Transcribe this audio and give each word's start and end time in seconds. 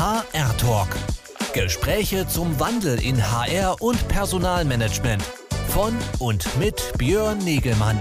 HR 0.00 0.56
Talk. 0.56 0.88
Gespräche 1.52 2.26
zum 2.26 2.58
Wandel 2.58 3.04
in 3.04 3.20
HR 3.20 3.76
und 3.82 4.08
Personalmanagement. 4.08 5.22
Von 5.68 5.94
und 6.18 6.58
mit 6.58 6.94
Björn 6.96 7.36
Negelmann. 7.36 8.00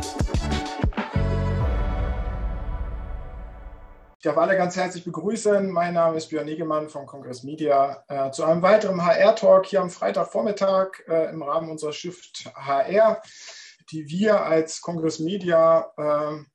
Ich 4.15 4.23
darf 4.23 4.37
alle 4.37 4.55
ganz 4.55 4.77
herzlich 4.77 5.03
begrüßen. 5.03 5.69
Mein 5.69 5.95
Name 5.95 6.15
ist 6.15 6.29
Björn 6.29 6.45
Negemann 6.45 6.87
von 6.87 7.05
Kongress 7.05 7.43
Media 7.43 8.01
äh, 8.07 8.31
zu 8.31 8.45
einem 8.45 8.61
weiteren 8.61 9.05
HR-Talk 9.05 9.65
hier 9.65 9.81
am 9.81 9.89
Freitagvormittag 9.89 11.05
äh, 11.09 11.29
im 11.31 11.43
Rahmen 11.43 11.69
unserer 11.69 11.91
Shift 11.91 12.49
HR, 12.55 13.21
die 13.91 14.07
wir 14.07 14.45
als 14.45 14.79
Kongress 14.79 15.19
Media 15.19 15.91
äh, 15.97 16.45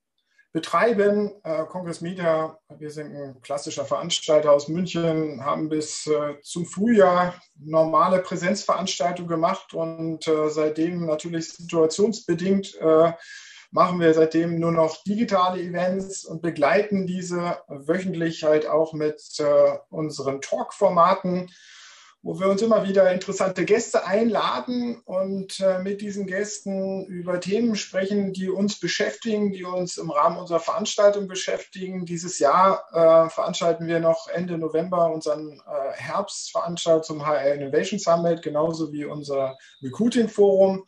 betreiben. 0.54 1.32
Äh, 1.42 1.64
Congress 1.64 2.00
Media, 2.00 2.56
wir 2.78 2.90
sind 2.90 3.14
ein 3.14 3.42
klassischer 3.42 3.84
Veranstalter 3.84 4.52
aus 4.52 4.68
München, 4.68 5.44
haben 5.44 5.68
bis 5.68 6.06
äh, 6.06 6.40
zum 6.42 6.64
Frühjahr 6.64 7.34
normale 7.56 8.20
Präsenzveranstaltungen 8.20 9.28
gemacht 9.28 9.74
und 9.74 10.26
äh, 10.28 10.48
seitdem 10.48 11.06
natürlich 11.06 11.52
situationsbedingt 11.52 12.76
äh, 12.80 13.12
machen 13.72 13.98
wir 13.98 14.14
seitdem 14.14 14.60
nur 14.60 14.70
noch 14.70 15.02
digitale 15.02 15.60
Events 15.60 16.24
und 16.24 16.40
begleiten 16.40 17.08
diese 17.08 17.58
wöchentlich 17.66 18.44
halt 18.44 18.68
auch 18.68 18.92
mit 18.92 19.20
äh, 19.40 19.78
unseren 19.90 20.40
Talk-Formaten 20.40 21.50
wo 22.24 22.40
wir 22.40 22.48
uns 22.48 22.62
immer 22.62 22.84
wieder 22.88 23.12
interessante 23.12 23.66
Gäste 23.66 24.06
einladen 24.06 25.02
und 25.04 25.60
äh, 25.60 25.80
mit 25.80 26.00
diesen 26.00 26.26
Gästen 26.26 27.04
über 27.04 27.38
Themen 27.38 27.76
sprechen, 27.76 28.32
die 28.32 28.48
uns 28.48 28.80
beschäftigen, 28.80 29.52
die 29.52 29.62
uns 29.62 29.98
im 29.98 30.10
Rahmen 30.10 30.38
unserer 30.38 30.58
Veranstaltung 30.58 31.28
beschäftigen. 31.28 32.06
Dieses 32.06 32.38
Jahr 32.38 32.82
äh, 32.92 33.28
veranstalten 33.28 33.86
wir 33.86 34.00
noch 34.00 34.26
Ende 34.28 34.56
November 34.56 35.12
unseren 35.12 35.60
äh, 35.66 35.92
Herbstveranstaltung 35.92 37.02
zum 37.02 37.26
HR 37.26 37.54
Innovation 37.54 37.98
Summit, 37.98 38.40
genauso 38.40 38.90
wie 38.90 39.04
unser 39.04 39.58
Recruiting 39.82 40.28
Forum. 40.28 40.86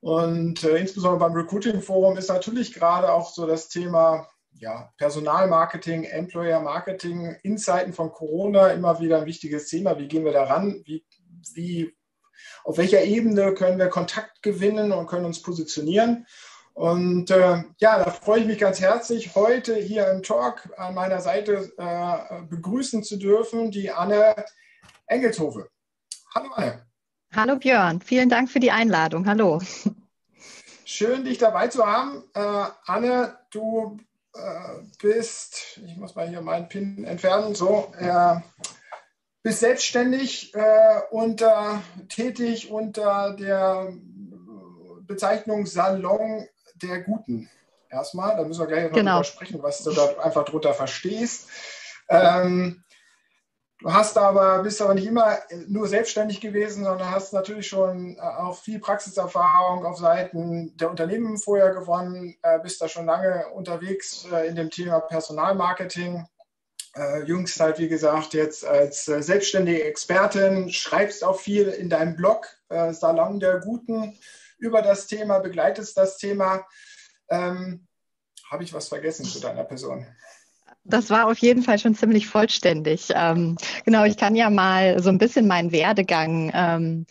Und 0.00 0.62
äh, 0.62 0.76
insbesondere 0.76 1.20
beim 1.20 1.32
Recruiting 1.32 1.80
Forum 1.80 2.18
ist 2.18 2.28
natürlich 2.28 2.74
gerade 2.74 3.10
auch 3.10 3.32
so 3.32 3.46
das 3.46 3.68
Thema 3.68 4.28
ja, 4.58 4.92
Personalmarketing, 4.96 6.04
Employer 6.04 6.60
Marketing 6.60 7.36
in 7.42 7.58
Zeiten 7.58 7.92
von 7.92 8.10
Corona 8.10 8.68
immer 8.68 9.00
wieder 9.00 9.18
ein 9.18 9.26
wichtiges 9.26 9.68
Thema. 9.68 9.98
Wie 9.98 10.08
gehen 10.08 10.24
wir 10.24 10.32
daran? 10.32 10.82
Wie, 10.84 11.04
wie, 11.54 11.94
auf 12.64 12.78
welcher 12.78 13.02
Ebene 13.02 13.54
können 13.54 13.78
wir 13.78 13.88
Kontakt 13.88 14.42
gewinnen 14.42 14.92
und 14.92 15.06
können 15.06 15.24
uns 15.26 15.42
positionieren? 15.42 16.26
Und 16.74 17.30
äh, 17.30 17.64
ja, 17.78 18.04
da 18.04 18.10
freue 18.10 18.40
ich 18.40 18.46
mich 18.46 18.58
ganz 18.58 18.80
herzlich, 18.80 19.34
heute 19.34 19.76
hier 19.76 20.10
im 20.10 20.22
Talk 20.22 20.68
an 20.76 20.94
meiner 20.94 21.20
Seite 21.20 21.72
äh, 21.78 22.42
begrüßen 22.50 23.02
zu 23.02 23.16
dürfen, 23.16 23.70
die 23.70 23.90
Anne 23.90 24.36
Engelshofe. 25.06 25.70
Hallo 26.34 26.50
Anne. 26.52 26.86
Hallo 27.34 27.56
Björn, 27.56 28.00
vielen 28.02 28.28
Dank 28.28 28.50
für 28.50 28.60
die 28.60 28.70
Einladung. 28.70 29.26
Hallo. 29.26 29.60
Schön, 30.84 31.24
dich 31.24 31.38
dabei 31.38 31.68
zu 31.68 31.84
haben. 31.86 32.24
Äh, 32.34 32.66
Anne, 32.84 33.38
du 33.50 33.98
bist, 35.00 35.80
ich 35.84 35.96
muss 35.96 36.14
mal 36.14 36.28
hier 36.28 36.40
meinen 36.40 36.68
Pin 36.68 37.04
entfernen, 37.04 37.54
so, 37.54 37.92
äh, 37.98 38.36
bist 39.42 39.60
selbstständig 39.60 40.54
äh, 40.54 41.00
unter, 41.10 41.82
tätig 42.08 42.70
unter 42.70 43.36
der 43.38 43.92
Bezeichnung 45.06 45.66
Salon 45.66 46.46
der 46.82 47.02
Guten. 47.02 47.48
Erstmal, 47.88 48.36
da 48.36 48.44
müssen 48.44 48.60
wir 48.60 48.66
gleich 48.66 48.84
noch 48.84 48.92
genau. 48.92 49.12
drüber 49.12 49.24
sprechen, 49.24 49.62
was 49.62 49.82
du 49.82 49.92
da 49.92 50.18
einfach 50.18 50.44
drunter 50.44 50.74
verstehst. 50.74 51.48
Ähm, 52.08 52.82
Du 53.80 53.92
hast 53.92 54.16
aber, 54.16 54.62
bist 54.62 54.80
aber 54.80 54.94
nicht 54.94 55.06
immer 55.06 55.38
nur 55.68 55.86
selbstständig 55.86 56.40
gewesen, 56.40 56.84
sondern 56.84 57.10
hast 57.10 57.34
natürlich 57.34 57.68
schon 57.68 58.16
äh, 58.16 58.20
auch 58.20 58.58
viel 58.58 58.78
Praxiserfahrung 58.78 59.84
auf 59.84 59.98
Seiten 59.98 60.74
der 60.78 60.88
Unternehmen 60.88 61.36
vorher 61.36 61.74
gewonnen, 61.74 62.36
äh, 62.42 62.58
bist 62.58 62.80
da 62.80 62.88
schon 62.88 63.04
lange 63.04 63.46
unterwegs 63.50 64.26
äh, 64.32 64.48
in 64.48 64.56
dem 64.56 64.70
Thema 64.70 65.00
Personalmarketing. 65.00 66.26
Jüngst 67.26 67.60
halt, 67.60 67.78
wie 67.78 67.88
gesagt, 67.88 68.32
jetzt 68.32 68.64
als 68.64 69.04
selbstständige 69.04 69.84
Expertin, 69.84 70.72
schreibst 70.72 71.24
auch 71.24 71.38
viel 71.38 71.68
in 71.68 71.90
deinem 71.90 72.16
Blog 72.16 72.46
Salon 72.70 73.38
der 73.38 73.60
Guten 73.60 74.18
über 74.56 74.80
das 74.80 75.06
Thema, 75.06 75.40
begleitest 75.40 75.94
das 75.98 76.16
Thema. 76.16 76.66
Ähm, 77.28 77.86
Habe 78.50 78.64
ich 78.64 78.72
was 78.72 78.88
vergessen 78.88 79.26
zu 79.26 79.40
deiner 79.40 79.64
Person? 79.64 80.06
Das 80.88 81.10
war 81.10 81.26
auf 81.26 81.38
jeden 81.38 81.62
Fall 81.62 81.78
schon 81.80 81.96
ziemlich 81.96 82.28
vollständig. 82.28 83.08
Ähm, 83.12 83.56
genau, 83.84 84.04
ich 84.04 84.16
kann 84.16 84.36
ja 84.36 84.50
mal 84.50 85.02
so 85.02 85.08
ein 85.08 85.18
bisschen 85.18 85.48
meinen 85.48 85.72
Werdegang 85.72 86.52
ähm, 86.54 87.06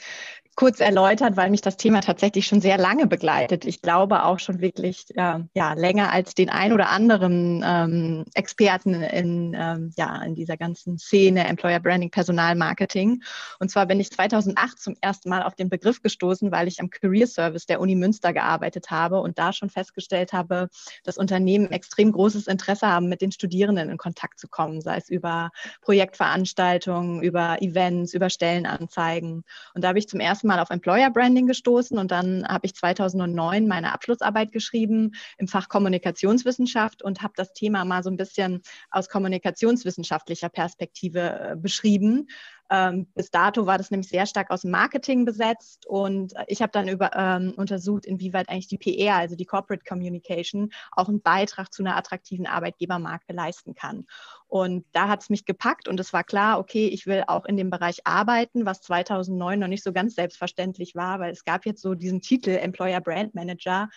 kurz 0.55 0.79
erläutert, 0.79 1.35
weil 1.35 1.49
mich 1.49 1.61
das 1.61 1.75
Thema 1.75 1.99
tatsächlich 1.99 2.47
schon 2.47 2.61
sehr 2.61 2.77
lange 2.77 3.07
begleitet. 3.07 3.65
Ich 3.65 3.81
glaube 3.81 4.23
auch 4.23 4.39
schon 4.39 4.61
wirklich 4.61 5.05
äh, 5.15 5.39
ja, 5.53 5.73
länger 5.73 6.13
als 6.13 6.33
den 6.33 6.49
ein 6.49 6.71
oder 6.71 6.89
anderen 6.89 7.61
ähm, 7.65 8.25
Experten 8.33 8.93
in, 8.93 9.53
ähm, 9.53 9.91
ja, 9.97 10.21
in 10.23 10.33
dieser 10.33 10.55
ganzen 10.55 10.97
Szene 10.97 11.45
Employer 11.45 11.81
Branding, 11.81 12.09
Personalmarketing. 12.09 13.21
Und 13.59 13.69
zwar 13.69 13.85
bin 13.85 13.99
ich 13.99 14.11
2008 14.11 14.79
zum 14.79 14.95
ersten 15.01 15.29
Mal 15.29 15.43
auf 15.43 15.55
den 15.55 15.69
Begriff 15.69 16.01
gestoßen, 16.01 16.51
weil 16.51 16.69
ich 16.69 16.79
am 16.79 16.89
Career 16.89 17.27
Service 17.27 17.65
der 17.65 17.81
Uni 17.81 17.95
Münster 17.95 18.31
gearbeitet 18.31 18.91
habe 18.91 19.19
und 19.19 19.37
da 19.37 19.51
schon 19.51 19.69
festgestellt 19.69 20.31
habe, 20.31 20.69
dass 21.03 21.17
Unternehmen 21.17 21.71
extrem 21.71 22.13
großes 22.13 22.47
Interesse 22.47 22.87
haben, 22.87 23.09
mit 23.09 23.21
den 23.21 23.33
Studierenden 23.33 23.89
in 23.89 23.97
Kontakt 23.97 24.39
zu 24.39 24.47
kommen, 24.47 24.79
sei 24.79 24.97
es 24.97 25.09
über 25.09 25.51
Projektveranstaltungen, 25.81 27.21
über 27.21 27.61
Events, 27.61 28.13
über 28.13 28.29
Stellenanzeigen. 28.29 29.43
Und 29.73 29.83
da 29.83 29.89
habe 29.89 29.99
ich 29.99 30.07
zum 30.07 30.21
ersten 30.21 30.44
Mal 30.47 30.59
auf 30.59 30.69
Employer 30.69 31.09
Branding 31.09 31.47
gestoßen 31.47 31.97
und 31.97 32.11
dann 32.11 32.47
habe 32.47 32.65
ich 32.65 32.75
2009 32.75 33.67
meine 33.67 33.93
Abschlussarbeit 33.93 34.51
geschrieben 34.51 35.11
im 35.37 35.47
Fach 35.47 35.69
Kommunikationswissenschaft 35.69 37.03
und 37.03 37.21
habe 37.21 37.33
das 37.35 37.53
Thema 37.53 37.85
mal 37.85 38.03
so 38.03 38.09
ein 38.09 38.17
bisschen 38.17 38.61
aus 38.89 39.09
kommunikationswissenschaftlicher 39.09 40.49
Perspektive 40.49 41.19
äh, 41.21 41.55
beschrieben 41.55 42.27
ähm, 42.69 43.07
bis 43.13 43.29
dato 43.29 43.65
war 43.65 43.77
das 43.77 43.91
nämlich 43.91 44.09
sehr 44.09 44.25
stark 44.25 44.49
aus 44.49 44.63
Marketing 44.63 45.25
besetzt 45.25 45.85
und 45.85 46.33
ich 46.47 46.61
habe 46.61 46.71
dann 46.71 46.87
über, 46.87 47.11
ähm, 47.15 47.53
untersucht, 47.55 48.05
inwieweit 48.05 48.49
eigentlich 48.49 48.67
die 48.67 48.77
PR, 48.77 49.15
also 49.15 49.35
die 49.35 49.45
Corporate 49.45 49.83
Communication, 49.87 50.71
auch 50.91 51.07
einen 51.07 51.21
Beitrag 51.21 51.71
zu 51.71 51.83
einer 51.83 51.95
attraktiven 51.95 52.47
Arbeitgebermarke 52.47 53.33
leisten 53.33 53.75
kann. 53.75 54.05
Und 54.47 54.85
da 54.93 55.07
hat 55.07 55.21
es 55.21 55.29
mich 55.29 55.45
gepackt 55.45 55.87
und 55.87 55.99
es 55.99 56.13
war 56.13 56.23
klar, 56.23 56.59
okay, 56.59 56.87
ich 56.87 57.05
will 57.05 57.23
auch 57.27 57.45
in 57.45 57.57
dem 57.57 57.69
Bereich 57.69 58.05
arbeiten, 58.05 58.65
was 58.65 58.81
2009 58.81 59.59
noch 59.59 59.67
nicht 59.67 59.83
so 59.83 59.93
ganz 59.93 60.15
selbstverständlich 60.15 60.95
war, 60.95 61.19
weil 61.19 61.31
es 61.31 61.43
gab 61.43 61.65
jetzt 61.65 61.81
so 61.81 61.93
diesen 61.93 62.21
Titel 62.21 62.51
Employer 62.51 63.01
Brand 63.01 63.35
Manager 63.35 63.89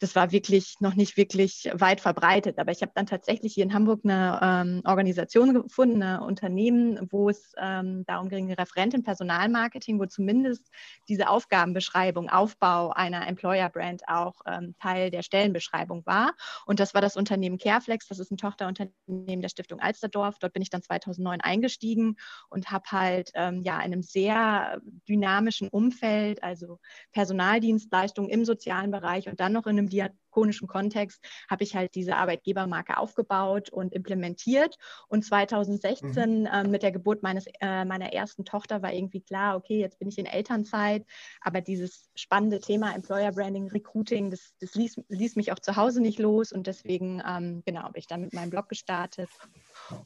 das 0.00 0.16
war 0.16 0.32
wirklich 0.32 0.76
noch 0.80 0.94
nicht 0.94 1.18
wirklich 1.18 1.70
weit 1.74 2.00
verbreitet. 2.00 2.58
Aber 2.58 2.72
ich 2.72 2.80
habe 2.80 2.92
dann 2.94 3.06
tatsächlich 3.06 3.52
hier 3.52 3.64
in 3.64 3.74
Hamburg 3.74 4.00
eine 4.02 4.40
ähm, 4.42 4.82
Organisation 4.86 5.52
gefunden, 5.52 6.02
ein 6.02 6.20
Unternehmen, 6.20 7.06
wo 7.10 7.28
es 7.28 7.52
ähm, 7.58 8.04
darum 8.06 8.30
ging, 8.30 8.46
eine 8.46 8.58
Referentin 8.58 9.02
Personalmarketing, 9.02 10.00
wo 10.00 10.06
zumindest 10.06 10.70
diese 11.08 11.28
Aufgabenbeschreibung, 11.28 12.30
Aufbau 12.30 12.90
einer 12.90 13.28
Employer-Brand 13.28 14.08
auch 14.08 14.40
ähm, 14.46 14.74
Teil 14.80 15.10
der 15.10 15.22
Stellenbeschreibung 15.22 16.06
war. 16.06 16.32
Und 16.64 16.80
das 16.80 16.94
war 16.94 17.02
das 17.02 17.16
Unternehmen 17.16 17.58
Careflex, 17.58 18.08
das 18.08 18.18
ist 18.18 18.32
ein 18.32 18.38
Tochterunternehmen 18.38 19.42
der 19.42 19.50
Stiftung 19.50 19.80
Alsterdorf. 19.80 20.38
Dort 20.38 20.54
bin 20.54 20.62
ich 20.62 20.70
dann 20.70 20.82
2009 20.82 21.42
eingestiegen 21.42 22.16
und 22.48 22.70
habe 22.70 22.84
halt 22.90 23.32
ähm, 23.34 23.62
ja 23.64 23.76
in 23.76 23.92
einem 23.92 24.02
sehr 24.02 24.80
dynamischen 25.06 25.68
Umfeld, 25.68 26.42
also 26.42 26.78
Personaldienstleistungen 27.12 28.30
im 28.30 28.46
sozialen 28.46 28.90
Bereich 28.90 29.28
und 29.28 29.40
dann 29.40 29.52
noch 29.52 29.66
in 29.66 29.78
einem 29.78 29.89
diakonischen 29.90 30.66
Kontext 30.66 31.22
habe 31.50 31.64
ich 31.64 31.76
halt 31.76 31.94
diese 31.94 32.16
Arbeitgebermarke 32.16 32.96
aufgebaut 32.96 33.68
und 33.70 33.92
implementiert. 33.92 34.76
Und 35.08 35.24
2016 35.24 36.40
mhm. 36.40 36.46
äh, 36.46 36.64
mit 36.64 36.82
der 36.82 36.92
Geburt 36.92 37.22
meines, 37.22 37.44
äh, 37.60 37.84
meiner 37.84 38.12
ersten 38.12 38.44
Tochter 38.44 38.82
war 38.82 38.92
irgendwie 38.92 39.20
klar, 39.20 39.56
okay, 39.56 39.78
jetzt 39.78 39.98
bin 39.98 40.08
ich 40.08 40.18
in 40.18 40.26
Elternzeit, 40.26 41.04
aber 41.42 41.60
dieses 41.60 42.10
spannende 42.14 42.60
Thema 42.60 42.94
Employer 42.94 43.32
Branding, 43.32 43.68
Recruiting, 43.68 44.30
das, 44.30 44.54
das 44.60 44.74
ließ, 44.74 45.00
ließ 45.08 45.36
mich 45.36 45.52
auch 45.52 45.58
zu 45.58 45.76
Hause 45.76 46.00
nicht 46.00 46.18
los 46.18 46.52
und 46.52 46.66
deswegen, 46.66 47.22
ähm, 47.26 47.62
genau, 47.66 47.82
habe 47.82 47.98
ich 47.98 48.06
dann 48.06 48.22
mit 48.22 48.32
meinem 48.32 48.50
Blog 48.50 48.68
gestartet 48.68 49.28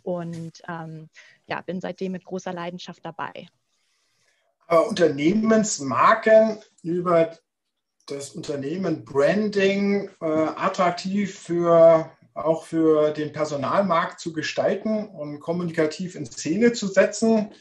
und 0.02 0.62
ähm, 0.68 1.08
ja, 1.46 1.60
bin 1.60 1.80
seitdem 1.80 2.12
mit 2.12 2.24
großer 2.24 2.52
Leidenschaft 2.52 3.04
dabei. 3.04 3.46
Unternehmensmarken 4.68 6.58
über 6.82 7.36
das 8.06 8.30
Unternehmen 8.30 9.04
Branding 9.04 10.10
äh, 10.20 10.24
attraktiv 10.26 11.38
für 11.38 12.10
auch 12.34 12.64
für 12.64 13.12
den 13.12 13.32
Personalmarkt 13.32 14.18
zu 14.18 14.32
gestalten 14.32 15.08
und 15.08 15.38
kommunikativ 15.38 16.16
in 16.16 16.26
Szene 16.26 16.72
zu 16.72 16.88
setzen, 16.88 17.52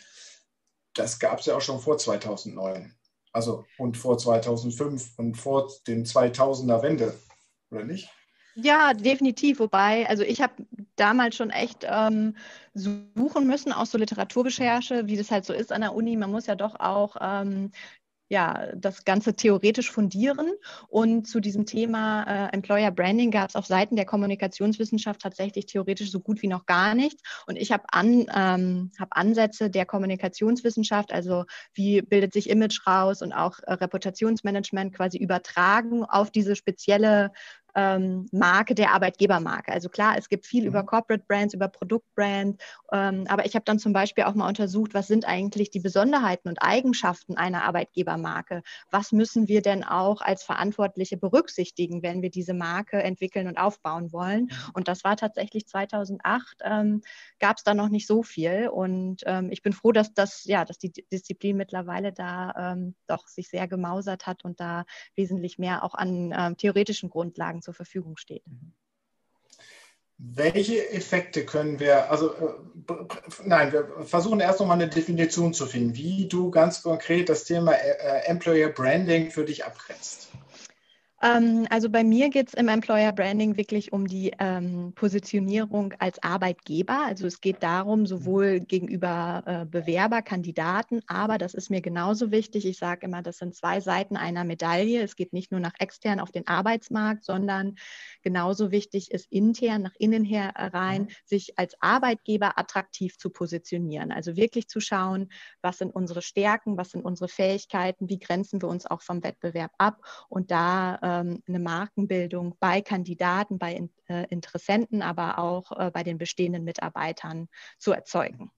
das 0.96 1.20
gab 1.20 1.40
es 1.40 1.46
ja 1.46 1.56
auch 1.56 1.62
schon 1.62 1.80
vor 1.80 1.98
2009. 1.98 2.94
Also 3.32 3.66
und 3.78 3.98
vor 3.98 4.18
2005 4.18 5.18
und 5.18 5.36
vor 5.36 5.72
den 5.88 6.06
2000er 6.06 6.82
Wende, 6.82 7.18
oder 7.72 7.84
nicht? 7.84 8.10
Ja, 8.56 8.94
definitiv. 8.94 9.60
Wobei, 9.60 10.08
also 10.08 10.22
ich 10.22 10.42
habe 10.42 10.54
damals 10.96 11.36
schon 11.36 11.50
echt 11.50 11.88
ähm, 11.90 12.36
suchen 12.76 13.48
müssen, 13.48 13.72
auch 13.72 13.88
so 13.88 13.98
Literaturrecherche, 13.98 15.08
wie 15.08 15.18
das 15.18 15.32
halt 15.32 15.46
so 15.46 15.54
ist 15.54 15.72
an 15.72 15.82
der 15.82 15.96
Uni. 15.96 16.16
Man 16.16 16.30
muss 16.30 16.46
ja 16.46 16.54
doch 16.54 16.80
auch 16.80 17.16
ähm, 17.20 17.72
ja, 18.34 18.70
das 18.76 19.06
Ganze 19.06 19.36
theoretisch 19.36 19.92
fundieren. 19.92 20.48
Und 20.88 21.28
zu 21.28 21.40
diesem 21.40 21.68
Thema 21.68 22.24
äh, 22.24 22.52
Employer 22.52 22.90
Branding 22.90 23.30
gab 23.30 23.50
es 23.50 23.56
auf 23.56 23.68
Seiten 23.68 23.96
der 23.96 24.06
Kommunikationswissenschaft 24.06 25.22
tatsächlich 25.22 25.68
theoretisch 25.68 26.12
so 26.12 26.20
gut 26.20 26.42
wie 26.42 26.48
noch 26.48 26.66
gar 26.66 26.96
nichts. 26.96 27.22
Und 27.46 27.58
ich 27.58 27.72
habe 27.72 27.84
an, 27.92 28.26
ähm, 28.36 28.92
hab 29.00 29.16
Ansätze 29.16 29.70
der 29.70 29.86
Kommunikationswissenschaft, 29.86 31.14
also 31.14 31.46
wie 31.76 32.02
bildet 32.02 32.34
sich 32.34 32.50
Image 32.50 32.88
raus 32.88 33.22
und 33.22 33.34
auch 33.34 33.60
äh, 33.60 33.74
Reputationsmanagement 33.74 34.96
quasi 34.96 35.20
übertragen 35.20 36.04
auf 36.04 36.32
diese 36.32 36.56
spezielle 36.56 37.32
ähm, 37.76 38.28
Marke 38.32 38.76
der 38.76 38.92
Arbeitgebermarke. 38.92 39.72
Also 39.72 39.90
klar, 39.90 40.16
es 40.18 40.30
gibt 40.30 40.46
viel 40.46 40.62
mhm. 40.64 40.68
über 40.70 40.84
Corporate 40.84 41.26
Brands, 41.28 41.54
über 41.54 41.68
Produktbrand, 41.68 42.62
ähm, 42.92 43.26
aber 43.28 43.46
ich 43.46 43.56
habe 43.56 43.66
dann 43.66 43.80
zum 43.80 43.94
Beispiel 43.94 44.26
auch 44.26 44.36
mal 44.36 44.48
untersucht, 44.48 44.94
was 44.94 45.08
sind 45.08 45.26
eigentlich 45.26 45.72
die 45.72 45.80
Besonderheiten 45.80 46.50
und 46.50 46.62
Eigenschaften 46.62 47.38
einer 47.38 47.64
Arbeitgebermarke? 47.64 48.62
Was 48.92 49.12
müssen 49.12 49.48
wir 49.48 49.62
denn 49.62 49.84
auch 49.84 50.22
als 50.22 50.44
Verantwortliche 50.44 51.18
berücksichtigen, 51.18 52.04
wenn 52.04 52.22
wir 52.22 52.30
diese 52.30 52.54
Marke 52.54 53.02
entwickeln 53.02 53.48
und 53.48 53.58
aufbauen 53.58 54.12
wollen? 54.12 54.44
Mhm. 54.44 54.72
Und 54.74 54.88
das 54.88 55.04
war 55.04 55.18
tatsächlich 55.18 55.68
2008, 55.68 56.60
ähm, 56.64 57.02
gab 57.40 57.58
es 57.58 57.64
da 57.64 57.74
noch 57.74 57.90
nicht 57.90 58.08
so 58.08 58.22
viel. 58.24 58.68
Und 58.68 59.24
ähm, 59.26 59.50
ich 59.52 59.62
bin 59.62 59.74
froh, 59.74 59.92
dass 59.92 60.14
das, 60.14 60.44
ja, 60.46 60.66
dass 60.66 60.78
die 60.78 60.92
Disziplin 60.92 61.58
mittlerweile 61.58 62.14
da 62.14 62.74
ähm, 62.74 62.96
doch 63.08 63.28
sich 63.28 63.50
sehr 63.50 63.68
gemausert 63.68 64.28
hat 64.28 64.46
und 64.46 64.60
da 64.60 64.86
wesentlich 65.16 65.58
mehr 65.58 65.84
auch 65.84 65.96
an 65.96 66.34
ähm, 66.38 66.58
theoretischen 66.58 67.10
Grundlagen 67.10 67.62
zur 67.64 67.74
Verfügung 67.74 68.18
steht. 68.18 68.44
Welche 70.18 70.90
Effekte 70.92 71.46
können 71.46 71.80
wir, 71.80 72.10
also 72.12 72.34
äh, 72.34 72.54
nein, 73.44 73.74
wir 73.74 74.06
versuchen 74.06 74.40
erst 74.40 74.60
nochmal 74.60 74.80
eine 74.80 74.88
Definition 74.88 75.54
zu 75.54 75.66
finden, 75.66 75.96
wie 75.96 76.28
du 76.28 76.52
ganz 76.52 76.84
konkret 76.84 77.30
das 77.30 77.44
Thema 77.46 77.74
äh, 77.74 78.26
Employer 78.28 78.70
Branding 78.70 79.32
für 79.32 79.44
dich 79.44 79.66
abgrenzt. 79.66 80.30
Ähm, 81.24 81.66
also 81.70 81.90
bei 81.90 82.04
mir 82.04 82.30
geht 82.30 82.50
es 82.50 82.54
im 82.54 82.68
Employer 82.68 83.14
Branding 83.14 83.56
wirklich 83.56 83.94
um 83.94 84.08
die 84.08 84.34
ähm, 84.40 84.92
Positionierung 84.94 85.94
als 86.00 86.22
Arbeitgeber. 86.22 87.06
Also 87.06 87.26
es 87.28 87.40
geht 87.40 87.64
darum, 87.64 88.06
sowohl 88.06 88.60
gegenüber 88.60 89.44
äh, 89.46 89.66
Bewerber, 89.66 90.22
Kandidaten, 90.22 91.02
aber 91.08 91.38
das 91.38 91.54
ist 91.54 91.70
mir 91.70 91.82
genauso 91.82 92.32
wichtig. 92.32 92.66
Ich 92.66 92.78
sage 92.78 93.06
immer, 93.06 93.22
das 93.22 93.38
sind 93.38 93.56
zwei 93.56 93.80
Seiten 93.80 94.18
einer 94.18 94.44
Medaille. 94.44 95.02
Es 95.02 95.16
geht 95.16 95.32
nicht 95.32 95.52
nur 95.52 95.62
nach 95.62 95.74
extern 95.80 96.20
auf 96.20 96.32
den 96.32 96.46
Arbeitsmarkt, 96.46 97.24
sondern 97.24 97.76
genauso 98.22 98.72
wichtig 98.72 99.12
ist 99.12 99.32
intern, 99.32 99.84
nach 99.84 99.96
innen 99.98 100.26
herein, 100.26 101.08
sich 101.24 101.58
als 101.58 101.76
Arbeitgeber 101.80 102.60
attraktiv 102.60 103.18
zu 103.18 103.30
positionieren. 103.30 104.12
Also 104.12 104.36
wirklich 104.36 104.68
zu 104.68 104.82
schauen, 104.82 105.32
was 105.62 105.78
sind 105.78 105.96
unsere 105.96 106.22
Stärken, 106.22 106.76
was 106.76 106.92
sind 106.92 107.06
unsere 107.06 107.30
Fähigkeiten, 107.30 108.10
wie 108.10 108.20
grenzen 108.20 108.62
wir 108.62 108.68
uns 108.68 108.86
auch 108.86 109.02
vom 109.02 109.24
Wettbewerb 109.24 109.72
ab 109.78 110.02
und 110.28 110.52
da 110.52 110.96
äh, 111.02 111.13
eine 111.14 111.60
Markenbildung 111.60 112.56
bei 112.60 112.82
Kandidaten, 112.82 113.60
bei 113.60 113.90
äh, 114.08 114.26
Interessenten, 114.30 115.02
aber 115.02 115.40
auch 115.40 115.72
äh, 115.72 115.92
bei 115.92 116.04
den 116.04 116.18
bestehenden 116.18 116.64
Mitarbeitern 116.64 117.48
zu 117.78 117.92
erzeugen. 117.92 118.52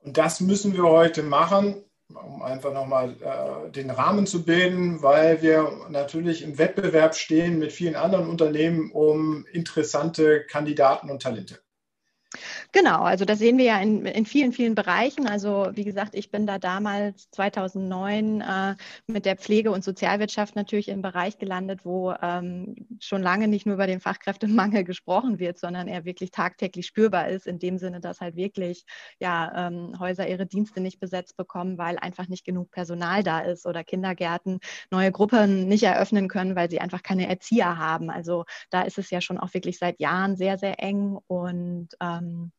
Und 0.00 0.16
das 0.16 0.40
müssen 0.40 0.72
wir 0.74 0.84
heute 0.84 1.22
machen, 1.22 1.84
um 2.08 2.42
einfach 2.42 2.72
nochmal 2.72 3.16
äh, 3.20 3.70
den 3.70 3.90
Rahmen 3.90 4.26
zu 4.26 4.44
bilden, 4.44 5.02
weil 5.02 5.42
wir 5.42 5.86
natürlich 5.90 6.42
im 6.42 6.58
Wettbewerb 6.58 7.14
stehen 7.14 7.58
mit 7.58 7.72
vielen 7.72 7.96
anderen 7.96 8.28
Unternehmen 8.28 8.92
um 8.92 9.44
interessante 9.46 10.44
Kandidaten 10.44 11.10
und 11.10 11.22
Talente. 11.22 11.58
Genau, 12.72 13.02
also 13.02 13.24
das 13.24 13.38
sehen 13.38 13.56
wir 13.58 13.64
ja 13.64 13.80
in, 13.80 14.04
in 14.04 14.26
vielen, 14.26 14.52
vielen 14.52 14.74
Bereichen. 14.74 15.26
Also 15.26 15.68
wie 15.72 15.84
gesagt, 15.84 16.14
ich 16.14 16.30
bin 16.30 16.46
da 16.46 16.58
damals 16.58 17.30
2009 17.30 18.40
äh, 18.40 18.74
mit 19.06 19.24
der 19.24 19.36
Pflege- 19.36 19.70
und 19.70 19.84
Sozialwirtschaft 19.84 20.56
natürlich 20.56 20.88
im 20.88 21.02
Bereich 21.02 21.38
gelandet, 21.38 21.80
wo 21.84 22.12
ähm, 22.20 22.74
schon 23.00 23.22
lange 23.22 23.48
nicht 23.48 23.66
nur 23.66 23.76
über 23.76 23.86
den 23.86 24.00
Fachkräftemangel 24.00 24.84
gesprochen 24.84 25.38
wird, 25.38 25.58
sondern 25.58 25.88
er 25.88 26.04
wirklich 26.04 26.30
tagtäglich 26.30 26.86
spürbar 26.86 27.28
ist, 27.28 27.46
in 27.46 27.58
dem 27.58 27.78
Sinne, 27.78 28.00
dass 28.00 28.20
halt 28.20 28.36
wirklich 28.36 28.84
ja, 29.20 29.68
ähm, 29.68 29.94
Häuser 29.98 30.28
ihre 30.28 30.46
Dienste 30.46 30.80
nicht 30.80 31.00
besetzt 31.00 31.36
bekommen, 31.36 31.78
weil 31.78 31.98
einfach 31.98 32.28
nicht 32.28 32.44
genug 32.44 32.70
Personal 32.70 33.22
da 33.22 33.40
ist 33.40 33.66
oder 33.66 33.84
Kindergärten 33.84 34.58
neue 34.90 35.12
Gruppen 35.12 35.68
nicht 35.68 35.84
eröffnen 35.84 36.28
können, 36.28 36.56
weil 36.56 36.70
sie 36.70 36.80
einfach 36.80 37.02
keine 37.02 37.28
Erzieher 37.28 37.78
haben. 37.78 38.10
Also 38.10 38.44
da 38.70 38.82
ist 38.82 38.98
es 38.98 39.10
ja 39.10 39.20
schon 39.20 39.38
auch 39.38 39.54
wirklich 39.54 39.78
seit 39.78 40.00
Jahren 40.00 40.36
sehr, 40.36 40.58
sehr 40.58 40.82
eng 40.82 41.18
und 41.28 41.88
ähm, 42.18 42.52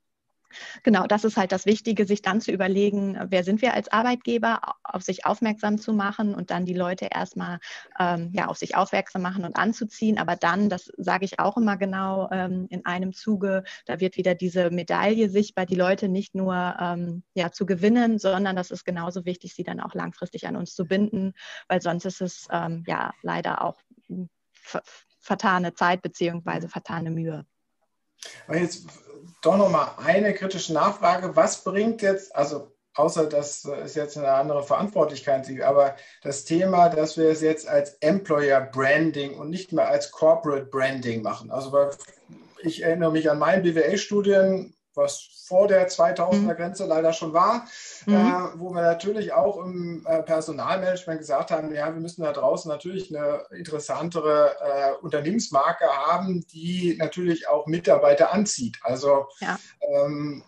Genau, 0.84 1.06
das 1.08 1.24
ist 1.24 1.38
halt 1.38 1.52
das 1.52 1.66
Wichtige, 1.66 2.06
sich 2.06 2.22
dann 2.22 2.42
zu 2.42 2.52
überlegen, 2.52 3.18
wer 3.30 3.44
sind 3.44 3.62
wir 3.62 3.74
als 3.74 3.92
Arbeitgeber, 3.92 4.62
auf 4.84 5.04
sich 5.04 5.26
aufmerksam 5.26 5.78
zu 5.78 5.94
machen 5.94 6.36
und 6.36 6.52
dann 6.52 6.66
die 6.66 6.74
Leute 6.74 7.10
erstmal 7.12 7.60
ähm, 8.00 8.32
ja, 8.34 8.48
auf 8.48 8.58
sich 8.58 8.76
aufmerksam 8.76 9.22
machen 9.22 9.44
und 9.46 9.58
anzuziehen. 9.58 10.18
Aber 10.18 10.36
dann, 10.36 10.70
das 10.70 10.92
sage 10.98 11.26
ich 11.26 11.40
auch 11.40 11.58
immer 11.58 11.78
genau 11.78 12.30
ähm, 12.32 12.68
in 12.70 12.86
einem 12.86 13.14
Zuge, 13.14 13.64
da 13.86 14.00
wird 14.00 14.18
wieder 14.18 14.36
diese 14.36 14.70
Medaille 14.70 15.30
sichtbar, 15.30 15.66
die 15.66 15.76
Leute 15.76 16.08
nicht 16.08 16.36
nur 16.36 16.76
ähm, 16.80 17.24
ja, 17.34 17.52
zu 17.52 17.66
gewinnen, 17.66 18.20
sondern 18.20 18.56
das 18.56 18.72
ist 18.72 18.86
genauso 18.86 19.26
wichtig, 19.26 19.54
sie 19.54 19.64
dann 19.64 19.80
auch 19.80 19.94
langfristig 19.94 20.48
an 20.48 20.56
uns 20.56 20.76
zu 20.76 20.86
binden, 20.86 21.34
weil 21.68 21.82
sonst 21.82 22.06
ist 22.06 22.22
es 22.22 22.48
ähm, 22.52 22.84
ja 22.88 23.14
leider 23.22 23.64
auch 23.64 23.82
vertane 25.20 25.74
Zeit 25.74 26.02
beziehungsweise 26.02 26.70
vertane 26.70 27.12
Mühe. 27.12 27.46
Aber 28.48 28.58
jetzt 28.58 28.88
doch 29.42 29.58
noch 29.58 29.70
mal 29.70 29.92
eine 29.98 30.34
kritische 30.34 30.74
Nachfrage. 30.74 31.36
Was 31.36 31.64
bringt 31.64 32.02
jetzt, 32.02 32.36
also 32.36 32.72
außer 32.98 33.28
dass 33.28 33.64
es 33.66 33.96
jetzt 33.96 34.18
eine 34.18 34.32
andere 34.32 34.64
Verantwortlichkeit 34.64 35.48
aber 35.62 35.96
das 36.24 36.46
Thema, 36.46 36.90
dass 36.90 37.18
wir 37.18 37.30
es 37.30 37.42
jetzt 37.42 37.68
als 37.68 37.94
Employer 38.00 38.62
Branding 38.62 39.38
und 39.38 39.50
nicht 39.50 39.72
mehr 39.72 39.88
als 39.88 40.12
Corporate 40.12 40.66
Branding 40.66 41.22
machen. 41.22 41.52
Also 41.52 41.90
ich 42.64 42.84
erinnere 42.84 43.12
mich 43.12 43.30
an 43.30 43.40
meinen 43.40 43.64
BWL-Studien, 43.64 44.76
was 44.98 45.46
vor 45.46 45.68
der 45.68 45.88
2000er 45.88 46.36
mhm. 46.36 46.50
Grenze 46.50 46.86
leider 46.86 47.14
schon 47.14 47.32
war, 47.32 47.66
mhm. 48.06 48.16
äh, 48.16 48.60
wo 48.60 48.72
wir 48.72 48.82
natürlich 48.82 49.32
auch 49.32 49.64
im 49.64 50.06
äh, 50.06 50.24
Personalmanagement 50.24 51.20
gesagt 51.20 51.52
haben, 51.52 51.74
ja, 51.74 51.94
wir 51.94 52.02
müssen 52.02 52.24
da 52.24 52.34
draußen 52.34 52.70
natürlich 52.70 53.16
eine 53.16 53.44
interessantere 53.52 54.56
äh, 54.60 55.04
Unternehmensmarke 55.04 55.86
haben, 55.86 56.46
die 56.48 56.98
natürlich 57.00 57.48
auch 57.48 57.68
Mitarbeiter 57.68 58.34
anzieht. 58.34 58.80
Also 58.84 59.28
ja. 59.40 59.58
ähm, 59.82 60.44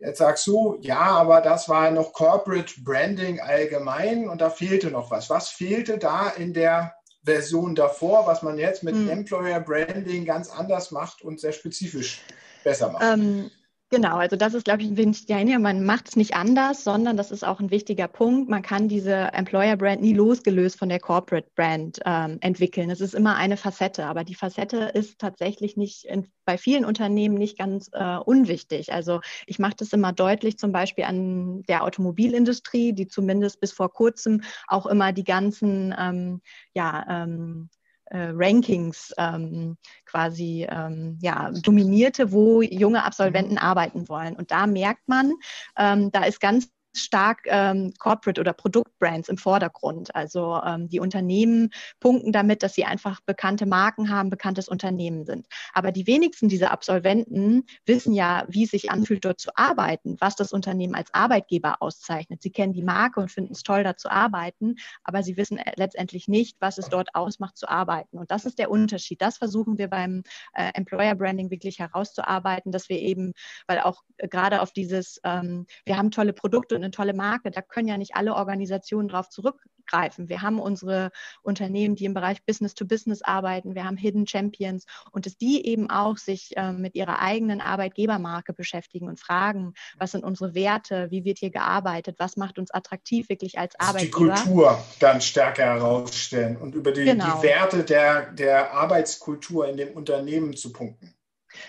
Jetzt 0.00 0.18
sagst 0.18 0.46
du, 0.46 0.78
ja, 0.80 1.00
aber 1.00 1.40
das 1.40 1.68
war 1.68 1.90
noch 1.90 2.12
Corporate 2.12 2.72
Branding 2.82 3.40
allgemein 3.40 4.28
und 4.28 4.40
da 4.40 4.48
fehlte 4.48 4.92
noch 4.92 5.10
was. 5.10 5.28
Was 5.28 5.48
fehlte 5.48 5.98
da 5.98 6.28
in 6.28 6.52
der 6.52 6.94
Version 7.24 7.74
davor, 7.74 8.26
was 8.26 8.42
man 8.42 8.58
jetzt 8.58 8.84
mit 8.84 8.94
hm. 8.94 9.10
Employer 9.10 9.60
Branding 9.60 10.24
ganz 10.24 10.50
anders 10.50 10.92
macht 10.92 11.22
und 11.22 11.40
sehr 11.40 11.52
spezifisch 11.52 12.22
besser 12.64 12.90
macht. 12.92 13.02
Ähm, 13.04 13.50
Genau, 13.90 14.16
also 14.18 14.36
das 14.36 14.52
ist, 14.52 14.64
glaube 14.64 14.82
ich, 14.82 14.88
ein 14.88 14.98
wichtiger 14.98 15.38
Hinweis. 15.38 15.58
Man 15.60 15.86
macht 15.86 16.08
es 16.08 16.16
nicht 16.16 16.34
anders, 16.34 16.84
sondern 16.84 17.16
das 17.16 17.30
ist 17.30 17.42
auch 17.42 17.58
ein 17.58 17.70
wichtiger 17.70 18.06
Punkt. 18.06 18.50
Man 18.50 18.60
kann 18.60 18.86
diese 18.86 19.14
Employer-Brand 19.32 20.02
nie 20.02 20.12
losgelöst 20.12 20.78
von 20.78 20.90
der 20.90 21.00
Corporate-Brand 21.00 22.00
ähm, 22.04 22.36
entwickeln. 22.42 22.90
Es 22.90 23.00
ist 23.00 23.14
immer 23.14 23.36
eine 23.36 23.56
Facette, 23.56 24.04
aber 24.04 24.24
die 24.24 24.34
Facette 24.34 24.90
ist 24.92 25.18
tatsächlich 25.18 25.78
nicht 25.78 26.04
in, 26.04 26.30
bei 26.44 26.58
vielen 26.58 26.84
Unternehmen 26.84 27.36
nicht 27.36 27.56
ganz 27.56 27.88
äh, 27.94 28.18
unwichtig. 28.18 28.92
Also 28.92 29.20
ich 29.46 29.58
mache 29.58 29.76
das 29.78 29.94
immer 29.94 30.12
deutlich, 30.12 30.58
zum 30.58 30.70
Beispiel 30.70 31.04
an 31.04 31.62
der 31.62 31.82
Automobilindustrie, 31.82 32.92
die 32.92 33.08
zumindest 33.08 33.58
bis 33.58 33.72
vor 33.72 33.90
kurzem 33.90 34.42
auch 34.66 34.84
immer 34.84 35.14
die 35.14 35.24
ganzen 35.24 35.94
ähm, 35.98 36.42
ja, 36.74 37.06
ähm, 37.08 37.70
äh, 38.10 38.30
Rankings 38.34 39.12
ähm, 39.18 39.76
quasi 40.04 40.66
ähm, 40.70 41.18
ja, 41.20 41.50
dominierte, 41.50 42.32
wo 42.32 42.62
junge 42.62 43.04
Absolventen 43.04 43.52
mhm. 43.52 43.58
arbeiten 43.58 44.08
wollen. 44.08 44.36
Und 44.36 44.50
da 44.50 44.66
merkt 44.66 45.08
man, 45.08 45.32
ähm, 45.76 46.10
da 46.10 46.24
ist 46.24 46.40
ganz 46.40 46.68
stark 46.94 47.42
ähm, 47.46 47.92
Corporate 47.98 48.40
oder 48.40 48.52
Produktbrands 48.52 49.28
im 49.28 49.38
Vordergrund. 49.38 50.14
Also 50.14 50.60
ähm, 50.64 50.88
die 50.88 51.00
Unternehmen 51.00 51.70
punkten 52.00 52.32
damit, 52.32 52.62
dass 52.62 52.74
sie 52.74 52.84
einfach 52.84 53.20
bekannte 53.20 53.66
Marken 53.66 54.10
haben, 54.10 54.30
bekanntes 54.30 54.68
Unternehmen 54.68 55.24
sind. 55.24 55.46
Aber 55.74 55.92
die 55.92 56.06
wenigsten 56.06 56.48
dieser 56.48 56.70
Absolventen 56.70 57.64
wissen 57.86 58.12
ja, 58.12 58.44
wie 58.48 58.64
es 58.64 58.70
sich 58.70 58.90
anfühlt, 58.90 59.24
dort 59.24 59.40
zu 59.40 59.50
arbeiten, 59.54 60.16
was 60.20 60.36
das 60.36 60.52
Unternehmen 60.52 60.94
als 60.94 61.12
Arbeitgeber 61.12 61.82
auszeichnet. 61.82 62.42
Sie 62.42 62.50
kennen 62.50 62.72
die 62.72 62.82
Marke 62.82 63.20
und 63.20 63.30
finden 63.30 63.52
es 63.52 63.62
toll, 63.62 63.84
da 63.84 63.96
zu 63.96 64.10
arbeiten, 64.10 64.76
aber 65.04 65.22
sie 65.22 65.36
wissen 65.36 65.58
äh, 65.58 65.72
letztendlich 65.76 66.28
nicht, 66.28 66.56
was 66.60 66.78
es 66.78 66.88
dort 66.88 67.14
ausmacht, 67.14 67.56
zu 67.56 67.68
arbeiten. 67.68 68.18
Und 68.18 68.30
das 68.30 68.44
ist 68.44 68.58
der 68.58 68.70
Unterschied. 68.70 69.20
Das 69.20 69.38
versuchen 69.38 69.78
wir 69.78 69.88
beim 69.88 70.22
äh, 70.54 70.70
Employer 70.74 71.14
Branding 71.14 71.50
wirklich 71.50 71.78
herauszuarbeiten, 71.78 72.72
dass 72.72 72.88
wir 72.88 72.98
eben, 72.98 73.32
weil 73.66 73.80
auch 73.80 74.02
äh, 74.16 74.28
gerade 74.28 74.62
auf 74.62 74.72
dieses, 74.72 75.20
ähm, 75.24 75.66
wir 75.84 75.96
haben 75.96 76.10
tolle 76.10 76.32
Produkte 76.32 76.77
und 76.78 76.84
eine 76.84 76.90
tolle 76.90 77.14
Marke, 77.14 77.50
da 77.50 77.60
können 77.62 77.88
ja 77.88 77.98
nicht 77.98 78.14
alle 78.14 78.34
Organisationen 78.34 79.08
drauf 79.08 79.28
zurückgreifen. 79.28 80.28
Wir 80.28 80.42
haben 80.42 80.58
unsere 80.60 81.10
Unternehmen, 81.42 81.96
die 81.96 82.04
im 82.04 82.14
Bereich 82.14 82.44
Business 82.44 82.74
to 82.74 82.84
Business 82.84 83.22
arbeiten, 83.22 83.74
wir 83.74 83.84
haben 83.84 83.96
Hidden 83.96 84.26
Champions 84.26 84.86
und 85.12 85.26
dass 85.26 85.36
die 85.36 85.66
eben 85.66 85.90
auch 85.90 86.16
sich 86.16 86.56
äh, 86.56 86.72
mit 86.72 86.94
ihrer 86.94 87.20
eigenen 87.20 87.60
Arbeitgebermarke 87.60 88.52
beschäftigen 88.52 89.08
und 89.08 89.18
fragen, 89.20 89.74
was 89.98 90.12
sind 90.12 90.24
unsere 90.24 90.54
Werte, 90.54 91.10
wie 91.10 91.24
wird 91.24 91.38
hier 91.38 91.50
gearbeitet, 91.50 92.16
was 92.18 92.36
macht 92.36 92.58
uns 92.58 92.70
attraktiv 92.70 93.28
wirklich 93.28 93.58
als 93.58 93.74
also 93.78 93.90
Arbeitgeber. 93.90 94.34
Die 94.34 94.42
Kultur 94.42 94.84
dann 95.00 95.20
stärker 95.20 95.64
herausstellen 95.64 96.56
und 96.56 96.74
über 96.74 96.92
die, 96.92 97.04
genau. 97.04 97.36
die 97.36 97.42
Werte 97.42 97.84
der, 97.84 98.32
der 98.32 98.72
Arbeitskultur 98.72 99.68
in 99.68 99.76
dem 99.76 99.90
Unternehmen 99.90 100.56
zu 100.56 100.72
punkten. 100.72 101.17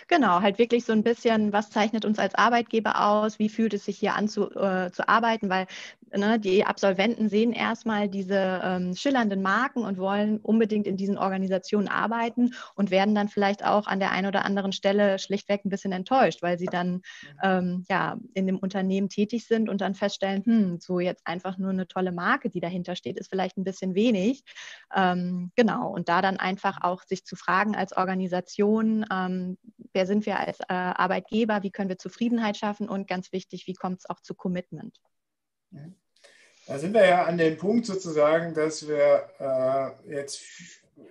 Genau, 0.08 0.42
halt 0.42 0.58
wirklich 0.60 0.86
so 0.86 0.94
ein 0.94 1.04
bisschen, 1.04 1.54
was 1.54 1.70
zeichnet 1.70 2.06
uns 2.06 2.20
als 2.20 2.36
Arbeitgeber 2.36 3.02
aus, 3.06 3.40
wie 3.40 3.50
fühlt 3.50 3.74
es 3.74 3.86
sich 3.86 3.98
hier 3.98 4.16
an 4.16 4.28
zu, 4.28 4.50
äh, 4.52 4.92
zu 4.92 5.08
arbeiten, 5.08 5.50
weil 5.50 5.68
ne, 6.16 6.40
die 6.40 6.66
Absolventen 6.66 7.30
sehen 7.30 7.52
erstmal 7.54 8.10
diese 8.10 8.62
ähm, 8.64 8.96
schillernden 8.96 9.42
Marken 9.42 9.84
und 9.86 9.98
wollen 9.98 10.40
unbedingt 10.40 10.88
in 10.88 10.98
diesen 10.98 11.18
Organisationen 11.18 11.88
arbeiten 11.88 12.54
und 12.76 12.92
werden 12.92 13.16
dann 13.16 13.28
vielleicht 13.30 13.64
auch 13.66 13.88
an 13.88 14.00
der 14.00 14.12
einen 14.12 14.28
oder 14.28 14.46
anderen 14.46 14.72
Stelle 14.72 15.20
schlichtweg 15.20 15.66
ein 15.66 15.70
bisschen 15.70 15.92
enttäuscht, 15.92 16.42
weil 16.42 16.58
sie 16.58 16.66
dann 16.68 17.02
ähm, 17.44 17.86
ja 17.90 18.18
in 18.34 18.48
dem 18.48 18.58
Unternehmen 18.58 19.10
tätig 19.10 19.46
sind 19.48 19.70
und 19.70 19.82
dann 19.82 19.96
feststellen, 19.96 20.44
hm, 20.46 20.80
so 20.80 21.00
jetzt 21.00 21.26
einfach 21.28 21.58
nur 21.58 21.70
eine 21.72 21.88
tolle 21.88 22.12
Marke, 22.12 22.50
die 22.50 22.60
dahinter 22.60 22.96
steht, 22.96 23.18
ist 23.18 23.30
vielleicht 23.30 23.58
ein 23.58 23.64
bisschen 23.64 23.96
wenig. 23.96 24.44
Ähm, 24.96 25.52
genau, 25.56 25.90
und 25.90 26.10
da 26.10 26.22
dann 26.22 26.38
einfach 26.38 26.80
auch 26.82 27.04
sich 27.04 27.26
zu 27.26 27.36
fragen 27.36 27.76
als 27.76 27.96
Organisation, 27.96 29.06
ähm, 29.12 29.58
wer 29.94 30.06
sind 30.06 30.26
wir 30.26 30.40
als 30.40 30.60
äh, 30.62 30.66
Arbeitgeber, 30.70 31.64
wie 31.64 31.72
können 31.72 31.90
wir 31.90 31.98
Zufriedenheit 31.98 32.58
schaffen 32.58 32.90
und 32.90 33.08
ganz 33.08 33.32
wichtig, 33.32 33.68
wie 33.68 33.74
kommt 33.74 34.00
es 34.00 34.10
auch 34.10 34.22
zu 34.22 34.36
Commitment. 34.36 35.00
Da 36.68 36.78
sind 36.78 36.94
wir 36.94 37.06
ja 37.06 37.26
an 37.26 37.38
dem 37.38 37.58
Punkt 37.58 37.86
sozusagen, 37.86 38.54
dass 38.54 38.88
wir 38.88 39.30
äh, 39.40 40.14
jetzt 40.14 40.42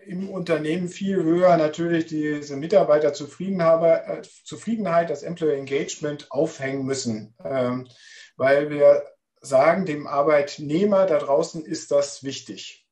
im 0.07 0.31
Unternehmen 0.31 0.89
viel 0.89 1.23
höher 1.23 1.57
natürlich 1.57 2.07
diese 2.07 2.57
Mitarbeiterzufriedenheit, 2.57 5.05
äh, 5.05 5.09
das 5.09 5.23
Employer 5.23 5.55
Engagement 5.55 6.31
aufhängen 6.31 6.85
müssen, 6.85 7.35
ähm, 7.45 7.89
weil 8.37 8.71
wir 8.71 9.05
sagen, 9.41 9.87
dem 9.87 10.07
Arbeitnehmer 10.07 11.07
da 11.07 11.19
draußen 11.19 11.65
ist 11.65 11.91
das 11.91 12.25
wichtig. 12.25 12.88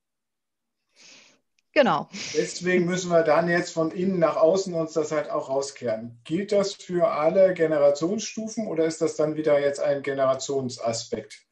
Genau. 1.76 2.08
Deswegen 2.34 2.86
müssen 2.86 3.10
wir 3.10 3.22
dann 3.22 3.50
jetzt 3.50 3.74
von 3.74 3.90
innen 3.90 4.18
nach 4.18 4.36
außen 4.36 4.72
uns 4.72 4.94
das 4.94 5.12
halt 5.12 5.28
auch 5.28 5.50
rauskehren. 5.50 6.18
Gilt 6.24 6.50
das 6.50 6.72
für 6.72 7.08
alle 7.08 7.52
Generationsstufen 7.52 8.66
oder 8.66 8.86
ist 8.86 9.02
das 9.02 9.14
dann 9.16 9.36
wieder 9.36 9.60
jetzt 9.60 9.80
ein 9.80 10.02
Generationsaspekt? 10.02 11.42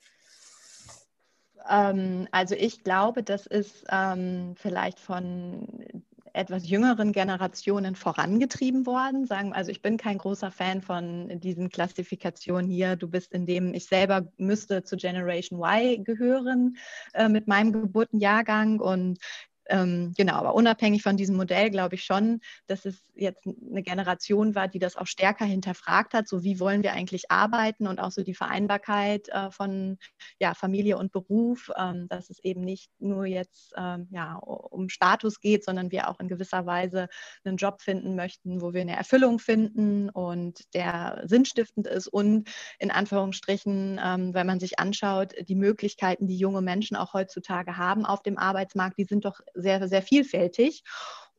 Ähm, 1.69 2.26
also 2.31 2.54
ich 2.54 2.83
glaube, 2.83 3.23
das 3.23 3.45
ist 3.47 3.85
ähm, 3.90 4.54
vielleicht 4.57 4.99
von 4.99 5.85
etwas 6.33 6.66
jüngeren 6.66 7.12
Generationen 7.12 7.95
vorangetrieben 7.95 8.87
worden. 8.87 9.26
Sagen, 9.26 9.52
also 9.52 9.71
ich 9.71 9.83
bin 9.83 9.99
kein 9.99 10.16
großer 10.16 10.50
Fan 10.50 10.81
von 10.81 11.38
diesen 11.38 11.69
Klassifikationen 11.69 12.71
hier. 12.71 12.97
Du 12.97 13.09
bist 13.09 13.35
in 13.35 13.45
dem, 13.45 13.75
ich 13.75 13.85
selber 13.85 14.26
müsste 14.38 14.85
zu 14.85 14.97
Generation 14.97 15.61
Y 15.62 16.02
gehören 16.02 16.78
äh, 17.12 17.28
mit 17.28 17.47
meinem 17.47 17.73
Geburtenjahrgang 17.73 18.81
und 18.81 19.19
ähm, 19.68 20.12
genau, 20.16 20.35
aber 20.35 20.54
unabhängig 20.54 21.02
von 21.02 21.16
diesem 21.16 21.37
Modell 21.37 21.71
glaube 21.71 21.94
ich 21.94 22.04
schon, 22.04 22.40
dass 22.66 22.85
es 22.85 23.02
jetzt 23.14 23.47
eine 23.47 23.83
Generation 23.83 24.54
war, 24.54 24.68
die 24.68 24.78
das 24.78 24.97
auch 24.97 25.06
stärker 25.06 25.44
hinterfragt 25.44 26.14
hat, 26.14 26.28
so 26.28 26.42
wie 26.42 26.61
wollen 26.61 26.83
wir 26.83 26.92
eigentlich 26.92 27.30
arbeiten 27.30 27.87
und 27.87 28.00
auch 28.00 28.11
so 28.11 28.23
die 28.23 28.35
Vereinbarkeit 28.35 29.28
äh, 29.28 29.50
von 29.50 29.99
ja, 30.38 30.54
Familie 30.54 30.99
und 30.99 31.12
Beruf, 31.12 31.71
ähm, 31.76 32.09
dass 32.09 32.30
es 32.30 32.38
eben 32.40 32.62
nicht 32.62 32.90
nur 32.99 33.26
jetzt 33.26 33.73
ähm, 33.76 34.09
ja, 34.11 34.35
um 34.35 34.88
Status 34.88 35.40
geht, 35.40 35.64
sondern 35.64 35.90
wir 35.90 36.09
auch 36.09 36.21
in 36.21 36.28
gewisser 36.28 36.66
Weise 36.66 37.09
einen 37.44 37.56
Job 37.56 37.80
finden 37.80 38.16
möchten, 38.16 38.61
wo 38.61 38.73
wir 38.75 38.80
eine 38.80 38.97
Erfüllung 38.97 39.38
finden 39.38 40.11
und 40.11 40.75
der 40.75 41.23
sinnstiftend 41.25 41.87
ist 41.87 42.09
und 42.09 42.49
in 42.78 42.90
Anführungsstrichen, 42.90 44.00
ähm, 44.02 44.35
wenn 44.35 44.47
man 44.47 44.61
sich 44.61 44.78
anschaut, 44.78 45.35
die 45.49 45.54
Möglichkeiten, 45.54 46.26
die 46.26 46.37
junge 46.37 46.62
Menschen 46.62 46.97
auch 46.97 47.14
heutzutage 47.14 47.76
haben 47.76 48.04
auf 48.04 48.23
dem 48.23 48.38
Arbeitsmarkt, 48.38 48.99
die 48.99 49.04
sind 49.04 49.25
doch 49.25 49.40
sehr, 49.54 49.88
sehr 49.88 50.02
vielfältig. 50.02 50.82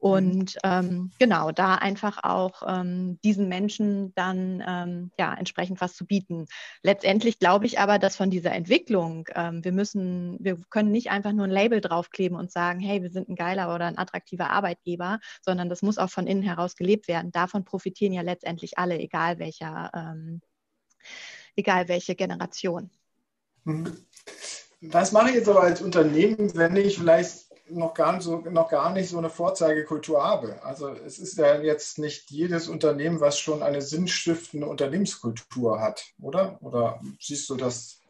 Mhm. 0.02 0.12
Und 0.12 0.58
ähm, 0.64 1.12
genau, 1.20 1.52
da 1.52 1.76
einfach 1.76 2.24
auch 2.24 2.62
ähm, 2.68 3.20
diesen 3.24 3.48
Menschen 3.48 4.14
dann 4.16 4.64
ähm, 4.68 5.12
ja 5.18 5.34
entsprechend 5.34 5.82
was 5.82 5.96
zu 5.96 6.06
bieten. 6.06 6.46
Letztendlich 6.84 7.40
glaube 7.40 7.66
ich 7.66 7.80
aber, 7.80 7.98
dass 7.98 8.16
von 8.16 8.30
dieser 8.30 8.52
Entwicklung, 8.52 9.28
ähm, 9.34 9.64
wir 9.64 9.72
müssen, 9.72 10.38
wir 10.40 10.60
können 10.70 10.92
nicht 10.92 11.10
einfach 11.10 11.32
nur 11.32 11.46
ein 11.46 11.52
Label 11.52 11.82
draufkleben 11.82 12.38
und 12.38 12.52
sagen, 12.52 12.80
hey, 12.80 13.02
wir 13.02 13.10
sind 13.10 13.30
ein 13.30 13.36
geiler 13.36 13.74
oder 13.74 13.86
ein 13.86 13.98
attraktiver 13.98 14.52
Arbeitgeber, 14.52 15.20
sondern 15.42 15.70
das 15.70 15.82
muss 15.82 15.98
auch 15.98 16.10
von 16.10 16.28
innen 16.28 16.44
heraus 16.44 16.76
gelebt 16.76 17.08
werden. 17.08 17.32
Davon 17.32 17.66
profitieren 17.66 18.14
ja 18.14 18.22
letztendlich 18.22 18.78
alle, 18.78 19.00
egal 19.00 19.40
welcher, 19.40 19.92
ähm, 19.96 20.42
egal 21.56 21.88
welche 21.88 22.16
Generation. 22.16 22.92
Mhm. 23.64 24.06
Was 24.82 25.12
mache 25.12 25.30
ich 25.30 25.36
jetzt 25.36 25.50
aber 25.50 25.64
als 25.64 25.82
Unternehmen, 25.82 26.56
wenn 26.56 26.76
ich 26.76 27.00
vielleicht 27.00 27.45
noch 27.70 27.94
gar, 27.94 28.14
nicht 28.14 28.24
so, 28.24 28.38
noch 28.38 28.70
gar 28.70 28.94
nicht 28.94 29.10
so 29.10 29.18
eine 29.18 29.30
Vorzeigekultur 29.30 30.24
habe. 30.24 30.64
Also 30.64 30.90
es 30.90 31.20
ist 31.20 31.38
ja 31.38 31.60
jetzt 31.60 31.98
nicht 31.98 32.30
jedes 32.30 32.68
Unternehmen, 32.68 33.20
was 33.20 33.40
schon 33.40 33.64
eine 33.64 33.82
sinnstiftende 33.82 34.68
Unternehmenskultur 34.68 35.80
hat, 35.80 36.06
oder? 36.22 36.58
Oder 36.62 37.02
siehst 37.20 37.50
du 37.50 37.56
das, 37.56 38.02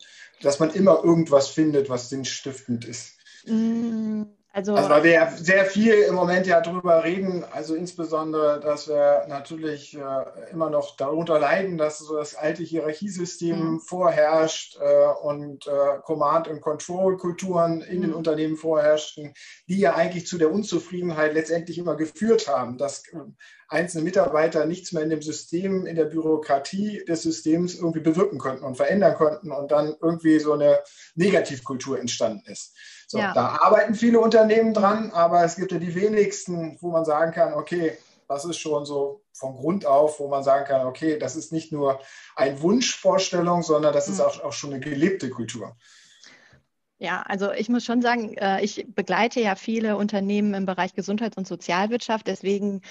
dass 0.41 0.59
man 0.59 0.71
immer 0.71 1.03
irgendwas 1.03 1.47
findet, 1.47 1.89
was 1.89 2.09
sinnstiftend 2.09 2.85
ist? 2.85 3.13
Mm, 3.45 4.23
also, 4.55 4.73
also, 4.73 4.89
weil 4.89 5.03
wir 5.03 5.11
ja 5.11 5.31
sehr 5.35 5.65
viel 5.65 5.93
im 5.93 6.15
Moment 6.15 6.47
ja 6.47 6.61
darüber 6.61 7.03
reden, 7.03 7.43
also 7.51 7.75
insbesondere, 7.75 8.61
dass 8.61 8.87
wir 8.87 9.25
natürlich 9.27 9.97
äh, 9.97 10.49
immer 10.49 10.69
noch 10.69 10.95
darunter 10.95 11.37
leiden, 11.39 11.77
dass 11.77 11.99
so 11.99 12.15
das 12.15 12.35
alte 12.35 12.63
Hierarchiesystem 12.63 13.59
mhm. 13.59 13.79
vorherrscht 13.81 14.77
äh, 14.79 15.07
und 15.23 15.67
äh, 15.67 15.99
Command- 16.05 16.47
und 16.47 16.61
Control-Kulturen 16.61 17.81
in 17.81 17.97
mhm. 17.97 18.01
den 18.03 18.13
Unternehmen 18.13 18.55
vorherrschten, 18.55 19.33
die 19.67 19.77
ja 19.77 19.95
eigentlich 19.95 20.25
zu 20.25 20.37
der 20.37 20.53
Unzufriedenheit 20.53 21.33
letztendlich 21.33 21.77
immer 21.77 21.97
geführt 21.97 22.47
haben, 22.47 22.77
dass 22.77 23.05
äh, 23.11 23.17
einzelne 23.67 24.05
Mitarbeiter 24.05 24.65
nichts 24.65 24.93
mehr 24.93 25.03
in 25.03 25.09
dem 25.09 25.21
System, 25.21 25.85
in 25.85 25.97
der 25.97 26.05
Bürokratie 26.05 27.03
des 27.05 27.23
Systems 27.23 27.75
irgendwie 27.75 27.99
bewirken 27.99 28.37
konnten 28.37 28.63
und 28.63 28.75
verändern 28.77 29.15
konnten 29.15 29.51
und 29.51 29.71
dann 29.71 29.97
irgendwie 30.01 30.39
so 30.39 30.53
eine 30.53 30.79
Negativkultur 31.15 31.99
entstanden 31.99 32.49
ist. 32.49 32.73
So, 33.15 33.21
ja. 33.21 33.33
Da 33.33 33.59
arbeiten 33.61 33.95
viele 33.95 34.19
Unternehmen 34.19 34.73
dran, 34.73 35.11
aber 35.11 35.45
es 35.45 35.55
gibt 35.55 35.71
ja 35.71 35.79
die 35.79 35.95
wenigsten, 35.95 36.77
wo 36.81 36.91
man 36.91 37.05
sagen 37.05 37.31
kann, 37.31 37.53
okay, 37.53 37.97
das 38.27 38.43
ist 38.43 38.57
schon 38.57 38.85
so 38.85 39.21
von 39.31 39.55
Grund 39.55 39.85
auf, 39.85 40.19
wo 40.19 40.27
man 40.27 40.43
sagen 40.43 40.65
kann, 40.65 40.85
okay, 40.85 41.17
das 41.17 41.37
ist 41.37 41.53
nicht 41.53 41.71
nur 41.71 42.01
eine 42.35 42.61
Wunschvorstellung, 42.61 43.63
sondern 43.63 43.93
das 43.93 44.09
ist 44.09 44.17
mhm. 44.17 44.25
auch, 44.25 44.43
auch 44.43 44.53
schon 44.53 44.73
eine 44.73 44.81
gelebte 44.81 45.29
Kultur. 45.29 45.77
Ja, 46.97 47.21
also 47.21 47.51
ich 47.53 47.69
muss 47.69 47.85
schon 47.85 48.01
sagen, 48.01 48.33
äh, 48.33 48.61
ich 48.61 48.85
begleite 48.93 49.39
ja 49.39 49.55
viele 49.55 49.95
Unternehmen 49.95 50.53
im 50.53 50.65
Bereich 50.65 50.93
Gesundheits- 50.93 51.37
und 51.37 51.47
Sozialwirtschaft. 51.47 52.27
Deswegen 52.27 52.81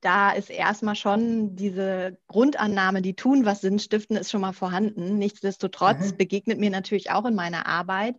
da 0.00 0.30
ist 0.30 0.50
erstmal 0.50 0.94
schon 0.94 1.56
diese 1.56 2.16
Grundannahme, 2.28 3.02
die 3.02 3.14
tun, 3.14 3.44
was 3.44 3.60
Sinn 3.60 3.78
stiften, 3.78 4.16
ist 4.16 4.30
schon 4.30 4.40
mal 4.40 4.52
vorhanden. 4.52 5.18
Nichtsdestotrotz 5.18 6.12
mhm. 6.12 6.16
begegnet 6.16 6.60
mir 6.60 6.70
natürlich 6.70 7.10
auch 7.10 7.24
in 7.24 7.34
meiner 7.34 7.66
Arbeit, 7.66 8.16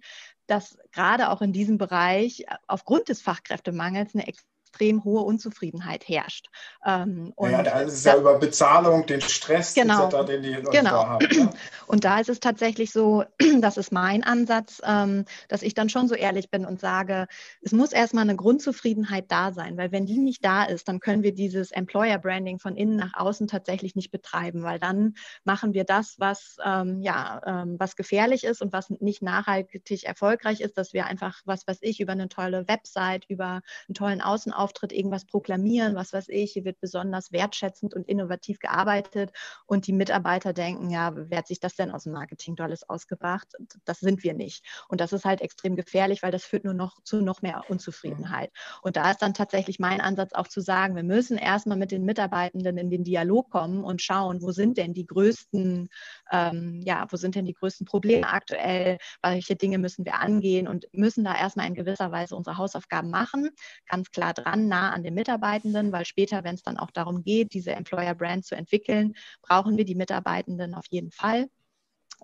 dass 0.48 0.78
gerade 0.92 1.30
auch 1.30 1.42
in 1.42 1.54
diesem 1.54 1.78
Bereich 1.78 2.46
aufgrund 2.68 3.10
des 3.10 3.22
Fachkräftemangels 3.22 4.16
eine 4.16 4.28
extrem 4.68 5.04
hohe 5.04 5.22
Unzufriedenheit 5.22 6.08
herrscht. 6.08 6.48
Ähm, 6.86 7.32
und 7.36 7.52
ja, 7.52 7.64
da 7.64 7.80
ist 7.82 7.94
es 7.94 8.04
ja 8.04 8.18
über 8.18 8.38
Bezahlung, 8.38 9.06
den 9.06 9.22
Stress, 9.22 9.74
genau, 9.74 10.08
etc., 10.08 10.26
den 10.26 10.44
die 10.44 10.54
Leute 10.54 10.70
genau. 10.72 10.92
da 10.92 11.10
haben. 11.10 11.28
Ja? 11.32 11.50
Und 11.88 12.04
da 12.04 12.20
ist 12.20 12.30
es 12.30 12.40
tatsächlich 12.40 12.92
so, 12.92 13.24
das 13.62 13.78
ist 13.78 13.92
mein 13.92 14.24
Ansatz, 14.24 14.82
ähm, 14.86 15.26
dass 15.48 15.62
ich 15.62 15.74
dann 15.74 15.90
schon 15.90 16.08
so 16.08 16.16
ehrlich 16.16 16.50
bin 16.50 16.66
und 16.66 16.80
sage, 16.80 17.28
es 17.62 17.72
muss 17.72 17.94
erstmal 17.94 18.24
eine 18.24 18.36
Grundzufriedenheit 18.36 19.26
da 19.30 19.54
sein, 19.54 19.78
weil 19.78 19.92
wenn 19.92 20.06
die 20.06 20.18
nicht 20.18 20.44
da 20.44 20.64
ist, 20.64 20.88
dann 20.88 21.00
können 21.00 21.24
wir 21.24 21.34
dieses 21.34 21.72
Employer 21.72 22.18
Branding 22.18 22.60
von 22.60 22.76
innen 22.76 22.98
nach 22.98 23.14
außen 23.14 23.48
tatsächlich 23.48 23.96
nicht 23.96 24.12
betreiben, 24.12 24.64
weil 24.64 24.80
dann 24.80 25.16
machen 25.44 25.74
wir 25.74 25.86
das, 25.86 26.16
was 26.20 26.58
ähm, 26.64 27.02
ja, 27.02 27.42
ähm, 27.46 27.76
was 27.80 27.96
gefährlich 27.96 28.44
ist 28.44 28.62
und 28.62 28.74
was 28.74 28.90
nicht 28.90 29.22
nachhaltig 29.22 30.04
erfolgreich 30.04 30.60
ist, 30.60 30.78
dass 30.78 30.94
wir 30.94 31.06
einfach, 31.06 31.42
was 31.46 31.66
weiß 31.68 31.80
ich, 31.82 32.00
über 32.00 32.12
eine 32.12 32.28
tolle 32.28 32.68
Website, 32.68 33.26
über 33.30 33.62
einen 33.88 33.96
tollen 33.96 34.22
Außenauftritt 34.22 34.57
Bühnenauftritt 34.58 34.92
irgendwas 34.92 35.26
proklamieren, 35.26 35.96
was 35.96 36.14
weiß 36.14 36.30
ich, 36.30 36.54
hier 36.54 36.66
wird 36.66 36.80
besonders 36.80 37.32
wertschätzend 37.32 37.94
und 37.94 38.08
innovativ 38.08 38.60
gearbeitet 38.60 39.32
und 39.66 39.88
die 39.88 39.94
Mitarbeiter 39.94 40.54
denken, 40.54 40.90
ja, 40.90 41.12
wer 41.16 41.40
hat 41.40 41.48
sich 41.48 41.60
das 41.60 41.76
denn 41.76 41.92
aus 41.92 42.04
dem 42.04 42.14
Marketing 42.14 42.58
alles 42.60 42.88
ausgebracht? 42.90 43.48
Das 43.86 44.00
sind 44.00 44.24
wir 44.24 44.34
nicht. 44.34 44.66
Und 44.88 45.00
das 45.00 45.14
ist 45.14 45.26
halt 45.26 45.42
extrem 45.42 45.76
gefährlich, 45.76 46.24
weil 46.24 46.32
das 46.32 46.44
führt 46.44 46.64
nur 46.64 46.74
noch 46.74 47.02
zu 47.04 47.22
noch 47.22 47.42
mehr 47.42 47.64
Unzufriedenheit. 47.70 48.52
Und 48.82 48.98
da 48.98 49.12
ist 49.12 49.22
dann 49.22 49.34
tatsächlich 49.34 49.80
mein 49.80 50.02
Ansatz 50.02 50.34
auch 50.34 50.48
zu 50.48 50.62
sagen, 50.62 50.96
wir 50.96 51.04
müssen 51.04 51.38
erstmal 51.38 51.78
mit 51.78 51.92
den 51.92 52.04
Mitarbeitenden 52.04 52.78
in 52.78 52.90
den 52.90 53.04
Dialog 53.04 53.50
kommen 53.52 53.84
und 53.84 54.02
schauen, 54.02 54.42
wo 54.42 54.52
sind 54.52 54.78
denn 54.78 54.94
die 54.94 55.06
größten, 55.06 55.90
ähm, 56.32 56.82
ja, 56.84 57.06
wo 57.10 57.18
sind 57.18 57.36
denn 57.36 57.46
die 57.46 57.54
größten 57.54 57.86
Probleme 57.86 58.28
aktuell, 58.28 58.98
welche 59.22 59.56
Dinge 59.56 59.78
müssen 59.78 60.06
wir 60.06 60.16
angehen 60.16 60.68
und 60.68 60.88
müssen 60.94 61.24
da 61.24 61.36
erstmal 61.36 61.68
in 61.68 61.76
gewisser 61.76 62.12
Weise 62.12 62.36
unsere 62.36 62.58
Hausaufgaben 62.58 63.10
machen, 63.10 63.50
ganz 63.88 64.10
klar 64.12 64.34
dran, 64.48 64.68
nah 64.68 64.92
an 64.92 65.04
den 65.04 65.14
Mitarbeitenden, 65.14 65.92
weil 65.92 66.06
später, 66.06 66.44
wenn 66.44 66.56
es 66.56 66.64
dann 66.64 66.78
auch 66.78 66.92
darum 66.92 67.24
geht, 67.24 67.54
diese 67.54 67.72
Employer 67.72 68.16
Brand 68.16 68.46
zu 68.46 68.56
entwickeln, 68.56 69.14
brauchen 69.42 69.78
wir 69.78 69.86
die 69.86 69.96
Mitarbeitenden 69.96 70.74
auf 70.74 70.86
jeden 70.90 71.12
Fall. 71.12 71.50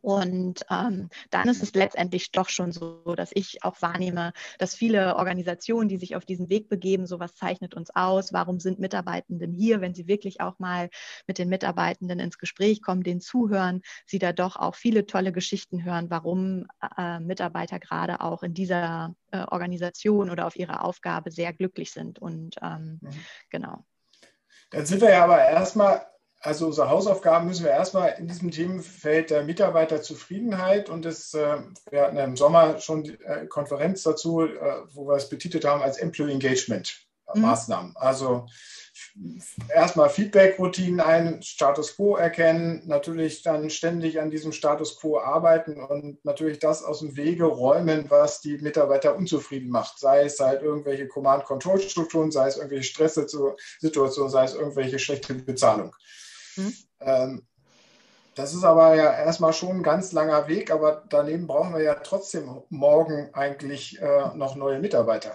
Und 0.04 0.66
ähm, 0.70 1.08
dann 1.30 1.48
ist 1.48 1.64
es 1.64 1.74
letztendlich 1.74 2.34
doch 2.34 2.50
schon 2.50 2.74
so, 2.74 3.16
dass 3.16 3.32
ich 3.34 3.64
auch 3.64 3.82
wahrnehme, 3.82 4.34
dass 4.60 4.76
viele 4.76 5.16
Organisationen, 5.16 5.88
die 5.88 5.96
sich 5.96 6.18
auf 6.18 6.26
diesen 6.26 6.50
Weg 6.50 6.68
begeben, 6.68 7.08
sowas 7.08 7.36
zeichnet 7.36 7.74
uns 7.74 7.90
aus. 7.96 8.34
Warum 8.34 8.60
sind 8.60 8.80
Mitarbeitenden 8.80 9.54
hier, 9.54 9.80
wenn 9.80 9.94
sie 9.94 10.06
wirklich 10.06 10.42
auch 10.42 10.60
mal 10.60 10.90
mit 11.26 11.38
den 11.38 11.48
Mitarbeitenden 11.48 12.20
ins 12.20 12.38
Gespräch 12.38 12.82
kommen, 12.82 13.04
denen 13.04 13.22
zuhören, 13.22 13.82
sie 14.06 14.20
da 14.20 14.34
doch 14.34 14.58
auch 14.58 14.76
viele 14.76 15.06
tolle 15.06 15.32
Geschichten 15.32 15.86
hören, 15.86 16.10
warum 16.10 16.68
äh, 16.98 17.22
Mitarbeiter 17.22 17.80
gerade 17.80 18.20
auch 18.20 18.44
in 18.44 18.54
dieser 18.54 19.16
äh, 19.32 19.46
Organisation 19.52 20.30
oder 20.30 20.48
auf 20.48 20.58
ihre 20.58 20.82
Aufgabe 20.82 21.32
sehr 21.32 21.54
glücklich 21.54 21.92
sind. 21.92 22.20
Und 22.20 22.58
ähm, 22.62 23.00
mhm. 23.02 23.10
genau. 23.50 23.86
Dann 24.70 24.86
sind 24.86 25.00
wir 25.00 25.12
ja 25.12 25.24
aber 25.24 25.48
erstmal 25.48 26.06
also 26.44 26.68
unsere 26.68 26.90
Hausaufgaben 26.90 27.48
müssen 27.48 27.64
wir 27.64 27.72
erstmal 27.72 28.16
in 28.20 28.28
diesem 28.28 28.52
Themenfeld 28.52 29.30
der 29.30 29.44
Mitarbeiterzufriedenheit 29.44 30.90
und 30.90 31.06
das, 31.06 31.34
äh, 31.34 31.58
wir 31.90 32.02
hatten 32.02 32.18
im 32.18 32.36
Sommer 32.36 32.80
schon 32.80 33.04
die 33.04 33.14
äh, 33.24 33.48
Konferenz 33.48 34.04
dazu, 34.04 34.42
äh, 34.42 34.82
wo 34.92 35.08
wir 35.08 35.16
es 35.16 35.30
betitelt 35.30 35.64
haben 35.64 35.82
als 35.82 35.98
Employee 35.98 36.34
Engagement 36.34 37.08
mhm. 37.34 37.44
Maßnahmen. 37.44 37.96
Also 37.96 38.46
erstmal 39.74 40.10
Feedback-Routinen 40.10 41.00
ein, 41.00 41.42
Status 41.42 41.96
Quo 41.96 42.18
erkennen, 42.18 42.84
natürlich 42.88 43.42
dann 43.42 43.70
ständig 43.70 44.20
an 44.20 44.30
diesem 44.30 44.52
Status 44.52 45.00
Quo 45.00 45.20
arbeiten 45.20 45.82
und 45.82 46.24
natürlich 46.26 46.60
das 46.60 46.84
aus 46.84 47.00
dem 47.00 47.16
Wege 47.16 47.46
räumen, 47.46 48.10
was 48.10 48.42
die 48.42 48.58
Mitarbeiter 48.58 49.16
unzufrieden 49.16 49.70
macht. 49.70 49.98
Sei 49.98 50.24
es 50.24 50.42
halt 50.42 50.62
irgendwelche 50.62 51.08
Command-Control-Strukturen, 51.08 52.32
sei 52.32 52.48
es 52.48 52.58
irgendwelche 52.58 52.84
Stresssituationen, 52.84 54.30
sei 54.30 54.44
es 54.44 54.56
irgendwelche 54.56 55.00
schlechte 55.00 55.36
Bezahlung. 55.36 55.96
Mhm. 56.56 56.74
Ähm, 57.02 57.48
das 58.36 58.54
ist 58.54 58.64
aber 58.64 58.96
ja 58.96 59.14
erstmal 59.14 59.54
schon 59.54 59.78
ein 59.78 59.84
ganz 59.84 60.12
langer 60.12 60.48
Weg, 60.48 60.72
aber 60.72 61.04
daneben 61.10 61.46
brauchen 61.46 61.76
wir 61.76 61.84
ja 61.84 61.96
trotzdem 61.96 62.62
morgen 62.70 63.30
eigentlich 63.34 64.02
äh, 64.02 64.36
noch 64.36 64.56
neue 64.56 64.80
Mitarbeiter. 64.80 65.34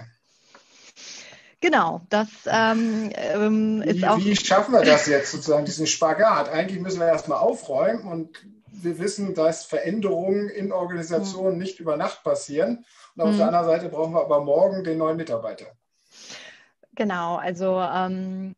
Genau, 1.61 2.03
das 2.09 2.29
ähm, 2.47 3.11
ähm 3.15 3.83
ist 3.83 3.99
wie, 3.99 4.07
auch. 4.07 4.19
Wie 4.19 4.37
schaffen 4.37 4.75
wir 4.75 4.83
das 4.83 5.07
jetzt 5.07 5.33
sozusagen, 5.33 5.65
diesen 5.65 5.87
Spagat? 5.87 6.49
Eigentlich 6.49 6.81
müssen 6.81 7.01
wir 7.01 7.07
erstmal 7.07 7.39
aufräumen 7.39 8.07
und 8.07 8.45
wir 8.71 8.99
wissen, 8.99 9.35
dass 9.35 9.65
Veränderungen 9.65 10.49
in 10.49 10.73
Organisationen 10.73 11.55
mhm. 11.55 11.63
nicht 11.63 11.81
über 11.81 11.97
Nacht 11.97 12.23
passieren. 12.23 12.85
Und 13.17 13.23
auf 13.23 13.33
mhm. 13.33 13.39
der 13.39 13.47
anderen 13.49 13.67
Seite 13.67 13.89
brauchen 13.89 14.15
wir 14.15 14.21
aber 14.21 14.45
morgen 14.45 14.85
den 14.85 14.99
neuen 14.99 15.17
Mitarbeiter. 15.17 15.67
Genau, 16.95 17.37
also 17.37 17.81
ähm, 17.81 18.55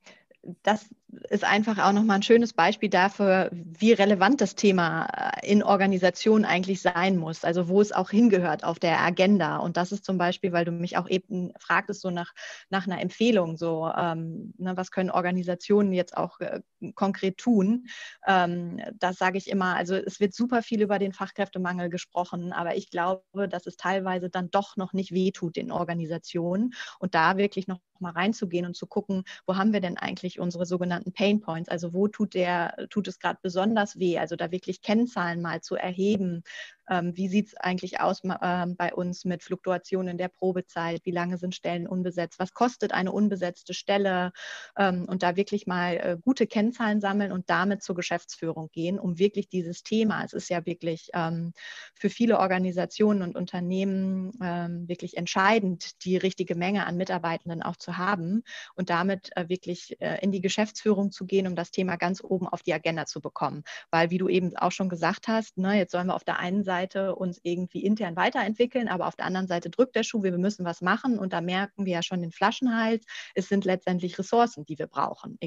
das 0.62 0.84
ist 1.28 1.44
einfach 1.44 1.78
auch 1.78 1.92
nochmal 1.92 2.16
ein 2.16 2.22
schönes 2.22 2.52
Beispiel 2.52 2.88
dafür, 2.88 3.50
wie 3.52 3.92
relevant 3.92 4.40
das 4.40 4.54
Thema 4.54 5.06
äh, 5.06 5.50
in 5.50 5.62
Organisationen 5.62 6.44
eigentlich 6.44 6.82
sein 6.82 7.16
muss, 7.16 7.44
also 7.44 7.68
wo 7.68 7.80
es 7.80 7.92
auch 7.92 8.10
hingehört 8.10 8.64
auf 8.64 8.78
der 8.78 9.00
Agenda. 9.00 9.56
Und 9.58 9.76
das 9.76 9.92
ist 9.92 10.04
zum 10.04 10.18
Beispiel, 10.18 10.52
weil 10.52 10.64
du 10.64 10.72
mich 10.72 10.96
auch 10.96 11.08
eben 11.08 11.52
fragtest, 11.58 12.00
so 12.00 12.10
nach, 12.10 12.32
nach 12.68 12.86
einer 12.86 13.00
Empfehlung, 13.00 13.56
so 13.56 13.90
ähm, 13.96 14.54
ne, 14.58 14.76
was 14.76 14.90
können 14.90 15.10
Organisationen 15.10 15.92
jetzt 15.92 16.16
auch 16.16 16.38
äh, 16.40 16.60
konkret 16.94 17.38
tun. 17.38 17.86
Ähm, 18.26 18.80
das 18.98 19.16
sage 19.16 19.38
ich 19.38 19.50
immer, 19.50 19.76
also 19.76 19.94
es 19.96 20.20
wird 20.20 20.34
super 20.34 20.62
viel 20.62 20.80
über 20.80 20.98
den 20.98 21.12
Fachkräftemangel 21.12 21.90
gesprochen, 21.90 22.52
aber 22.52 22.76
ich 22.76 22.90
glaube, 22.90 23.48
dass 23.48 23.66
es 23.66 23.76
teilweise 23.76 24.30
dann 24.30 24.50
doch 24.50 24.76
noch 24.76 24.92
nicht 24.92 25.12
wehtut 25.12 25.56
in 25.56 25.72
Organisationen 25.72 26.74
und 26.98 27.14
da 27.14 27.36
wirklich 27.36 27.66
noch 27.66 27.80
mal 28.00 28.12
reinzugehen 28.12 28.66
und 28.66 28.76
zu 28.76 28.86
gucken, 28.86 29.24
wo 29.46 29.56
haben 29.56 29.72
wir 29.72 29.80
denn 29.80 29.96
eigentlich 29.96 30.40
unsere 30.40 30.66
sogenannten 30.66 31.12
Pain 31.12 31.40
Points? 31.40 31.68
Also 31.68 31.92
wo 31.92 32.08
tut 32.08 32.34
der, 32.34 32.86
tut 32.90 33.08
es 33.08 33.18
gerade 33.18 33.38
besonders 33.42 33.98
weh? 33.98 34.18
Also 34.18 34.36
da 34.36 34.50
wirklich 34.50 34.82
Kennzahlen 34.82 35.40
mal 35.42 35.60
zu 35.60 35.76
erheben, 35.76 36.42
wie 36.90 37.28
sieht 37.28 37.48
es 37.48 37.56
eigentlich 37.56 38.00
aus 38.00 38.22
ähm, 38.24 38.76
bei 38.76 38.92
uns 38.94 39.24
mit 39.24 39.42
Fluktuationen 39.42 40.12
in 40.12 40.18
der 40.18 40.28
Probezeit? 40.28 41.00
Wie 41.04 41.10
lange 41.10 41.38
sind 41.38 41.54
Stellen 41.54 41.86
unbesetzt? 41.86 42.38
Was 42.38 42.52
kostet 42.52 42.92
eine 42.92 43.12
unbesetzte 43.12 43.74
Stelle? 43.74 44.32
Ähm, 44.76 45.06
und 45.08 45.22
da 45.22 45.36
wirklich 45.36 45.66
mal 45.66 45.96
äh, 45.96 46.16
gute 46.20 46.46
Kennzahlen 46.46 47.00
sammeln 47.00 47.32
und 47.32 47.48
damit 47.50 47.82
zur 47.82 47.94
Geschäftsführung 47.94 48.70
gehen, 48.72 48.98
um 48.98 49.18
wirklich 49.18 49.48
dieses 49.48 49.82
Thema, 49.82 50.24
es 50.24 50.32
ist 50.32 50.50
ja 50.50 50.66
wirklich 50.66 51.10
für 51.94 52.10
viele 52.10 52.38
Organisationen 52.38 53.22
und 53.22 53.36
Unternehmen 53.36 54.32
wirklich 54.88 55.16
entscheidend, 55.16 56.04
die 56.04 56.16
richtige 56.16 56.54
Menge 56.54 56.86
an 56.86 56.96
Mitarbeitenden 56.96 57.62
auch 57.62 57.76
zu 57.76 57.98
haben 57.98 58.42
und 58.74 58.90
damit 58.90 59.30
äh, 59.36 59.48
wirklich 59.48 60.00
äh, 60.00 60.18
in 60.22 60.32
die 60.32 60.40
Geschäftsführung 60.40 61.10
zu 61.10 61.26
gehen, 61.26 61.46
um 61.46 61.56
das 61.56 61.70
Thema 61.70 61.96
ganz 61.96 62.22
oben 62.22 62.48
auf 62.48 62.62
die 62.62 62.74
Agenda 62.74 63.06
zu 63.06 63.20
bekommen. 63.20 63.64
Weil, 63.90 64.10
wie 64.10 64.18
du 64.18 64.28
eben 64.28 64.56
auch 64.56 64.72
schon 64.72 64.88
gesagt 64.88 65.28
hast, 65.28 65.58
ne, 65.58 65.76
jetzt 65.76 65.92
sollen 65.92 66.08
wir 66.08 66.14
auf 66.14 66.24
der 66.24 66.38
einen 66.38 66.64
Seite 66.64 66.79
Seite 66.80 67.14
uns 67.14 67.38
irgendwie 67.42 67.84
intern 67.84 68.16
weiterentwickeln, 68.16 68.88
aber 68.88 69.06
auf 69.06 69.16
der 69.16 69.26
anderen 69.26 69.46
Seite 69.46 69.68
drückt 69.68 69.96
der 69.96 70.02
Schuh, 70.02 70.22
wir 70.22 70.36
müssen 70.38 70.64
was 70.64 70.80
machen 70.80 71.18
und 71.18 71.32
da 71.32 71.40
merken 71.40 71.84
wir 71.84 71.92
ja 71.92 72.02
schon 72.02 72.22
den 72.22 72.32
Flaschenhals. 72.32 73.04
Es 73.34 73.48
sind 73.48 73.64
letztendlich 73.64 74.18
Ressourcen, 74.18 74.64
die 74.64 74.78
wir 74.78 74.86
brauchen, 74.86 75.38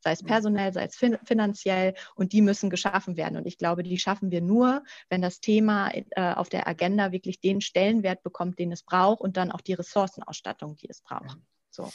sei 0.00 0.12
es 0.12 0.22
mhm. 0.22 0.26
personell, 0.26 0.72
sei 0.72 0.84
es 0.84 0.96
fin 0.96 1.18
finanziell 1.24 1.94
und 2.14 2.32
die 2.32 2.40
müssen 2.40 2.70
geschaffen 2.70 3.16
werden. 3.16 3.36
Und 3.36 3.46
ich 3.46 3.58
glaube, 3.58 3.82
die 3.82 3.98
schaffen 3.98 4.30
wir 4.30 4.40
nur, 4.40 4.82
wenn 5.10 5.20
das 5.20 5.40
Thema 5.40 5.90
äh, 5.92 6.04
auf 6.34 6.48
der 6.48 6.66
Agenda 6.66 7.12
wirklich 7.12 7.40
den 7.40 7.60
Stellenwert 7.60 8.22
bekommt, 8.22 8.58
den 8.58 8.72
es 8.72 8.82
braucht 8.82 9.20
und 9.20 9.36
dann 9.36 9.52
auch 9.52 9.60
die 9.60 9.74
Ressourcenausstattung, 9.74 10.76
die 10.76 10.88
es 10.88 11.02
braucht. 11.02 11.36
So 11.70 11.90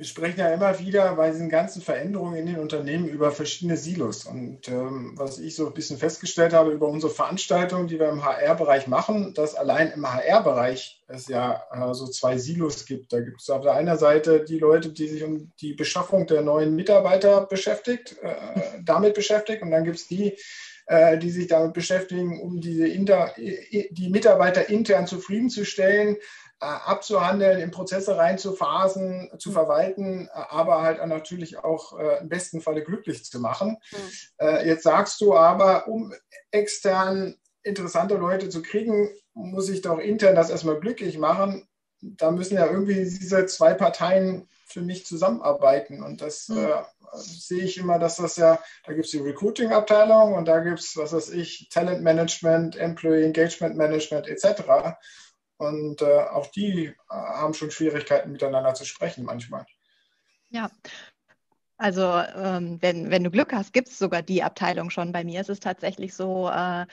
wir 0.00 0.06
sprechen 0.06 0.40
ja 0.40 0.48
immer 0.48 0.78
wieder 0.78 1.14
bei 1.16 1.30
diesen 1.30 1.50
ganzen 1.50 1.82
Veränderungen 1.82 2.34
in 2.34 2.46
den 2.46 2.58
Unternehmen 2.58 3.06
über 3.06 3.32
verschiedene 3.32 3.76
Silos. 3.76 4.24
Und 4.24 4.66
ähm, 4.66 5.12
was 5.16 5.38
ich 5.38 5.54
so 5.54 5.66
ein 5.66 5.74
bisschen 5.74 5.98
festgestellt 5.98 6.54
habe 6.54 6.70
über 6.70 6.88
unsere 6.88 7.12
Veranstaltungen, 7.12 7.86
die 7.86 8.00
wir 8.00 8.08
im 8.08 8.24
HR-Bereich 8.24 8.86
machen, 8.86 9.34
dass 9.34 9.54
allein 9.54 9.92
im 9.92 10.10
HR-Bereich 10.10 11.02
es 11.06 11.28
ja 11.28 11.64
äh, 11.70 11.92
so 11.92 12.06
zwei 12.06 12.38
Silos 12.38 12.86
gibt. 12.86 13.12
Da 13.12 13.20
gibt 13.20 13.42
es 13.42 13.50
auf 13.50 13.60
der 13.60 13.74
einen 13.74 13.98
Seite 13.98 14.42
die 14.42 14.58
Leute, 14.58 14.88
die 14.88 15.06
sich 15.06 15.22
um 15.22 15.52
die 15.60 15.74
Beschaffung 15.74 16.26
der 16.26 16.40
neuen 16.40 16.74
Mitarbeiter 16.74 17.44
beschäftigt, 17.44 18.16
äh, 18.22 18.80
damit 18.82 19.12
beschäftigt. 19.12 19.60
Und 19.60 19.70
dann 19.70 19.84
gibt 19.84 19.98
es 19.98 20.06
die, 20.06 20.34
äh, 20.86 21.18
die 21.18 21.28
sich 21.28 21.46
damit 21.46 21.74
beschäftigen, 21.74 22.40
um 22.40 22.62
diese 22.62 22.88
Inter, 22.88 23.34
die 23.36 24.08
Mitarbeiter 24.08 24.70
intern 24.70 25.06
zufriedenzustellen, 25.06 26.16
abzuhandeln, 26.66 27.60
in 27.60 27.70
Prozesse 27.70 28.16
reinzuphasen, 28.16 29.30
zu 29.38 29.50
mhm. 29.50 29.54
verwalten, 29.54 30.28
äh, 30.28 30.30
aber 30.32 30.82
halt 30.82 31.04
natürlich 31.06 31.58
auch 31.58 31.98
äh, 31.98 32.18
im 32.20 32.28
besten 32.28 32.60
Falle 32.60 32.82
glücklich 32.82 33.24
zu 33.24 33.40
machen. 33.40 33.78
Mhm. 33.92 34.66
Jetzt 34.66 34.84
sagst 34.84 35.20
du 35.20 35.34
aber, 35.34 35.88
um 35.88 36.12
extern 36.50 37.36
interessante 37.62 38.14
Leute 38.14 38.48
zu 38.48 38.62
kriegen, 38.62 39.10
muss 39.34 39.68
ich 39.68 39.82
doch 39.82 39.98
intern 39.98 40.34
das 40.34 40.50
erstmal 40.50 40.80
glücklich 40.80 41.18
machen. 41.18 41.68
Da 42.00 42.30
müssen 42.30 42.54
ja 42.54 42.66
irgendwie 42.66 42.94
diese 42.94 43.44
zwei 43.46 43.74
Parteien 43.74 44.48
für 44.66 44.80
mich 44.80 45.04
zusammenarbeiten. 45.04 46.02
Und 46.02 46.22
das 46.22 46.48
mhm. 46.48 46.58
äh, 46.58 46.82
sehe 47.12 47.64
ich 47.64 47.78
immer, 47.78 47.98
dass 47.98 48.16
das 48.16 48.36
ja, 48.36 48.58
da 48.86 48.92
gibt 48.92 49.06
es 49.06 49.10
die 49.10 49.18
Recruiting-Abteilung 49.18 50.34
und 50.34 50.46
da 50.46 50.60
gibt 50.60 50.80
es, 50.80 50.96
was 50.96 51.12
weiß 51.12 51.30
ich, 51.30 51.68
Talent 51.70 52.02
Management, 52.02 52.76
Employee 52.76 53.24
Engagement 53.24 53.76
Management 53.76 54.28
etc. 54.28 54.96
Und 55.60 56.00
äh, 56.00 56.20
auch 56.20 56.46
die 56.46 56.86
äh, 56.86 56.94
haben 57.10 57.52
schon 57.52 57.70
Schwierigkeiten 57.70 58.32
miteinander 58.32 58.72
zu 58.72 58.86
sprechen 58.86 59.26
manchmal. 59.26 59.66
Ja, 60.48 60.70
also 61.76 62.02
ähm, 62.02 62.78
wenn, 62.80 63.10
wenn 63.10 63.22
du 63.22 63.30
Glück 63.30 63.52
hast, 63.52 63.74
gibt 63.74 63.88
es 63.88 63.98
sogar 63.98 64.22
die 64.22 64.42
Abteilung 64.42 64.88
schon 64.88 65.12
bei 65.12 65.22
mir. 65.22 65.38
Es 65.38 65.50
ist 65.50 65.62
tatsächlich 65.62 66.14
so, 66.14 66.48
äh, 66.48 66.86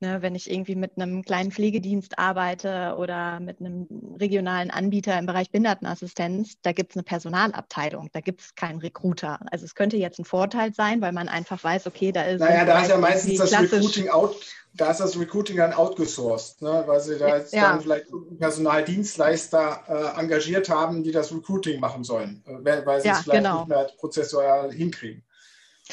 Ne, 0.00 0.22
wenn 0.22 0.34
ich 0.34 0.50
irgendwie 0.50 0.74
mit 0.74 0.92
einem 0.96 1.22
kleinen 1.22 1.52
Pflegedienst 1.52 2.18
arbeite 2.18 2.96
oder 2.98 3.38
mit 3.38 3.60
einem 3.60 3.86
regionalen 4.20 4.70
Anbieter 4.70 5.16
im 5.18 5.26
Bereich 5.26 5.50
Behindertenassistenz, 5.50 6.54
da 6.62 6.72
gibt 6.72 6.92
es 6.92 6.96
eine 6.96 7.04
Personalabteilung, 7.04 8.10
da 8.12 8.20
gibt 8.20 8.40
es 8.40 8.54
keinen 8.54 8.80
Recruiter. 8.80 9.38
Also 9.50 9.64
es 9.64 9.74
könnte 9.74 9.96
jetzt 9.96 10.18
ein 10.18 10.24
Vorteil 10.24 10.74
sein, 10.74 11.00
weil 11.00 11.12
man 11.12 11.28
einfach 11.28 11.62
weiß, 11.62 11.86
okay, 11.86 12.10
da 12.10 12.22
ist. 12.22 12.40
Naja, 12.40 12.64
da 12.64 12.82
ist 12.82 12.90
ja 12.90 12.98
meistens 12.98 13.38
das 13.38 13.52
Recruiting 13.52 14.08
out, 14.08 14.36
da 14.74 14.90
ist 14.90 14.98
das 14.98 15.18
Recruiting 15.18 15.56
dann 15.56 15.72
outgesourced, 15.72 16.62
ne? 16.62 16.82
weil 16.86 17.00
sie 17.00 17.16
da 17.16 17.36
jetzt 17.36 17.54
ja. 17.54 17.70
dann 17.70 17.80
vielleicht 17.80 18.06
Personaldienstleister 18.38 19.84
äh, 20.16 20.20
engagiert 20.20 20.68
haben, 20.68 21.04
die 21.04 21.12
das 21.12 21.32
Recruiting 21.32 21.78
machen 21.80 22.02
sollen, 22.02 22.42
äh, 22.46 22.84
weil 22.84 23.00
sie 23.00 23.08
ja, 23.08 23.14
es 23.14 23.20
vielleicht 23.20 23.44
genau. 23.44 23.60
nicht 23.60 23.68
mehr 23.68 23.90
prozessual 23.98 24.72
hinkriegen. 24.72 25.22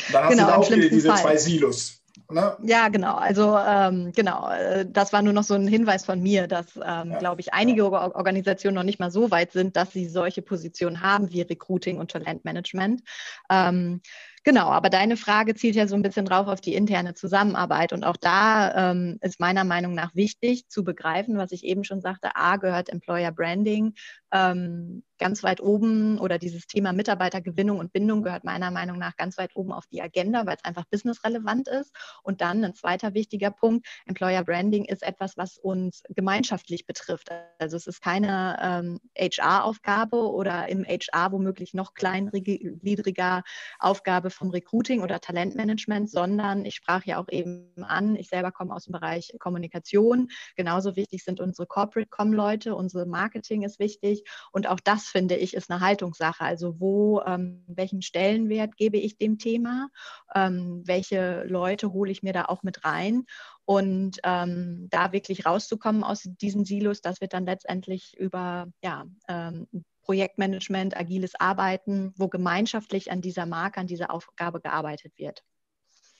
Und 0.07 0.13
dann 0.13 0.23
hast 0.23 0.31
genau, 0.31 0.45
du 0.45 0.51
da 0.51 0.57
auch 0.57 0.67
diese 0.67 1.09
Fall. 1.09 1.21
zwei 1.21 1.37
Silos. 1.37 2.00
Ne? 2.29 2.57
Ja, 2.63 2.89
genau. 2.89 3.15
Also 3.15 3.57
ähm, 3.57 4.11
genau, 4.15 4.49
äh, 4.49 4.85
das 4.89 5.13
war 5.13 5.21
nur 5.21 5.33
noch 5.33 5.43
so 5.43 5.53
ein 5.53 5.67
Hinweis 5.67 6.05
von 6.05 6.21
mir, 6.21 6.47
dass, 6.47 6.75
ähm, 6.77 7.11
ja, 7.11 7.19
glaube 7.19 7.41
ich, 7.41 7.53
einige 7.53 7.83
ja. 7.83 8.15
Organisationen 8.15 8.75
noch 8.75 8.83
nicht 8.83 8.99
mal 8.99 9.11
so 9.11 9.31
weit 9.31 9.51
sind, 9.51 9.75
dass 9.75 9.91
sie 9.91 10.07
solche 10.07 10.41
Positionen 10.41 11.01
haben 11.01 11.31
wie 11.31 11.41
Recruiting 11.41 11.97
und 11.97 12.11
Talentmanagement. 12.11 13.01
Ähm, 13.49 14.01
Genau, 14.43 14.69
aber 14.69 14.89
deine 14.89 15.17
Frage 15.17 15.53
zielt 15.53 15.75
ja 15.75 15.85
so 15.85 15.93
ein 15.95 16.01
bisschen 16.01 16.25
drauf 16.25 16.47
auf 16.47 16.61
die 16.61 16.73
interne 16.73 17.13
Zusammenarbeit. 17.13 17.93
Und 17.93 18.03
auch 18.03 18.17
da 18.17 18.91
ähm, 18.91 19.19
ist 19.21 19.39
meiner 19.39 19.63
Meinung 19.63 19.93
nach 19.93 20.15
wichtig 20.15 20.67
zu 20.67 20.83
begreifen, 20.83 21.37
was 21.37 21.51
ich 21.51 21.63
eben 21.63 21.83
schon 21.83 22.01
sagte. 22.01 22.35
A 22.35 22.57
gehört 22.57 22.89
Employer 22.89 23.31
Branding 23.31 23.93
ähm, 24.31 25.03
ganz 25.21 25.43
weit 25.43 25.61
oben 25.61 26.17
oder 26.17 26.39
dieses 26.39 26.65
Thema 26.65 26.93
Mitarbeitergewinnung 26.93 27.77
und 27.77 27.93
Bindung 27.93 28.23
gehört 28.23 28.43
meiner 28.43 28.71
Meinung 28.71 28.97
nach 28.97 29.15
ganz 29.15 29.37
weit 29.37 29.55
oben 29.55 29.71
auf 29.71 29.85
die 29.85 30.01
Agenda, 30.01 30.47
weil 30.47 30.55
es 30.55 30.65
einfach 30.65 30.85
businessrelevant 30.89 31.67
ist. 31.67 31.95
Und 32.23 32.41
dann 32.41 32.65
ein 32.65 32.73
zweiter 32.73 33.13
wichtiger 33.13 33.51
Punkt, 33.51 33.87
Employer 34.07 34.43
Branding 34.43 34.85
ist 34.85 35.03
etwas, 35.03 35.37
was 35.37 35.59
uns 35.59 36.01
gemeinschaftlich 36.09 36.87
betrifft. 36.87 37.29
Also 37.59 37.77
es 37.77 37.85
ist 37.85 38.01
keine 38.01 38.57
ähm, 38.61 38.99
HR-Aufgabe 39.15 40.17
oder 40.17 40.67
im 40.69 40.83
HR 40.85 41.31
womöglich 41.31 41.75
noch 41.75 41.93
kleingliedriger 41.93 43.43
Aufgabe 43.77 44.31
vom 44.31 44.49
Recruiting 44.49 45.03
oder 45.03 45.21
Talentmanagement, 45.21 46.09
sondern 46.09 46.65
ich 46.65 46.73
sprach 46.73 47.05
ja 47.05 47.19
auch 47.19 47.29
eben 47.29 47.71
an, 47.83 48.15
ich 48.15 48.27
selber 48.27 48.51
komme 48.51 48.73
aus 48.73 48.85
dem 48.85 48.93
Bereich 48.93 49.31
Kommunikation. 49.39 50.29
Genauso 50.55 50.95
wichtig 50.95 51.23
sind 51.23 51.39
unsere 51.39 51.67
Corporate-Com-Leute, 51.67 52.75
unsere 52.75 53.05
Marketing 53.05 53.61
ist 53.61 53.77
wichtig 53.77 54.23
und 54.51 54.67
auch 54.67 54.79
das 54.79 55.10
finde 55.11 55.35
ich 55.35 55.53
ist 55.53 55.69
eine 55.69 55.81
Haltungssache. 55.81 56.43
Also 56.43 56.79
wo, 56.79 57.21
ähm, 57.21 57.63
welchen 57.67 58.01
Stellenwert 58.01 58.77
gebe 58.77 58.97
ich 58.97 59.17
dem 59.17 59.37
Thema? 59.37 59.89
Ähm, 60.33 60.83
welche 60.85 61.43
Leute 61.43 61.93
hole 61.93 62.11
ich 62.11 62.23
mir 62.23 62.33
da 62.33 62.45
auch 62.45 62.63
mit 62.63 62.83
rein? 62.85 63.25
Und 63.65 64.19
ähm, 64.23 64.87
da 64.89 65.11
wirklich 65.11 65.45
rauszukommen 65.45 66.03
aus 66.03 66.23
diesen 66.23 66.65
Silos, 66.65 67.01
das 67.01 67.21
wird 67.21 67.33
dann 67.33 67.45
letztendlich 67.45 68.17
über 68.17 68.67
ja, 68.81 69.05
ähm, 69.27 69.67
Projektmanagement, 70.01 70.97
agiles 70.97 71.39
Arbeiten, 71.39 72.13
wo 72.17 72.27
gemeinschaftlich 72.27 73.11
an 73.11 73.21
dieser 73.21 73.45
Marke, 73.45 73.79
an 73.79 73.87
dieser 73.87 74.11
Aufgabe 74.11 74.59
gearbeitet 74.59 75.13
wird. 75.17 75.43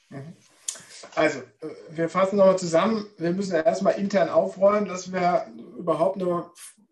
Mhm. 0.10 0.36
Also, 1.16 1.40
äh, 1.40 1.44
wir 1.90 2.10
fassen 2.10 2.38
nochmal 2.38 2.60
zusammen. 2.60 3.08
Wir 3.18 3.32
müssen 3.32 3.56
erstmal 3.56 4.00
intern 4.00 4.30
aufräumen, 4.30 4.88
dass 4.88 5.12
wir 5.12 5.48
überhaupt 5.78 6.22
eine 6.22 6.46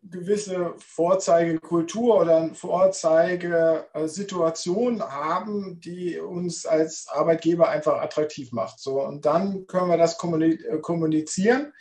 gewisse 0.03 0.73
Vorzeigekultur 0.77 2.21
oder 2.21 2.37
eine 2.37 2.55
Vorzeigesituation 2.55 5.03
haben, 5.03 5.81
die 5.81 6.17
uns 6.19 6.65
als 6.65 7.07
Arbeitgeber 7.09 7.69
einfach 7.69 8.01
attraktiv 8.01 8.51
macht. 8.51 8.79
So, 8.79 9.03
und 9.03 9.25
dann 9.25 9.67
können 9.67 9.89
wir 9.89 9.97
das 9.97 10.17
kommunizieren. 10.17 11.73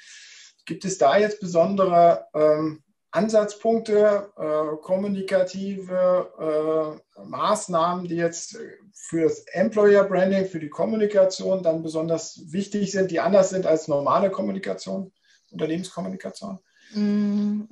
Gibt 0.67 0.85
es 0.85 0.99
da 0.99 1.17
jetzt 1.17 1.41
besondere 1.41 2.27
ähm, 2.35 2.83
Ansatzpunkte, 3.11 4.33
äh, 4.37 4.77
kommunikative 4.83 7.01
äh, 7.17 7.25
Maßnahmen, 7.25 8.07
die 8.07 8.17
jetzt 8.17 8.59
für 8.93 9.25
das 9.25 9.41
Employer 9.53 10.05
Branding, 10.05 10.47
für 10.47 10.61
die 10.61 10.69
Kommunikation 10.69 11.63
dann 11.63 11.83
besonders 11.83 12.53
wichtig 12.53 12.93
sind, 12.93 13.11
die 13.11 13.21
anders 13.21 13.51
sind 13.51 13.67
als 13.67 13.89
normale 13.89 14.31
Kommunikation, 14.31 15.13
Unternehmenskommunikation? 15.51 16.59
Mm, 16.93 17.63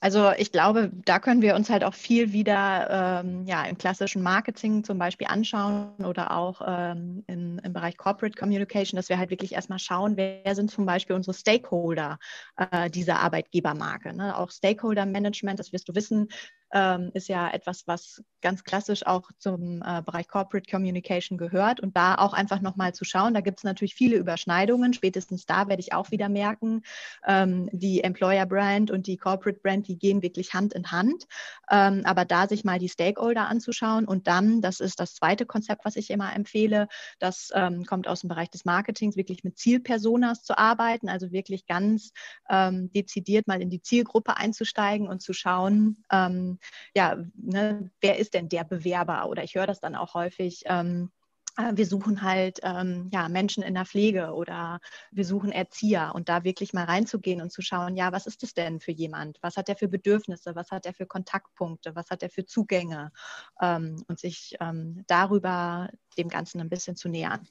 also 0.00 0.32
ich 0.38 0.50
glaube, 0.50 0.90
da 1.04 1.18
können 1.18 1.42
wir 1.42 1.54
uns 1.54 1.68
halt 1.68 1.84
auch 1.84 1.92
viel 1.92 2.32
wieder 2.32 3.22
ähm, 3.22 3.44
ja, 3.44 3.64
im 3.64 3.76
klassischen 3.76 4.22
Marketing 4.22 4.82
zum 4.82 4.98
Beispiel 4.98 5.26
anschauen 5.26 5.92
oder 6.04 6.34
auch 6.36 6.62
ähm, 6.66 7.22
in, 7.26 7.58
im 7.58 7.72
Bereich 7.74 7.98
Corporate 7.98 8.34
Communication, 8.38 8.96
dass 8.96 9.10
wir 9.10 9.18
halt 9.18 9.28
wirklich 9.28 9.52
erstmal 9.52 9.78
schauen, 9.78 10.16
wer 10.16 10.54
sind 10.54 10.70
zum 10.70 10.86
Beispiel 10.86 11.14
unsere 11.14 11.34
Stakeholder 11.34 12.18
äh, 12.56 12.88
dieser 12.88 13.20
Arbeitgebermarke. 13.20 14.16
Ne? 14.16 14.36
Auch 14.38 14.50
Stakeholder 14.50 15.04
Management, 15.04 15.58
das 15.58 15.72
wirst 15.74 15.88
du 15.90 15.94
wissen, 15.94 16.28
ähm, 16.72 17.10
ist 17.14 17.28
ja 17.28 17.48
etwas, 17.50 17.86
was 17.86 18.22
ganz 18.40 18.64
klassisch 18.64 19.06
auch 19.06 19.30
zum 19.38 19.82
äh, 19.84 20.02
Bereich 20.02 20.28
Corporate 20.28 20.70
Communication 20.70 21.36
gehört. 21.36 21.80
Und 21.80 21.96
da 21.96 22.14
auch 22.14 22.32
einfach 22.32 22.60
nochmal 22.60 22.94
zu 22.94 23.04
schauen, 23.04 23.34
da 23.34 23.40
gibt 23.40 23.58
es 23.58 23.64
natürlich 23.64 23.94
viele 23.94 24.16
Überschneidungen. 24.16 24.92
Spätestens 24.92 25.46
da 25.46 25.68
werde 25.68 25.80
ich 25.80 25.92
auch 25.92 26.10
wieder 26.10 26.28
merken, 26.28 26.82
ähm, 27.26 27.68
die 27.72 28.02
Employer 28.02 28.46
Brand 28.46 28.90
und 28.90 29.06
die 29.06 29.16
Corporate 29.16 29.60
Brand, 29.62 29.88
die 29.88 29.98
gehen 29.98 30.22
wirklich 30.22 30.54
Hand 30.54 30.72
in 30.72 30.90
Hand. 30.90 31.26
Ähm, 31.70 32.02
aber 32.04 32.24
da 32.24 32.48
sich 32.48 32.64
mal 32.64 32.78
die 32.78 32.88
Stakeholder 32.88 33.48
anzuschauen 33.48 34.06
und 34.06 34.26
dann, 34.26 34.62
das 34.62 34.80
ist 34.80 35.00
das 35.00 35.14
zweite 35.14 35.46
Konzept, 35.46 35.84
was 35.84 35.96
ich 35.96 36.10
immer 36.10 36.34
empfehle, 36.34 36.88
das 37.18 37.50
ähm, 37.54 37.84
kommt 37.84 38.08
aus 38.08 38.20
dem 38.20 38.28
Bereich 38.28 38.50
des 38.50 38.64
Marketings, 38.64 39.16
wirklich 39.16 39.44
mit 39.44 39.58
Zielpersonas 39.58 40.42
zu 40.42 40.56
arbeiten, 40.56 41.08
also 41.08 41.32
wirklich 41.32 41.66
ganz 41.66 42.12
ähm, 42.48 42.90
dezidiert 42.92 43.46
mal 43.48 43.60
in 43.60 43.70
die 43.70 43.82
Zielgruppe 43.82 44.36
einzusteigen 44.36 45.08
und 45.08 45.20
zu 45.20 45.32
schauen, 45.32 46.04
ähm, 46.10 46.58
ja, 46.94 47.16
ne, 47.34 47.90
wer 48.00 48.18
ist 48.18 48.34
denn 48.34 48.48
der 48.48 48.64
Bewerber? 48.64 49.28
Oder 49.28 49.44
ich 49.44 49.54
höre 49.54 49.66
das 49.66 49.80
dann 49.80 49.94
auch 49.94 50.14
häufig. 50.14 50.62
Ähm, 50.66 51.10
äh, 51.56 51.72
wir 51.76 51.86
suchen 51.86 52.22
halt 52.22 52.60
ähm, 52.62 53.08
ja, 53.12 53.28
Menschen 53.28 53.62
in 53.62 53.74
der 53.74 53.86
Pflege 53.86 54.32
oder 54.34 54.80
wir 55.10 55.24
suchen 55.24 55.52
Erzieher 55.52 56.12
und 56.14 56.28
da 56.28 56.44
wirklich 56.44 56.72
mal 56.72 56.84
reinzugehen 56.84 57.40
und 57.40 57.52
zu 57.52 57.62
schauen, 57.62 57.96
ja, 57.96 58.12
was 58.12 58.26
ist 58.26 58.42
das 58.42 58.54
denn 58.54 58.80
für 58.80 58.92
jemand? 58.92 59.38
Was 59.42 59.56
hat 59.56 59.68
er 59.68 59.76
für 59.76 59.88
Bedürfnisse? 59.88 60.54
Was 60.54 60.70
hat 60.70 60.86
er 60.86 60.94
für 60.94 61.06
Kontaktpunkte? 61.06 61.94
Was 61.94 62.10
hat 62.10 62.22
er 62.22 62.30
für 62.30 62.44
Zugänge? 62.44 63.12
Ähm, 63.60 64.02
und 64.08 64.18
sich 64.18 64.56
ähm, 64.60 65.04
darüber 65.06 65.90
dem 66.18 66.28
Ganzen 66.28 66.60
ein 66.60 66.68
bisschen 66.68 66.96
zu 66.96 67.08
nähern. 67.08 67.46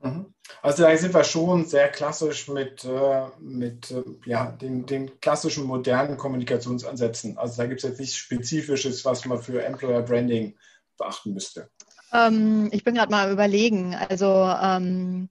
Mhm. 0.00 0.32
Also 0.62 0.82
da 0.82 0.96
sind 0.96 1.14
wir 1.14 1.24
schon 1.24 1.66
sehr 1.66 1.88
klassisch 1.88 2.48
mit, 2.48 2.84
äh, 2.84 3.26
mit 3.40 3.90
äh, 3.90 4.02
ja, 4.24 4.52
den, 4.52 4.86
den 4.86 5.20
klassischen 5.20 5.64
modernen 5.64 6.16
Kommunikationsansätzen. 6.16 7.36
Also 7.36 7.62
da 7.62 7.66
gibt 7.66 7.82
es 7.82 7.88
jetzt 7.88 8.00
nichts 8.00 8.16
Spezifisches, 8.16 9.04
was 9.04 9.24
man 9.24 9.42
für 9.42 9.62
Employer 9.64 10.02
Branding 10.02 10.56
beachten 10.96 11.34
müsste. 11.34 11.70
Ähm, 12.12 12.68
ich 12.72 12.84
bin 12.84 12.94
gerade 12.94 13.10
mal 13.10 13.30
überlegen. 13.30 13.94
Also 13.94 14.26
ähm, 14.62 15.28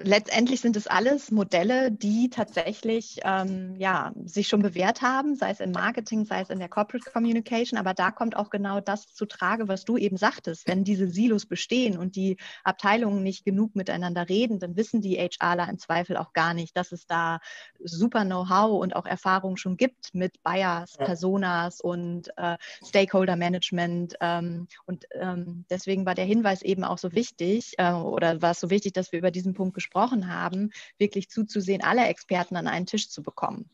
letztendlich 0.00 0.60
sind 0.60 0.76
es 0.76 0.86
alles 0.86 1.30
Modelle, 1.30 1.90
die 1.90 2.30
tatsächlich 2.30 3.20
ähm, 3.24 3.76
ja, 3.76 4.12
sich 4.24 4.48
schon 4.48 4.62
bewährt 4.62 5.02
haben, 5.02 5.34
sei 5.34 5.50
es 5.50 5.60
im 5.60 5.72
Marketing, 5.72 6.24
sei 6.24 6.40
es 6.40 6.50
in 6.50 6.58
der 6.58 6.68
Corporate 6.68 7.10
Communication. 7.10 7.78
Aber 7.78 7.94
da 7.94 8.10
kommt 8.10 8.36
auch 8.36 8.50
genau 8.50 8.80
das 8.80 9.06
zu 9.12 9.26
Trage, 9.26 9.68
was 9.68 9.84
du 9.84 9.96
eben 9.96 10.16
sagtest. 10.16 10.66
Wenn 10.66 10.84
diese 10.84 11.08
Silos 11.08 11.46
bestehen 11.46 11.98
und 11.98 12.16
die 12.16 12.36
Abteilungen 12.64 13.22
nicht 13.22 13.44
genug 13.44 13.76
miteinander 13.76 14.28
reden, 14.28 14.58
dann 14.58 14.76
wissen 14.76 15.00
die 15.00 15.16
HRler 15.16 15.68
im 15.68 15.78
Zweifel 15.78 16.16
auch 16.16 16.32
gar 16.32 16.54
nicht, 16.54 16.76
dass 16.76 16.92
es 16.92 17.06
da 17.06 17.38
super 17.82 18.24
Know-how 18.24 18.80
und 18.80 18.96
auch 18.96 19.06
Erfahrung 19.06 19.56
schon 19.56 19.76
gibt 19.76 20.14
mit 20.14 20.42
Buyers, 20.42 20.96
Personas 20.96 21.80
und 21.80 22.30
äh, 22.36 22.56
Stakeholder 22.84 23.36
Management. 23.36 24.14
Ähm, 24.20 24.68
und 24.86 25.04
ähm, 25.12 25.64
deswegen 25.70 26.06
war 26.06 26.14
der 26.14 26.24
Hinweis 26.24 26.62
eben 26.62 26.84
auch 26.84 26.98
so 26.98 27.12
wichtig 27.12 27.74
äh, 27.78 27.92
oder 27.92 28.40
war 28.42 28.52
es 28.52 28.60
so 28.60 28.70
wichtig, 28.70 28.92
dass 28.92 29.12
wir 29.12 29.18
über 29.18 29.30
diesen 29.30 29.54
Punkt 29.54 29.74
gesprochen 29.74 29.81
haben, 30.28 30.72
wirklich 30.98 31.30
zuzusehen, 31.30 31.82
alle 31.82 32.06
Experten 32.06 32.56
an 32.56 32.66
einen 32.66 32.86
Tisch 32.86 33.10
zu 33.10 33.22
bekommen. 33.22 33.70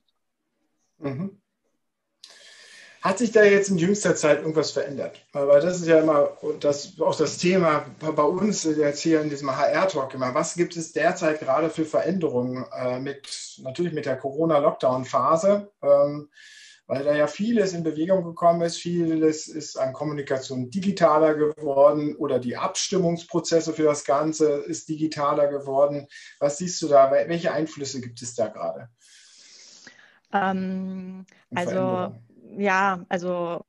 Mhm. 0.99 1.41
Hat 3.01 3.19
sich 3.19 3.31
da 3.31 3.45
jetzt 3.45 3.71
in 3.71 3.79
jüngster 3.79 4.17
Zeit 4.17 4.41
irgendwas 4.41 4.73
verändert? 4.73 5.25
Weil 5.33 5.61
das 5.61 5.81
ist 5.81 5.87
ja 5.87 6.01
immer 6.01 6.37
das, 6.59 7.01
auch 7.01 7.17
das 7.17 7.39
Thema 7.39 7.87
bei 8.01 8.25
uns 8.25 8.65
jetzt 8.65 9.01
hier 9.01 9.21
in 9.21 9.31
diesem 9.31 9.57
HR-Talk 9.57 10.15
immer. 10.15 10.35
Was 10.35 10.57
gibt 10.57 10.77
es 10.77 10.93
derzeit 10.93 11.39
gerade 11.39 11.71
für 11.71 11.85
Veränderungen 11.85 12.67
äh, 12.77 12.99
mit, 12.99 13.61
natürlich 13.63 13.93
mit 13.93 14.05
der 14.05 14.17
Corona-Lockdown-Phase? 14.17 15.71
Ähm, 15.81 16.29
weil 16.89 17.05
da 17.05 17.15
ja 17.15 17.27
vieles 17.27 17.75
in 17.75 17.85
Bewegung 17.85 18.25
gekommen 18.25 18.63
ist. 18.63 18.79
Vieles 18.79 19.47
ist 19.47 19.77
an 19.77 19.93
Kommunikation 19.93 20.71
digitaler 20.71 21.35
geworden 21.35 22.17
oder 22.17 22.39
die 22.39 22.57
Abstimmungsprozesse 22.57 23.75
für 23.75 23.85
das 23.85 24.05
Ganze 24.05 24.49
ist 24.49 24.89
digitaler 24.89 25.49
geworden. 25.49 26.09
Was 26.41 26.59
siehst 26.59 26.81
du 26.83 26.89
da? 26.89 27.13
Welche 27.13 27.53
Einflüsse 27.53 28.01
gibt 28.01 28.23
es 28.23 28.35
da 28.35 28.49
gerade? 28.49 28.89
Ähm, 30.33 31.27
also 31.55 32.15
ja, 32.57 33.05
also 33.11 33.65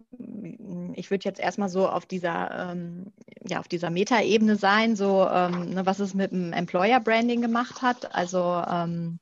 ich 0.93 1.11
würde 1.11 1.25
jetzt 1.25 1.41
erstmal 1.41 1.69
so 1.69 1.89
auf 1.89 2.05
dieser, 2.05 2.71
ähm, 2.71 3.11
ja, 3.45 3.59
auf 3.59 3.67
dieser 3.67 3.89
Metaebene 3.89 4.55
sein, 4.55 4.95
so 4.95 5.27
ähm, 5.29 5.71
ne, 5.71 5.85
was 5.85 5.99
es 5.99 6.13
mit 6.13 6.31
dem 6.31 6.53
Employer 6.53 7.01
Branding 7.01 7.41
gemacht 7.41 7.81
hat. 7.81 8.15
Also 8.15 8.63
ähm, 8.69 9.19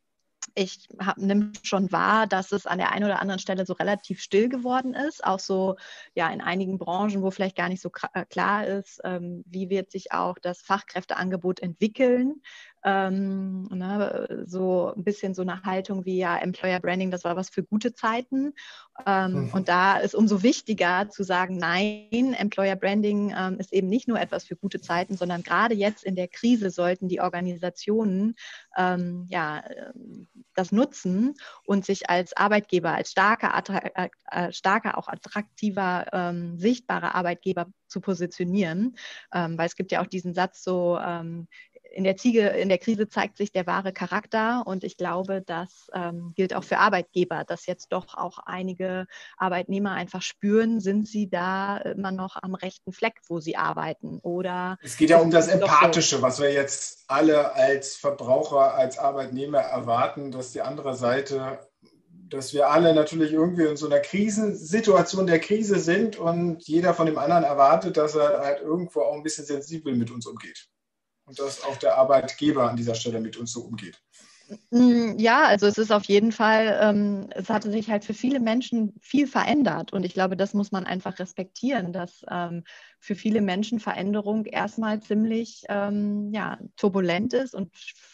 ich 0.58 0.89
nehme 1.17 1.52
schon 1.62 1.91
wahr, 1.91 2.26
dass 2.26 2.52
es 2.52 2.65
an 2.65 2.80
der 2.80 2.91
einen 2.91 3.06
oder 3.06 3.22
anderen 3.22 3.39
Stelle 3.39 3.65
so 3.65 3.74
relativ 3.74 4.22
still 4.22 4.50
geworden 4.50 4.96
ist, 4.96 5.24
auch 5.24 5.39
so 5.39 5.76
ja 6.15 6.30
in 6.30 6.41
einigen 6.41 6.80
Branchen, 6.80 7.22
wo 7.22 7.30
vielleicht 7.30 7.56
gar 7.56 7.70
nicht 7.70 7.82
so 7.82 7.91
äh, 8.13 8.26
klar 8.26 8.65
ist, 8.65 9.00
ähm, 9.04 9.43
wie 9.46 9.70
wird 9.70 9.91
sich 9.91 10.12
auch 10.13 10.39
das 10.41 10.62
Fachkräfteangebot 10.62 11.60
entwickeln 11.60 12.41
ähm, 12.88 13.63
ne, 13.63 14.45
so 14.45 14.93
ein 14.95 15.04
bisschen 15.04 15.34
so 15.34 15.41
eine 15.41 15.63
Haltung 15.63 16.06
wie 16.06 16.17
ja 16.19 16.38
Employer 16.38 16.80
Branding, 16.80 17.12
das 17.12 17.26
war 17.26 17.36
was 17.36 17.50
für 17.50 17.62
gute 17.62 17.93
Zeiten. 17.93 18.54
Ähm, 19.06 19.47
mhm. 19.47 19.50
Und 19.50 19.67
da 19.67 19.97
ist 19.97 20.15
umso 20.15 20.41
wichtiger 20.41 21.10
zu 21.10 21.23
sagen, 21.23 21.58
nein, 21.58 22.34
Employer 22.34 22.78
Branding 22.78 23.36
ähm, 23.38 23.60
ist 23.60 23.73
eben 23.73 23.89
nicht 23.89 24.08
nur 24.08 24.19
etwas 24.21 24.45
für 24.45 24.56
gute 24.56 24.80
Zeiten, 24.80 25.17
sondern 25.17 25.43
gerade 25.43 25.76
jetzt 25.76 26.06
in 26.06 26.15
der 26.15 26.30
Krise 26.30 26.69
sollten 26.69 27.10
die 27.10 27.19
Organisationen 27.19 28.36
ähm, 28.78 29.28
ja, 29.30 29.63
das 30.56 30.71
nutzen 30.71 31.36
und 31.65 31.86
sich 31.86 32.10
als 32.10 32.36
Arbeitgeber, 32.36 32.93
als 32.93 33.12
starker, 33.12 33.54
äh, 33.95 34.10
äh, 34.32 34.52
starker 34.52 34.97
auch 34.97 35.08
attraktiver, 35.08 36.06
ähm, 36.13 36.58
sichtbarer 36.58 37.15
Arbeitgeber 37.15 37.67
zu 37.88 38.02
positionieren. 38.02 38.97
Ähm, 39.34 39.58
weil 39.58 39.67
es 39.67 39.76
gibt 39.76 39.91
ja 39.91 40.02
auch 40.02 40.08
diesen 40.08 40.34
Satz 40.34 40.63
so, 40.63 40.97
in 41.91 42.04
der 42.04 42.17
Ziege, 42.17 42.47
in 42.47 42.69
der 42.69 42.78
Krise 42.78 43.08
zeigt 43.08 43.38
sich 43.38 43.52
der 43.52 43.67
wahre 43.67 43.93
Charakter 43.93 44.63
und 44.65 44.84
ich 44.84 44.97
glaube, 44.97 45.41
das 45.45 45.89
ähm, 45.93 46.34
gilt 46.36 46.54
auch 46.54 46.63
für 46.63 46.78
Arbeitgeber, 46.78 47.43
dass 47.45 47.65
jetzt 47.65 47.91
doch 47.91 48.15
auch 48.15 48.39
einige 48.39 49.08
Arbeitnehmer 49.38 49.91
einfach 49.91 50.21
spüren, 50.21 50.80
sind 50.80 51.08
sie 51.08 51.30
da 51.30 51.78
immer 51.78 52.12
noch 52.12 52.38
am 52.41 52.56
rechten 52.56 52.91
Fleck, 52.91 53.15
wo 53.28 53.39
sie 53.39 53.58
arbeiten 53.58 54.19
oder 54.21 54.78
es 54.82 54.97
geht 54.97 55.10
ja 55.10 55.19
um 55.19 55.32
das 55.32 55.47
Empathische, 55.47 56.17
so. 56.17 56.21
was 56.21 56.39
wir 56.39 56.52
jetzt 56.52 57.06
alle 57.08 57.54
als 57.54 57.95
Verbraucher, 57.95 58.76
als 58.76 58.97
Arbeitnehmer 58.97 59.60
erwarten, 59.60 60.32
dass 60.32 60.52
die 60.52 60.62
andere 60.62 60.95
Seite 60.95 61.60
dass 62.30 62.54
wir 62.54 62.69
alle 62.69 62.93
natürlich 62.93 63.32
irgendwie 63.32 63.63
in 63.63 63.78
so 63.78 63.86
einer 63.86 64.00
Krisensituation 64.00 65.28
der 65.28 65.39
Krise 65.39 65.80
sind 65.80 66.17
und 66.17 66.67
jeder 66.67 66.93
von 66.93 67.06
dem 67.06 67.17
anderen 67.17 67.45
erwartet, 67.45 67.95
dass 67.95 68.15
er 68.15 68.39
halt 68.41 68.60
irgendwo 68.60 69.00
auch 69.00 69.13
ein 69.13 69.23
bisschen 69.23 69.45
sensibel 69.45 69.95
mit 69.95 70.12
uns 70.12 70.26
umgeht 70.26 70.67
und 71.28 71.38
dass 71.38 71.63
auch 71.63 71.78
der 71.78 71.98
Arbeitgeber 71.98 72.70
an 72.70 72.78
dieser 72.78 72.96
Stelle 72.96 73.20
mit 73.20 73.38
uns 73.38 73.52
so 73.52 73.62
umgeht. 73.62 74.02
Mm, 74.72 75.18
ja, 75.18 75.44
also 75.44 75.68
es 75.68 75.78
ist 75.78 75.92
auf 75.92 76.06
jeden 76.06 76.32
Fall, 76.32 76.80
ähm, 76.82 77.28
es 77.32 77.50
hatte 77.50 77.70
sich 77.70 77.90
halt 77.90 78.06
für 78.06 78.13
viele 78.13 78.40
Menschen 78.40 78.94
viel 79.02 79.28
verändert 79.28 79.92
und 79.92 80.06
ich 80.06 80.13
glaube, 80.13 80.38
das 80.38 80.54
muss 80.54 80.72
man 80.72 80.86
einfach 80.86 81.20
respektieren, 81.20 81.92
dass 81.92 82.24
ähm, 82.32 82.63
für 83.00 83.16
viele 83.16 83.42
Menschen 83.42 83.82
Veränderung 83.82 84.46
erstmal 84.46 85.02
ziemlich 85.02 85.63
ähm, 85.68 86.32
ja, 86.34 86.58
turbulent 86.78 87.34
ist 87.34 87.54
und 87.54 87.74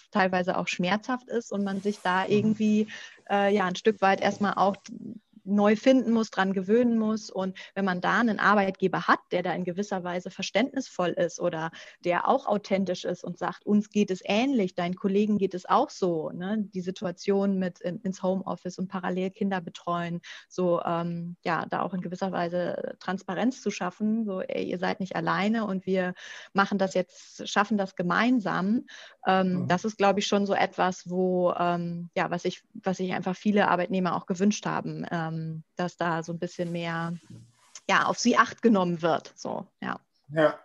teilweise 0.10 0.58
auch 0.58 0.68
schmerzhaft 0.68 1.30
ist 1.30 1.52
und 1.52 1.64
man 1.64 1.82
sich 1.82 2.00
da 2.02 2.24
mhm. 2.24 2.32
irgendwie 2.32 2.88
äh, 3.30 3.54
ja 3.54 3.66
ein 3.66 3.76
Stück 3.76 4.02
weit 4.02 4.20
erstmal 4.20 4.56
auch 4.56 4.76
neu 5.44 5.76
finden 5.76 6.12
muss, 6.12 6.30
dran 6.30 6.54
gewöhnen 6.54 6.98
muss. 6.98 7.30
Und 7.30 7.58
wenn 7.76 7.86
man 7.86 8.02
da 8.02 8.20
einen 8.20 8.40
Arbeitgeber 8.40 9.08
hat, 9.08 9.20
der 9.32 9.44
da 9.44 9.54
in 9.54 9.64
gewisser 9.64 10.04
Weise 10.04 10.32
verständnisvoll 10.32 11.10
ist 11.10 11.40
oder 11.40 11.72
der 12.04 12.28
auch 12.28 12.46
authentisch 12.46 13.06
ist 13.06 13.24
und 13.24 13.38
sagt, 13.38 13.66
uns 13.66 13.90
geht 13.90 14.12
es 14.12 14.22
ähnlich, 14.24 14.76
deinen 14.76 14.96
Kollegen 14.96 15.38
geht 15.38 15.54
es 15.54 15.68
auch 15.68 15.90
so, 15.90 16.30
ne? 16.32 16.58
die 16.60 16.82
Situation 16.82 17.60
mit 17.60 17.80
in, 17.82 18.00
ins 18.02 18.24
Homeoffice 18.24 18.78
und 18.80 18.88
parallel 18.88 19.32
Kinder 19.32 19.62
betreuen, 19.62 20.22
so 20.48 20.82
ähm, 20.84 21.36
ja, 21.44 21.66
da 21.70 21.82
auch 21.82 21.94
in 21.94 22.02
gewisser 22.02 22.32
Weise 22.32 22.96
Transparenz 23.00 23.62
zu 23.62 23.72
schaffen, 23.72 24.26
so 24.26 24.42
ey, 24.42 24.64
ihr 24.64 24.80
seid 24.80 25.00
nicht 25.00 25.16
alleine 25.16 25.66
und 25.66 25.86
wir 25.86 26.14
machen 26.54 26.78
das 26.78 26.94
jetzt, 26.94 27.48
schaffen 27.48 27.78
das 27.78 27.96
gemeinsam. 27.96 28.86
Ähm, 29.26 29.64
mhm. 29.64 29.68
Das 29.68 29.86
ist, 29.86 29.98
glaube 29.98 30.20
ich, 30.20 30.28
schon 30.28 30.46
so 30.46 30.54
etwas, 30.54 31.10
wo 31.10 31.54
ähm, 31.58 32.10
ja, 32.16 32.30
was 32.30 32.46
ich, 32.46 32.64
was 32.74 32.98
sich 32.98 33.14
einfach 33.14 33.36
viele 33.36 33.68
Arbeitnehmer 33.68 34.16
auch 34.16 34.26
gewünscht 34.26 34.66
haben. 34.66 35.06
Ähm, 35.12 35.33
ähm, 35.34 35.64
dass 35.76 35.98
da 35.98 36.24
so 36.24 36.32
ein 36.34 36.40
bisschen 36.40 36.72
mehr 36.72 37.14
ja, 37.90 38.06
auf 38.06 38.20
sie 38.20 38.38
acht 38.38 38.62
genommen 38.62 39.02
wird. 39.02 39.34
So, 39.36 39.68
ja. 39.82 40.00
Ja. 40.34 40.60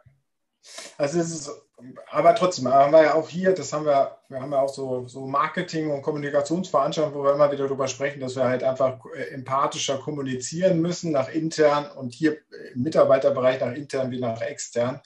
Also 0.98 1.20
es 1.20 1.31
ist, 1.31 1.50
aber 2.11 2.35
trotzdem 2.35 2.68
haben 2.68 2.92
wir 2.92 3.02
ja 3.02 3.14
auch 3.14 3.28
hier, 3.28 3.54
das 3.54 3.72
haben 3.72 3.87
wir, 3.87 4.18
wir 4.28 4.40
haben 4.40 4.52
ja 4.52 4.61
auch 4.61 4.72
so, 4.72 5.07
so 5.07 5.26
Marketing- 5.26 5.90
und 5.90 6.02
Kommunikationsveranstaltungen, 6.02 7.18
wo 7.18 7.24
wir 7.24 7.35
immer 7.35 7.50
wieder 7.50 7.64
darüber 7.64 7.88
sprechen, 7.88 8.20
dass 8.20 8.37
wir 8.37 8.44
halt 8.44 8.62
einfach 8.62 8.98
äh, 9.14 9.31
empathischer 9.31 9.98
kommunizieren 9.98 10.81
müssen 10.81 11.12
nach 11.12 11.28
intern 11.28 11.90
und 11.90 12.12
hier 12.12 12.38
im 12.74 12.83
Mitarbeiterbereich 12.83 13.61
nach 13.61 13.72
intern 13.72 14.11
wie 14.11 14.20
nach 14.20 14.40
extern. 14.40 15.00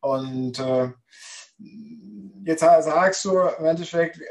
Und 0.00 0.58
äh, 0.58 0.90
jetzt 2.44 2.60
sagst 2.60 3.24
du 3.24 3.38
im 3.40 3.64
Endeffekt, 3.64 4.18
äh, 4.20 4.24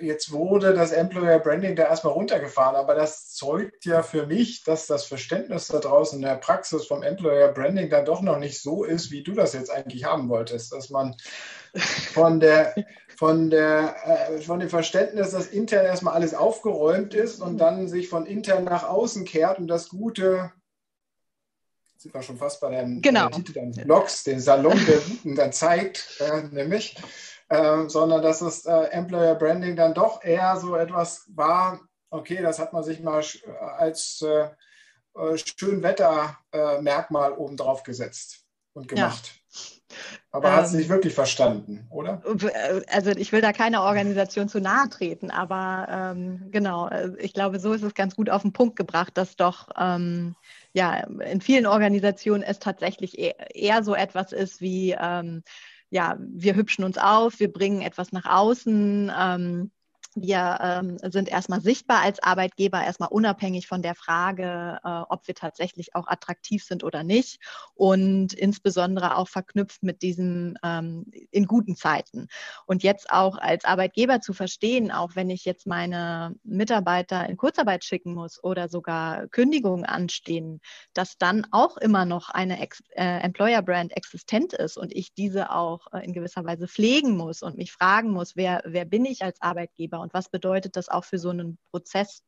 jetzt 0.00 0.32
wurde 0.32 0.74
das 0.74 0.92
Employer 0.92 1.38
Branding 1.38 1.76
da 1.76 1.84
erstmal 1.84 2.12
runtergefahren, 2.12 2.76
aber 2.76 2.94
das 2.94 3.30
zeugt 3.30 3.84
ja 3.84 4.02
für 4.02 4.26
mich, 4.26 4.64
dass 4.64 4.86
das 4.86 5.04
Verständnis 5.04 5.68
da 5.68 5.78
draußen 5.78 6.18
in 6.18 6.24
der 6.24 6.36
Praxis 6.36 6.86
vom 6.86 7.02
Employer 7.02 7.48
Branding 7.48 7.90
dann 7.90 8.04
doch 8.04 8.22
noch 8.22 8.38
nicht 8.38 8.62
so 8.62 8.84
ist, 8.84 9.10
wie 9.10 9.22
du 9.22 9.32
das 9.32 9.52
jetzt 9.52 9.70
eigentlich 9.70 10.04
haben 10.04 10.28
wolltest, 10.28 10.72
dass 10.72 10.90
man 10.90 11.16
von 12.12 12.40
der 12.40 12.74
von 13.16 13.50
der 13.50 13.94
äh, 14.04 14.40
von 14.40 14.60
dem 14.60 14.68
Verständnis, 14.68 15.30
dass 15.30 15.46
intern 15.46 15.84
erstmal 15.84 16.14
alles 16.14 16.34
aufgeräumt 16.34 17.14
ist 17.14 17.40
und 17.40 17.58
dann 17.58 17.88
sich 17.88 18.08
von 18.08 18.26
intern 18.26 18.64
nach 18.64 18.88
außen 18.88 19.24
kehrt 19.24 19.58
und 19.58 19.68
das 19.68 19.88
Gute 19.88 20.52
sind 22.00 22.14
wir 22.14 22.22
schon 22.22 22.38
fast 22.38 22.62
bei 22.62 22.70
dem 22.70 23.02
genau. 23.02 23.28
Titel 23.28 23.52
deines 23.52 23.76
Blogs, 23.76 24.24
den 24.24 24.40
Salon 24.40 24.78
der 24.86 24.96
Guten 24.96 25.36
dann 25.36 25.52
zeigt, 25.52 26.18
äh, 26.20 26.44
nämlich 26.50 26.96
äh, 27.50 27.88
sondern 27.88 28.22
dass 28.22 28.38
das 28.38 28.64
äh, 28.64 28.84
Employer 28.92 29.34
Branding 29.34 29.76
dann 29.76 29.92
doch 29.92 30.24
eher 30.24 30.56
so 30.56 30.76
etwas 30.76 31.28
war, 31.34 31.80
okay, 32.10 32.40
das 32.40 32.58
hat 32.58 32.72
man 32.72 32.82
sich 32.82 33.00
mal 33.00 33.22
als 33.76 34.22
äh, 34.22 34.48
äh 35.16 35.36
Schönwettermerkmal 35.36 37.32
obendrauf 37.32 37.82
gesetzt 37.82 38.44
und 38.72 38.88
gemacht. 38.88 39.32
Ja. 39.34 39.40
Aber 40.30 40.50
ähm, 40.50 40.54
hat 40.54 40.66
es 40.66 40.72
nicht 40.72 40.88
wirklich 40.88 41.12
verstanden, 41.12 41.88
oder? 41.90 42.22
Äh, 42.24 42.82
also 42.88 43.10
ich 43.10 43.32
will 43.32 43.40
da 43.40 43.52
keiner 43.52 43.82
Organisation 43.82 44.48
zu 44.48 44.60
nahe 44.60 44.88
treten, 44.88 45.32
aber 45.32 45.88
ähm, 45.90 46.52
genau, 46.52 46.88
ich 47.18 47.34
glaube, 47.34 47.58
so 47.58 47.72
ist 47.72 47.82
es 47.82 47.94
ganz 47.94 48.14
gut 48.14 48.30
auf 48.30 48.42
den 48.42 48.52
Punkt 48.52 48.76
gebracht, 48.76 49.16
dass 49.16 49.34
doch 49.34 49.70
ähm, 49.76 50.36
ja 50.72 50.98
in 51.00 51.40
vielen 51.40 51.66
Organisationen 51.66 52.44
es 52.44 52.60
tatsächlich 52.60 53.18
eher, 53.18 53.56
eher 53.56 53.82
so 53.82 53.96
etwas 53.96 54.30
ist 54.30 54.60
wie 54.60 54.96
ähm, 54.96 55.42
ja, 55.90 56.16
wir 56.20 56.54
hübschen 56.54 56.84
uns 56.84 56.98
auf, 56.98 57.40
wir 57.40 57.52
bringen 57.52 57.82
etwas 57.82 58.12
nach 58.12 58.26
außen. 58.26 59.12
Ähm, 59.16 59.70
wir 60.14 60.58
ähm, 60.60 60.98
sind 61.10 61.28
erstmal 61.28 61.60
sichtbar 61.60 62.02
als 62.02 62.22
Arbeitgeber, 62.22 62.82
erstmal 62.82 63.10
unabhängig 63.10 63.66
von 63.66 63.82
der 63.82 63.94
Frage, 63.94 64.78
äh, 64.84 64.88
ob 65.08 65.26
wir 65.26 65.34
tatsächlich 65.34 65.94
auch 65.94 66.08
attraktiv 66.08 66.64
sind 66.64 66.84
oder 66.84 67.04
nicht 67.04 67.40
und 67.74 68.32
insbesondere 68.32 69.16
auch 69.16 69.28
verknüpft 69.28 69.82
mit 69.82 70.02
diesem 70.02 70.56
ähm, 70.62 71.06
in 71.30 71.46
guten 71.46 71.76
Zeiten. 71.76 72.28
Und 72.66 72.82
jetzt 72.82 73.10
auch 73.10 73.38
als 73.38 73.64
Arbeitgeber 73.64 74.20
zu 74.20 74.32
verstehen, 74.32 74.90
auch 74.90 75.14
wenn 75.14 75.30
ich 75.30 75.44
jetzt 75.44 75.66
meine 75.66 76.34
Mitarbeiter 76.42 77.28
in 77.28 77.36
Kurzarbeit 77.36 77.84
schicken 77.84 78.14
muss 78.14 78.42
oder 78.42 78.68
sogar 78.68 79.28
Kündigungen 79.28 79.84
anstehen, 79.84 80.60
dass 80.92 81.18
dann 81.18 81.46
auch 81.50 81.76
immer 81.76 82.04
noch 82.04 82.30
eine 82.30 82.60
Ex 82.60 82.82
äh, 82.96 83.20
Employer 83.20 83.62
Brand 83.62 83.96
existent 83.96 84.52
ist 84.52 84.76
und 84.76 84.92
ich 84.94 85.14
diese 85.14 85.52
auch 85.52 85.86
äh, 85.92 86.04
in 86.04 86.12
gewisser 86.12 86.44
Weise 86.44 86.66
pflegen 86.66 87.16
muss 87.16 87.42
und 87.42 87.56
mich 87.56 87.72
fragen 87.72 88.10
muss, 88.10 88.36
wer, 88.36 88.62
wer 88.64 88.84
bin 88.84 89.04
ich 89.04 89.22
als 89.22 89.40
Arbeitgeber 89.40 89.99
und 90.00 90.14
was 90.14 90.28
bedeutet 90.28 90.76
das 90.76 90.88
auch 90.88 91.04
für 91.04 91.18
so 91.18 91.30
einen 91.30 91.58
Prozess 91.70 92.22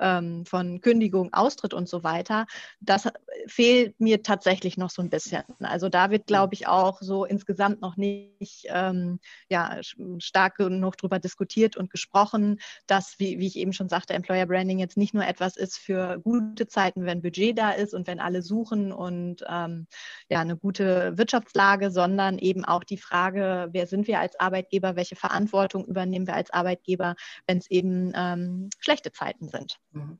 ähm, 0.00 0.44
von 0.46 0.80
Kündigung, 0.80 1.32
Austritt 1.32 1.74
und 1.74 1.88
so 1.88 2.02
weiter, 2.02 2.46
das 2.80 3.08
fehlt 3.46 4.00
mir 4.00 4.22
tatsächlich 4.22 4.76
noch 4.76 4.90
so 4.90 5.02
ein 5.02 5.10
bisschen. 5.10 5.42
Also 5.60 5.88
da 5.88 6.10
wird, 6.10 6.26
glaube 6.26 6.54
ich, 6.54 6.66
auch 6.66 7.00
so 7.00 7.24
insgesamt 7.24 7.80
noch 7.80 7.96
nicht 7.96 8.66
ähm, 8.66 9.20
ja, 9.48 9.78
stark 10.18 10.56
genug 10.56 10.96
darüber 10.96 11.18
diskutiert 11.18 11.76
und 11.76 11.90
gesprochen, 11.90 12.60
dass, 12.86 13.18
wie, 13.18 13.38
wie 13.38 13.46
ich 13.46 13.56
eben 13.56 13.72
schon 13.72 13.88
sagte, 13.88 14.14
Employer 14.14 14.46
Branding 14.46 14.78
jetzt 14.78 14.96
nicht 14.96 15.14
nur 15.14 15.26
etwas 15.26 15.56
ist 15.56 15.78
für 15.78 16.18
gute 16.20 16.66
Zeiten, 16.66 17.04
wenn 17.04 17.22
Budget 17.22 17.58
da 17.58 17.70
ist 17.70 17.94
und 17.94 18.06
wenn 18.06 18.20
alle 18.20 18.42
suchen 18.42 18.92
und 18.92 19.44
ähm, 19.48 19.86
ja, 20.28 20.40
eine 20.40 20.56
gute 20.56 21.16
Wirtschaftslage, 21.16 21.90
sondern 21.90 22.38
eben 22.38 22.64
auch 22.64 22.84
die 22.84 22.98
Frage, 22.98 23.68
wer 23.72 23.86
sind 23.86 24.06
wir 24.06 24.20
als 24.20 24.38
Arbeitgeber, 24.38 24.96
welche 24.96 25.16
Verantwortung 25.16 25.84
übernehmen 25.86 26.26
wir 26.26 26.34
als 26.34 26.50
Arbeitgeber, 26.50 27.14
wenn 27.46 27.58
es 27.58 27.70
eben 27.70 28.12
ähm, 28.14 28.70
schlechte 28.78 29.12
Zeiten 29.12 29.48
sind. 29.48 29.78
Mhm. 29.92 30.18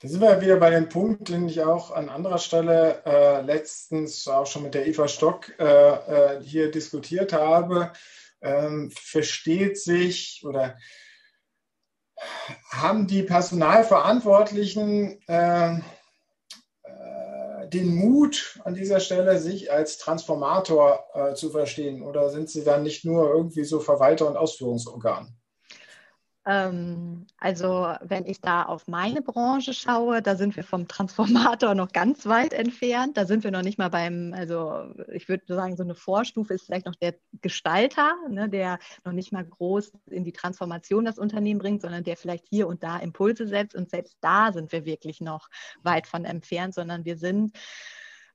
Da 0.00 0.08
sind 0.08 0.20
wir 0.20 0.40
wieder 0.40 0.56
bei 0.56 0.70
dem 0.70 0.88
Punkt, 0.88 1.28
den 1.28 1.48
ich 1.48 1.62
auch 1.62 1.92
an 1.92 2.08
anderer 2.08 2.38
Stelle 2.38 3.02
äh, 3.06 3.42
letztens 3.42 4.26
auch 4.26 4.46
schon 4.46 4.64
mit 4.64 4.74
der 4.74 4.86
Eva 4.86 5.06
Stock 5.06 5.52
äh, 5.58 5.64
äh, 5.64 6.42
hier 6.42 6.70
diskutiert 6.70 7.32
habe. 7.32 7.92
Ähm, 8.40 8.90
versteht 8.90 9.78
sich 9.78 10.42
oder 10.44 10.76
haben 12.70 13.06
die 13.06 13.22
Personalverantwortlichen 13.22 15.20
äh, 15.28 15.80
den 17.72 17.94
Mut 17.94 18.60
an 18.64 18.74
dieser 18.74 19.00
Stelle, 19.00 19.38
sich 19.38 19.72
als 19.72 19.98
Transformator 19.98 21.04
äh, 21.14 21.34
zu 21.34 21.50
verstehen? 21.50 22.02
Oder 22.02 22.30
sind 22.30 22.50
Sie 22.50 22.64
dann 22.64 22.82
nicht 22.82 23.04
nur 23.04 23.30
irgendwie 23.30 23.64
so 23.64 23.80
Verwalter 23.80 24.28
und 24.28 24.36
Ausführungsorgan? 24.36 25.36
Ähm, 26.44 27.26
also 27.38 27.94
wenn 28.00 28.26
ich 28.26 28.40
da 28.40 28.64
auf 28.64 28.88
meine 28.88 29.22
Branche 29.22 29.72
schaue, 29.72 30.22
da 30.22 30.34
sind 30.34 30.56
wir 30.56 30.64
vom 30.64 30.88
Transformator 30.88 31.74
noch 31.74 31.92
ganz 31.92 32.26
weit 32.26 32.52
entfernt. 32.52 33.16
Da 33.16 33.26
sind 33.26 33.44
wir 33.44 33.52
noch 33.52 33.62
nicht 33.62 33.78
mal 33.78 33.90
beim, 33.90 34.34
also 34.36 34.92
ich 35.12 35.28
würde 35.28 35.44
sagen, 35.54 35.76
so 35.76 35.84
eine 35.84 35.94
Vorstufe 35.94 36.54
ist 36.54 36.66
vielleicht 36.66 36.86
noch 36.86 36.96
der 36.96 37.14
Gestalter, 37.42 38.14
ne, 38.28 38.48
der 38.48 38.80
noch 39.04 39.12
nicht 39.12 39.32
mal 39.32 39.44
groß 39.44 39.92
in 40.10 40.24
die 40.24 40.32
Transformation 40.32 41.04
das 41.04 41.18
Unternehmen 41.18 41.60
bringt, 41.60 41.82
sondern 41.82 42.02
der 42.02 42.16
vielleicht 42.16 42.46
hier 42.48 42.66
und 42.66 42.82
da 42.82 42.98
Impulse 42.98 43.46
setzt. 43.46 43.76
Und 43.76 43.90
selbst 43.90 44.16
da 44.20 44.52
sind 44.52 44.72
wir 44.72 44.84
wirklich 44.84 45.20
noch 45.20 45.48
weit 45.82 46.08
von 46.08 46.24
entfernt, 46.24 46.74
sondern 46.74 47.04
wir 47.04 47.16
sind 47.16 47.56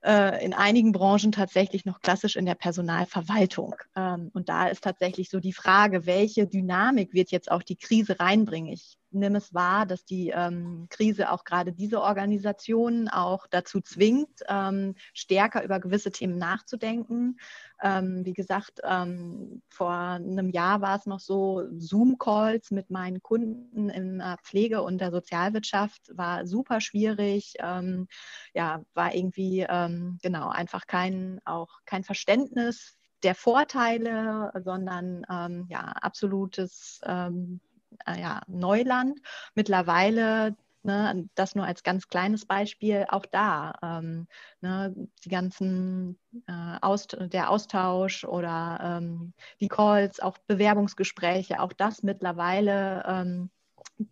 äh, 0.03 0.43
in 0.43 0.53
einigen 0.53 0.91
Branchen 0.91 1.31
tatsächlich 1.31 1.85
noch 1.85 1.99
klassisch 1.99 2.35
in 2.35 2.45
der 2.45 2.55
Personalverwaltung. 2.55 3.75
Ähm, 3.95 4.29
und 4.33 4.49
da 4.49 4.67
ist 4.67 4.83
tatsächlich 4.83 5.29
so 5.29 5.39
die 5.39 5.53
Frage, 5.53 6.05
welche 6.05 6.47
Dynamik 6.47 7.13
wird 7.13 7.31
jetzt 7.31 7.51
auch 7.51 7.63
die 7.63 7.75
Krise 7.75 8.19
reinbringen? 8.19 8.71
Ich 8.71 8.97
nehme 9.11 9.37
es 9.37 9.53
wahr, 9.53 9.85
dass 9.85 10.05
die 10.05 10.29
ähm, 10.29 10.87
Krise 10.89 11.31
auch 11.31 11.43
gerade 11.43 11.73
diese 11.73 12.01
Organisationen 12.01 13.07
auch 13.07 13.47
dazu 13.47 13.81
zwingt, 13.81 14.41
ähm, 14.47 14.95
stärker 15.13 15.63
über 15.63 15.79
gewisse 15.79 16.11
Themen 16.11 16.37
nachzudenken. 16.37 17.39
Ähm, 17.81 18.25
wie 18.25 18.33
gesagt, 18.33 18.81
ähm, 18.83 19.61
vor 19.69 19.91
einem 19.91 20.49
Jahr 20.49 20.81
war 20.81 20.97
es 20.97 21.05
noch 21.05 21.19
so, 21.19 21.63
Zoom-Calls 21.77 22.71
mit 22.71 22.89
meinen 22.89 23.21
Kunden 23.21 23.89
in 23.89 24.19
der 24.19 24.37
Pflege 24.43 24.81
und 24.81 24.99
der 24.99 25.11
Sozialwirtschaft 25.11 26.11
war 26.15 26.45
super 26.47 26.81
schwierig. 26.81 27.53
Ähm, 27.59 28.07
ja, 28.53 28.83
war 28.93 29.13
irgendwie 29.13 29.65
ähm, 29.67 30.17
genau 30.21 30.49
einfach 30.49 30.87
kein 30.87 31.39
auch 31.45 31.79
kein 31.85 32.03
Verständnis 32.03 32.97
der 33.23 33.35
Vorteile, 33.35 34.51
sondern 34.63 35.25
ja 35.69 35.79
absolutes 35.79 37.01
ähm, 37.03 37.59
äh, 37.63 37.66
ja, 38.17 38.41
Neuland. 38.47 39.19
Mittlerweile 39.55 40.55
Ne, 40.83 41.27
das 41.35 41.53
nur 41.53 41.65
als 41.65 41.83
ganz 41.83 42.07
kleines 42.07 42.45
Beispiel, 42.45 43.05
auch 43.09 43.25
da, 43.25 43.73
ähm, 43.83 44.25
ne, 44.61 44.95
die 45.25 45.27
ganzen, 45.29 46.17
äh, 46.47 46.77
Aust 46.81 47.17
der 47.19 47.49
Austausch 47.49 48.23
oder 48.23 48.99
ähm, 49.01 49.33
die 49.59 49.67
Calls, 49.67 50.21
auch 50.21 50.37
Bewerbungsgespräche, 50.47 51.59
auch 51.61 51.73
das 51.73 52.03
mittlerweile 52.03 53.03
ähm, 53.05 53.49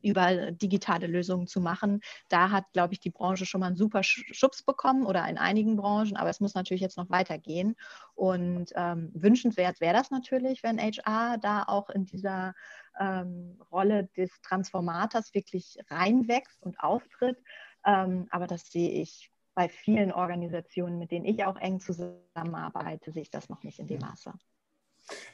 über 0.01 0.51
digitale 0.51 1.07
Lösungen 1.07 1.47
zu 1.47 1.61
machen. 1.61 2.01
Da 2.29 2.51
hat, 2.51 2.65
glaube 2.73 2.93
ich, 2.93 2.99
die 2.99 3.11
Branche 3.11 3.45
schon 3.45 3.61
mal 3.61 3.67
einen 3.67 3.75
super 3.77 4.01
Schubs 4.03 4.63
bekommen 4.63 5.05
oder 5.05 5.27
in 5.27 5.38
einigen 5.38 5.75
Branchen, 5.75 6.17
aber 6.17 6.29
es 6.29 6.39
muss 6.39 6.55
natürlich 6.55 6.81
jetzt 6.81 6.97
noch 6.97 7.09
weitergehen. 7.09 7.75
Und 8.15 8.71
ähm, 8.75 9.11
wünschenswert 9.13 9.79
wäre 9.81 9.93
das 9.93 10.11
natürlich, 10.11 10.63
wenn 10.63 10.79
HR 10.79 11.38
da 11.38 11.63
auch 11.63 11.89
in 11.89 12.05
dieser 12.05 12.53
ähm, 12.99 13.60
Rolle 13.71 14.10
des 14.17 14.29
Transformators 14.41 15.34
wirklich 15.34 15.77
reinwächst 15.89 16.62
und 16.63 16.79
auftritt. 16.79 17.38
Ähm, 17.86 18.27
aber 18.31 18.47
das 18.47 18.71
sehe 18.71 18.89
ich 18.89 19.31
bei 19.53 19.69
vielen 19.69 20.12
Organisationen, 20.12 20.99
mit 20.99 21.12
denen 21.12 21.25
ich 21.25 21.45
auch 21.45 21.58
eng 21.58 21.79
zusammenarbeite, 21.79 23.12
sehe 23.12 23.21
ich 23.21 23.31
das 23.31 23.49
noch 23.49 23.63
nicht 23.63 23.79
in 23.79 23.88
dem 23.88 23.99
Maße. 23.99 24.34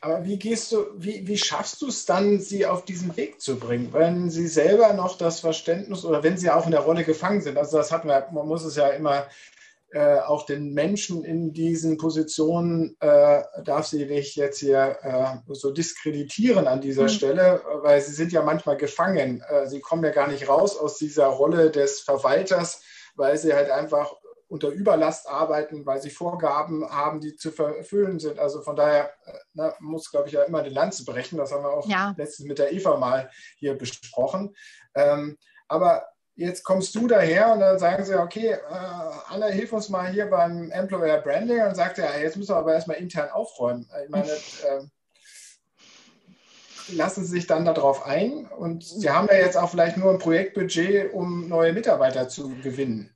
Aber 0.01 0.25
wie 0.25 0.37
gehst 0.37 0.71
du, 0.71 0.85
wie, 0.97 1.25
wie 1.27 1.37
schaffst 1.37 1.81
du 1.81 1.87
es 1.87 2.05
dann, 2.05 2.39
sie 2.39 2.65
auf 2.65 2.83
diesen 2.83 3.15
Weg 3.15 3.41
zu 3.41 3.57
bringen, 3.57 3.93
wenn 3.93 4.29
sie 4.29 4.47
selber 4.47 4.93
noch 4.93 5.17
das 5.17 5.39
Verständnis 5.39 6.03
oder 6.03 6.23
wenn 6.23 6.37
sie 6.37 6.49
auch 6.49 6.65
in 6.65 6.71
der 6.71 6.81
Rolle 6.81 7.03
gefangen 7.03 7.41
sind? 7.41 7.57
Also 7.57 7.77
das 7.77 7.91
hat 7.91 8.03
man, 8.03 8.23
man 8.33 8.47
muss 8.47 8.63
es 8.63 8.75
ja 8.75 8.89
immer 8.89 9.27
äh, 9.93 10.19
auch 10.19 10.45
den 10.45 10.73
Menschen 10.73 11.23
in 11.25 11.53
diesen 11.53 11.97
Positionen 11.97 12.95
äh, 13.01 13.43
darf 13.63 13.87
sie 13.87 14.05
nicht 14.05 14.35
jetzt 14.37 14.59
hier 14.59 14.97
äh, 15.01 15.53
so 15.53 15.71
diskreditieren 15.71 16.67
an 16.67 16.79
dieser 16.79 17.03
mhm. 17.03 17.09
Stelle, 17.09 17.61
weil 17.81 18.01
sie 18.01 18.13
sind 18.13 18.31
ja 18.31 18.41
manchmal 18.41 18.77
gefangen. 18.77 19.43
Äh, 19.49 19.67
sie 19.67 19.81
kommen 19.81 20.03
ja 20.03 20.11
gar 20.11 20.27
nicht 20.27 20.47
raus 20.47 20.77
aus 20.77 20.97
dieser 20.97 21.27
Rolle 21.27 21.71
des 21.71 21.99
Verwalters, 21.99 22.83
weil 23.15 23.37
sie 23.37 23.53
halt 23.53 23.69
einfach 23.69 24.13
unter 24.47 24.69
Überlast 24.69 25.29
arbeiten, 25.29 25.85
weil 25.85 26.01
sie 26.01 26.09
Vorgaben 26.09 26.89
haben, 26.89 27.21
die 27.21 27.35
zu 27.35 27.51
erfüllen 27.55 28.19
sind. 28.19 28.39
Also 28.39 28.61
von 28.61 28.75
daher 28.75 29.11
äh, 29.25 29.33
na, 29.53 29.73
muss, 29.79 30.11
glaube 30.11 30.27
ich, 30.27 30.33
ja 30.33 30.43
immer 30.43 30.63
die 30.63 30.69
Lanze 30.69 31.05
brechen. 31.05 31.37
Das 31.37 31.51
haben 31.51 31.63
wir 31.63 31.71
auch 31.71 31.87
ja. 31.87 32.13
letztens 32.17 32.47
mit 32.47 32.59
der 32.59 32.71
Eva 32.73 32.97
mal 32.97 33.29
hier 33.57 33.77
besprochen. 33.77 34.55
Ähm, 34.93 35.37
aber 35.67 36.05
jetzt 36.35 36.63
kommst 36.63 36.95
du 36.95 37.07
daher 37.07 37.53
und 37.53 37.59
dann 37.59 37.79
sagen 37.79 38.03
sie, 38.03 38.19
okay, 38.19 38.51
äh, 38.51 38.57
Anna, 39.29 39.47
hilf 39.47 39.73
uns 39.73 39.89
mal 39.89 40.11
hier 40.11 40.27
beim 40.27 40.71
Employer 40.71 41.21
Branding 41.21 41.61
und 41.61 41.75
sagt 41.75 41.97
ja, 41.97 42.17
jetzt 42.17 42.37
müssen 42.37 42.53
wir 42.53 42.57
aber 42.57 42.73
erstmal 42.73 42.97
intern 42.97 43.29
aufräumen. 43.29 43.89
Ich 44.03 44.09
meine, 44.09 44.31
äh, 44.31 44.81
lassen 46.93 47.23
Sie 47.23 47.31
sich 47.31 47.47
dann 47.47 47.65
darauf 47.65 48.05
ein 48.05 48.47
und 48.47 48.83
Sie 48.83 49.09
haben 49.09 49.27
ja 49.27 49.35
jetzt 49.35 49.57
auch 49.57 49.69
vielleicht 49.69 49.97
nur 49.97 50.11
ein 50.11 50.19
Projektbudget, 50.19 51.13
um 51.13 51.47
neue 51.47 51.73
Mitarbeiter 51.73 52.27
zu 52.27 52.49
gewinnen 52.61 53.15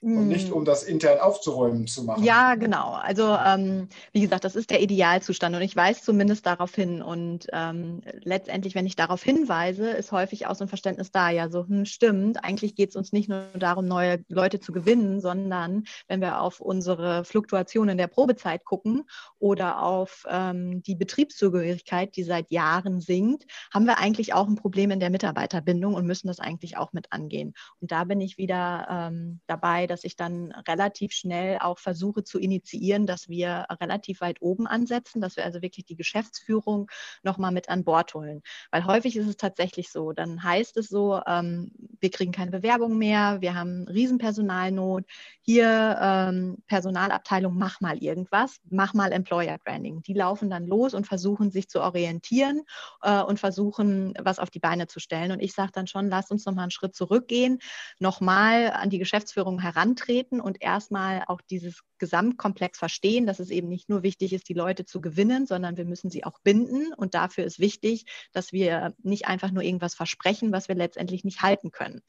und 0.00 0.28
nicht 0.28 0.48
hm. 0.48 0.52
um 0.54 0.64
das 0.64 0.84
intern 0.84 1.18
aufzuräumen 1.18 1.86
zu 1.86 2.04
machen. 2.04 2.22
Ja, 2.22 2.54
genau. 2.54 2.92
Also 2.92 3.36
ähm, 3.44 3.88
wie 4.12 4.20
gesagt, 4.20 4.44
das 4.44 4.54
ist 4.54 4.70
der 4.70 4.80
Idealzustand 4.80 5.56
und 5.56 5.62
ich 5.62 5.74
weise 5.74 6.02
zumindest 6.02 6.46
darauf 6.46 6.74
hin. 6.74 7.02
Und 7.02 7.48
ähm, 7.52 8.02
letztendlich, 8.22 8.74
wenn 8.76 8.86
ich 8.86 8.94
darauf 8.94 9.22
hinweise, 9.22 9.90
ist 9.90 10.12
häufig 10.12 10.46
auch 10.46 10.54
so 10.54 10.64
ein 10.64 10.68
Verständnis 10.68 11.10
da, 11.10 11.30
ja, 11.30 11.48
so, 11.48 11.66
hm, 11.66 11.84
stimmt, 11.84 12.44
eigentlich 12.44 12.76
geht 12.76 12.90
es 12.90 12.96
uns 12.96 13.12
nicht 13.12 13.28
nur 13.28 13.46
darum, 13.54 13.86
neue 13.86 14.24
Leute 14.28 14.60
zu 14.60 14.72
gewinnen, 14.72 15.20
sondern 15.20 15.84
wenn 16.06 16.20
wir 16.20 16.40
auf 16.40 16.60
unsere 16.60 17.24
Fluktuation 17.24 17.88
in 17.88 17.98
der 17.98 18.06
Probezeit 18.06 18.64
gucken 18.64 19.04
oder 19.40 19.82
auf 19.82 20.24
ähm, 20.28 20.82
die 20.84 20.94
Betriebszugehörigkeit, 20.94 22.14
die 22.14 22.22
seit 22.22 22.52
Jahren 22.52 23.00
sinkt, 23.00 23.46
haben 23.74 23.86
wir 23.86 23.98
eigentlich 23.98 24.32
auch 24.32 24.46
ein 24.46 24.54
Problem 24.54 24.92
in 24.92 25.00
der 25.00 25.10
Mitarbeiterbindung 25.10 25.94
und 25.94 26.06
müssen 26.06 26.28
das 26.28 26.38
eigentlich 26.38 26.76
auch 26.76 26.92
mit 26.92 27.10
angehen. 27.10 27.54
Und 27.80 27.90
da 27.90 28.04
bin 28.04 28.20
ich 28.20 28.38
wieder 28.38 28.86
ähm, 28.88 29.40
dabei, 29.48 29.87
dass 29.88 30.04
ich 30.04 30.16
dann 30.16 30.52
relativ 30.68 31.12
schnell 31.12 31.58
auch 31.60 31.78
versuche 31.78 32.22
zu 32.22 32.38
initiieren, 32.38 33.06
dass 33.06 33.28
wir 33.28 33.66
relativ 33.80 34.20
weit 34.20 34.40
oben 34.40 34.66
ansetzen, 34.66 35.20
dass 35.20 35.36
wir 35.36 35.44
also 35.44 35.62
wirklich 35.62 35.86
die 35.86 35.96
Geschäftsführung 35.96 36.90
nochmal 37.22 37.52
mit 37.52 37.68
an 37.68 37.84
Bord 37.84 38.14
holen. 38.14 38.42
Weil 38.70 38.84
häufig 38.84 39.16
ist 39.16 39.26
es 39.26 39.36
tatsächlich 39.36 39.90
so, 39.90 40.12
dann 40.12 40.42
heißt 40.42 40.76
es 40.76 40.88
so, 40.88 41.20
ähm, 41.26 41.72
wir 42.00 42.10
kriegen 42.10 42.32
keine 42.32 42.50
Bewerbung 42.50 42.98
mehr, 42.98 43.40
wir 43.40 43.54
haben 43.54 43.86
Riesenpersonalnot, 43.88 45.04
hier 45.40 45.98
ähm, 46.00 46.58
Personalabteilung, 46.66 47.56
mach 47.56 47.80
mal 47.80 47.98
irgendwas, 47.98 48.60
mach 48.70 48.94
mal 48.94 49.12
Employer 49.12 49.58
Branding. 49.64 50.02
Die 50.02 50.12
laufen 50.12 50.50
dann 50.50 50.66
los 50.66 50.94
und 50.94 51.06
versuchen 51.06 51.50
sich 51.50 51.68
zu 51.68 51.80
orientieren 51.80 52.62
äh, 53.02 53.22
und 53.22 53.40
versuchen, 53.40 54.14
was 54.20 54.38
auf 54.38 54.50
die 54.50 54.58
Beine 54.58 54.86
zu 54.86 55.00
stellen. 55.00 55.32
Und 55.32 55.40
ich 55.40 55.54
sage 55.54 55.72
dann 55.72 55.86
schon, 55.86 56.08
lasst 56.08 56.30
uns 56.30 56.44
nochmal 56.44 56.64
einen 56.64 56.70
Schritt 56.70 56.94
zurückgehen, 56.94 57.58
nochmal 57.98 58.70
an 58.70 58.90
die 58.90 58.98
Geschäftsführung 58.98 59.60
heran 59.60 59.77
herantreten 59.78 60.40
und 60.40 60.60
erstmal 60.60 61.22
auch 61.26 61.40
dieses 61.40 61.82
Gesamtkomplex 61.98 62.78
verstehen, 62.78 63.26
dass 63.26 63.38
es 63.38 63.50
eben 63.50 63.68
nicht 63.68 63.88
nur 63.88 64.02
wichtig 64.02 64.32
ist, 64.32 64.48
die 64.48 64.54
Leute 64.54 64.84
zu 64.84 65.00
gewinnen, 65.00 65.46
sondern 65.46 65.76
wir 65.76 65.84
müssen 65.84 66.10
sie 66.10 66.24
auch 66.24 66.38
binden. 66.42 66.92
Und 66.94 67.14
dafür 67.14 67.44
ist 67.44 67.58
wichtig, 67.58 68.06
dass 68.32 68.52
wir 68.52 68.94
nicht 69.02 69.26
einfach 69.26 69.50
nur 69.50 69.62
irgendwas 69.62 69.94
versprechen, 69.94 70.52
was 70.52 70.68
wir 70.68 70.74
letztendlich 70.74 71.24
nicht 71.24 71.42
halten 71.42 71.70
können. 71.70 72.00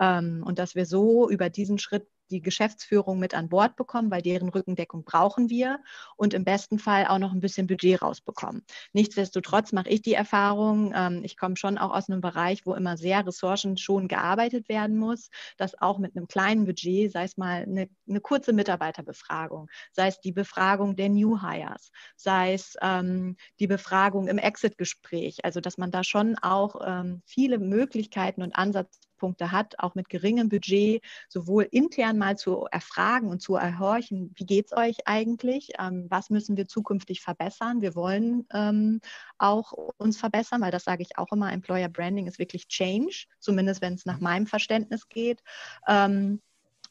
Ähm, 0.00 0.42
und 0.46 0.58
dass 0.58 0.74
wir 0.74 0.86
so 0.86 1.28
über 1.28 1.50
diesen 1.50 1.78
Schritt 1.78 2.08
die 2.30 2.42
Geschäftsführung 2.42 3.18
mit 3.18 3.34
an 3.34 3.48
Bord 3.48 3.76
bekommen, 3.76 4.10
weil 4.10 4.22
deren 4.22 4.48
Rückendeckung 4.48 5.04
brauchen 5.04 5.50
wir 5.50 5.80
und 6.16 6.34
im 6.34 6.44
besten 6.44 6.78
Fall 6.78 7.06
auch 7.06 7.18
noch 7.18 7.32
ein 7.32 7.40
bisschen 7.40 7.66
Budget 7.66 8.02
rausbekommen. 8.02 8.64
Nichtsdestotrotz 8.92 9.72
mache 9.72 9.88
ich 9.88 10.02
die 10.02 10.14
Erfahrung, 10.14 10.92
ähm, 10.94 11.22
ich 11.24 11.36
komme 11.36 11.56
schon 11.56 11.78
auch 11.78 11.94
aus 11.94 12.08
einem 12.08 12.20
Bereich, 12.20 12.66
wo 12.66 12.74
immer 12.74 12.96
sehr 12.96 13.26
ressourcenschonend 13.26 14.08
gearbeitet 14.08 14.68
werden 14.68 14.96
muss, 14.96 15.30
dass 15.56 15.80
auch 15.80 15.98
mit 15.98 16.16
einem 16.16 16.28
kleinen 16.28 16.64
Budget, 16.64 17.12
sei 17.12 17.24
es 17.24 17.36
mal 17.36 17.62
eine, 17.62 17.88
eine 18.08 18.20
kurze 18.20 18.52
Mitarbeiterbefragung, 18.52 19.68
sei 19.92 20.08
es 20.08 20.20
die 20.20 20.32
Befragung 20.32 20.96
der 20.96 21.08
New 21.08 21.40
Hires, 21.40 21.90
sei 22.16 22.54
es 22.54 22.76
ähm, 22.82 23.36
die 23.58 23.66
Befragung 23.66 24.28
im 24.28 24.38
Exit-Gespräch, 24.38 25.44
also 25.44 25.60
dass 25.60 25.78
man 25.78 25.90
da 25.90 26.04
schon 26.04 26.36
auch 26.38 26.80
ähm, 26.84 27.22
viele 27.24 27.58
Möglichkeiten 27.58 28.42
und 28.42 28.56
Ansätze 28.56 29.07
Ansatzpunkte 29.18 29.52
hat, 29.52 29.78
auch 29.78 29.94
mit 29.94 30.08
geringem 30.08 30.48
Budget, 30.48 31.02
sowohl 31.28 31.64
intern 31.70 32.18
mal 32.18 32.36
zu 32.36 32.66
erfragen 32.70 33.28
und 33.28 33.42
zu 33.42 33.56
erhorchen, 33.56 34.32
wie 34.36 34.46
geht 34.46 34.66
es 34.66 34.76
euch 34.76 35.06
eigentlich, 35.06 35.72
ähm, 35.78 36.06
was 36.08 36.30
müssen 36.30 36.56
wir 36.56 36.66
zukünftig 36.66 37.20
verbessern. 37.20 37.80
Wir 37.80 37.94
wollen 37.94 38.46
ähm, 38.52 39.00
auch 39.38 39.72
uns 39.98 40.18
verbessern, 40.18 40.60
weil 40.60 40.70
das 40.70 40.84
sage 40.84 41.02
ich 41.02 41.18
auch 41.18 41.32
immer, 41.32 41.52
Employer 41.52 41.88
Branding 41.88 42.26
ist 42.26 42.38
wirklich 42.38 42.68
Change, 42.68 43.26
zumindest 43.40 43.82
wenn 43.82 43.94
es 43.94 44.06
nach 44.06 44.20
meinem 44.20 44.46
Verständnis 44.46 45.08
geht. 45.08 45.42
Ähm, 45.86 46.40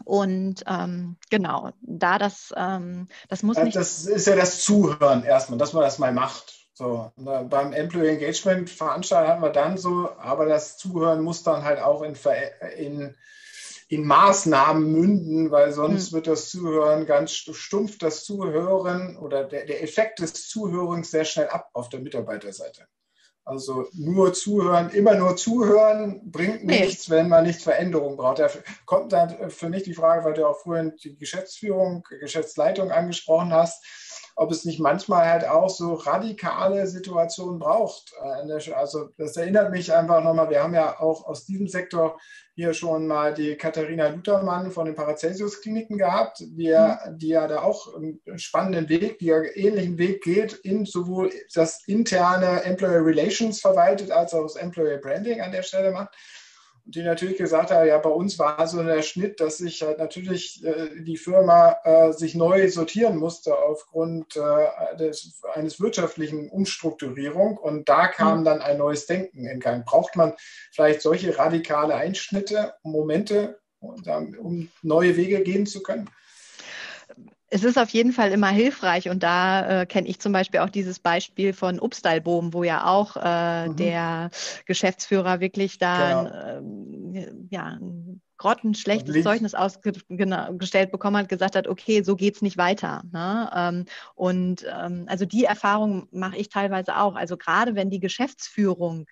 und 0.06 0.64
ähm, 0.68 1.18
genau, 1.32 1.72
da 1.82 2.20
das, 2.20 2.54
ähm, 2.56 3.08
das 3.30 3.42
muss 3.42 3.58
nicht. 3.58 3.76
Das 3.76 4.06
ist 4.06 4.28
ja 4.28 4.36
das 4.36 4.64
Zuhören 4.64 5.24
erstmal, 5.24 5.58
dass 5.58 5.74
man 5.74 5.82
das 5.82 5.98
mal 5.98 6.14
macht. 6.14 6.57
So, 6.78 7.12
beim 7.16 7.74
Employee 7.74 8.10
Engagement 8.10 8.70
Veranstalten 8.70 9.28
hatten 9.28 9.42
wir 9.42 9.50
dann 9.50 9.80
so, 9.80 10.12
aber 10.20 10.46
das 10.46 10.78
Zuhören 10.78 11.24
muss 11.24 11.42
dann 11.42 11.64
halt 11.64 11.80
auch 11.80 12.04
in, 12.04 12.16
in 12.78 13.16
in 13.90 14.06
Maßnahmen 14.06 14.92
münden, 14.92 15.50
weil 15.50 15.72
sonst 15.72 16.12
mhm. 16.12 16.18
wird 16.18 16.28
das 16.28 16.50
Zuhören 16.50 17.06
ganz 17.08 17.32
stumpf, 17.32 17.98
das 17.98 18.26
Zuhören 18.26 19.18
oder 19.18 19.46
der, 19.46 19.66
der 19.66 19.82
Effekt 19.82 20.20
des 20.20 20.50
Zuhörens 20.50 21.10
sehr 21.10 21.26
schnell 21.26 21.48
ab 21.48 21.70
auf 21.74 21.90
der 21.90 22.02
Mitarbeiterseite. 22.02 22.86
Also 23.44 23.88
nur 23.94 24.34
zuhören, 24.34 24.90
immer 24.90 25.16
nur 25.16 25.38
zuhören 25.38 26.30
bringt 26.30 26.66
nee. 26.66 26.82
nichts, 26.82 27.10
wenn 27.10 27.30
man 27.30 27.46
nicht 27.46 27.62
Veränderung 27.62 28.18
braucht. 28.18 28.40
Da 28.40 28.50
kommt 28.86 29.14
dann 29.14 29.50
für 29.50 29.70
mich 29.70 29.84
die 29.84 29.94
Frage, 29.94 30.26
weil 30.26 30.34
du 30.34 30.46
auch 30.46 30.60
vorhin 30.60 30.94
die 31.02 31.18
Geschäftsführung, 31.18 32.06
Geschäftsleitung 32.20 32.92
angesprochen 32.92 33.54
hast, 33.54 33.82
ob 34.38 34.52
es 34.52 34.66
nicht 34.66 34.80
manchmal 34.80 35.28
halt 35.28 35.48
auch 35.50 35.68
so 35.68 35.96
radikale 35.96 36.86
Situationen 36.86 37.58
braucht. 37.58 38.14
Also 38.76 39.10
das 39.18 39.36
erinnert 39.36 39.72
mich 39.72 39.92
einfach 39.92 40.24
nochmal, 40.24 40.52
wir 40.52 40.62
haben 40.62 40.76
ja 40.76 41.00
auch 41.00 41.26
aus 41.26 41.46
diesem 41.46 41.68
Sektor 41.68 42.20
hier 42.54 42.74
schon 42.76 43.08
mal 43.08 43.34
die 43.34 43.56
Katharina 43.56 44.10
Luthermann 44.10 44.70
von 44.70 44.86
den 44.86 44.94
Paracelsus-Kliniken 44.94 45.98
gehabt, 45.98 46.40
die 46.40 46.66
ja, 46.66 47.00
mhm. 47.08 47.18
die 47.18 47.30
ja 47.30 47.48
da 47.48 47.64
auch 47.64 47.96
einen 47.96 48.22
spannenden 48.38 48.90
Weg, 48.90 49.18
die 49.20 49.26
ja 49.26 49.42
ähnlichen 49.42 49.98
Weg 49.98 50.22
geht, 50.24 50.54
in 50.54 50.86
sowohl 50.86 51.32
das 51.56 51.84
interne 51.88 52.64
Employer 52.64 53.04
Relations 53.04 53.60
verwaltet, 53.60 54.12
als 54.12 54.36
auch 54.36 54.44
das 54.44 54.56
Employer 54.56 54.98
Branding 54.98 55.42
an 55.42 55.52
der 55.52 55.64
Stelle 55.64 55.92
macht 55.92 56.16
die 56.90 57.04
natürlich 57.04 57.38
gesagt 57.38 57.70
hat, 57.72 57.86
ja, 57.86 57.98
bei 57.98 58.10
uns 58.10 58.40
war 58.40 58.66
so 58.66 58.82
der 58.82 59.02
Schnitt, 59.02 59.42
dass 59.42 59.58
sich 59.58 59.82
halt 59.82 60.00
natürlich 60.00 60.64
äh, 60.64 61.02
die 61.02 61.18
Firma 61.18 61.76
äh, 61.84 62.14
sich 62.14 62.34
neu 62.34 62.70
sortieren 62.70 63.18
musste 63.18 63.58
aufgrund 63.58 64.38
äh, 64.38 64.96
des, 64.98 65.42
eines 65.54 65.82
wirtschaftlichen 65.82 66.50
Umstrukturierung 66.50 67.58
und 67.58 67.90
da 67.90 68.08
kam 68.08 68.40
mhm. 68.40 68.46
dann 68.46 68.62
ein 68.62 68.78
neues 68.78 69.06
Denken 69.06 69.46
in 69.46 69.60
Gang. 69.60 69.86
Braucht 69.86 70.16
man 70.16 70.34
vielleicht 70.72 71.02
solche 71.02 71.38
radikale 71.38 71.96
Einschnitte, 71.96 72.74
Momente, 72.84 73.60
um 73.80 74.70
neue 74.82 75.18
Wege 75.18 75.42
gehen 75.44 75.66
zu 75.66 75.84
können? 75.84 76.10
Es 77.50 77.64
ist 77.64 77.78
auf 77.78 77.90
jeden 77.90 78.12
Fall 78.12 78.32
immer 78.32 78.50
hilfreich 78.50 79.10
und 79.10 79.24
da 79.24 79.82
äh, 79.82 79.86
kenne 79.86 80.08
ich 80.08 80.20
zum 80.20 80.34
Beispiel 80.34 80.60
auch 80.60 80.70
dieses 80.70 81.00
Beispiel 81.00 81.54
von 81.54 81.80
Upstalboom, 81.80 82.54
wo 82.54 82.64
ja 82.64 82.86
auch 82.86 83.16
äh, 83.16 83.70
mhm. 83.70 83.76
der 83.78 84.30
Geschäftsführer 84.66 85.40
wirklich 85.40 85.78
da 85.78 86.24
genau. 86.24 87.20
äh, 87.20 87.32
ja, 87.50 87.78
ein 87.80 88.22
grottenschlechtes 88.38 89.24
Zeugnis 89.24 89.56
ausgestellt 89.56 90.92
bekommen 90.92 91.18
hat, 91.18 91.30
gesagt 91.30 91.56
hat, 91.56 91.68
okay, 91.68 92.04
so 92.04 92.16
geht 92.16 92.36
es 92.36 92.42
nicht 92.42 92.58
weiter. 92.58 93.04
Ne? 93.12 93.50
Ähm, 93.56 93.86
und 94.16 94.66
ähm, 94.72 95.06
also 95.08 95.26
die 95.26 95.46
Erfahrung 95.46 96.08
mache 96.12 96.38
ich 96.38 96.50
teilweise 96.50 96.98
auch. 96.98 97.16
Also 97.16 97.38
gerade 97.38 97.76
wenn 97.76 97.90
die 97.90 98.00
Geschäftsführung 98.00 99.08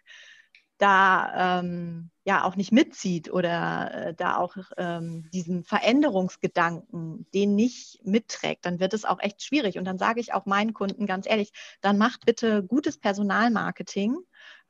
da 0.78 1.60
ähm, 1.60 2.12
ja 2.26 2.44
auch 2.44 2.56
nicht 2.56 2.72
mitzieht 2.72 3.32
oder 3.32 3.94
äh, 3.94 4.14
da 4.16 4.38
auch 4.38 4.58
ähm, 4.78 5.30
diesen 5.32 5.64
Veränderungsgedanken, 5.64 7.28
den 7.34 7.56
nicht 7.56 8.02
mitträgt, 8.04 8.66
dann 8.66 8.80
wird 8.80 8.94
es 8.94 9.06
auch 9.06 9.20
echt 9.20 9.44
schwierig. 9.44 9.78
Und 9.78 9.86
dann 9.86 10.00
sage 10.00 10.20
ich 10.20 10.34
auch 10.34 10.48
meinen 10.48 10.74
Kunden 10.74 11.06
ganz 11.06 11.28
ehrlich, 11.28 11.54
dann 11.82 12.00
macht 12.00 12.26
bitte 12.26 12.64
gutes 12.64 12.98
Personalmarketing 12.98 14.18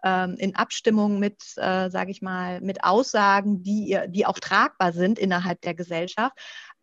ähm, 0.04 0.36
in 0.38 0.56
Abstimmung 0.56 1.18
mit, 1.18 1.42
äh, 1.56 1.90
sage 1.90 2.12
ich 2.12 2.22
mal, 2.22 2.60
mit 2.60 2.84
Aussagen, 2.84 3.64
die, 3.64 3.98
die 4.10 4.26
auch 4.26 4.40
tragbar 4.40 4.92
sind 4.92 5.18
innerhalb 5.18 5.62
der 5.62 5.74
Gesellschaft. 5.74 6.38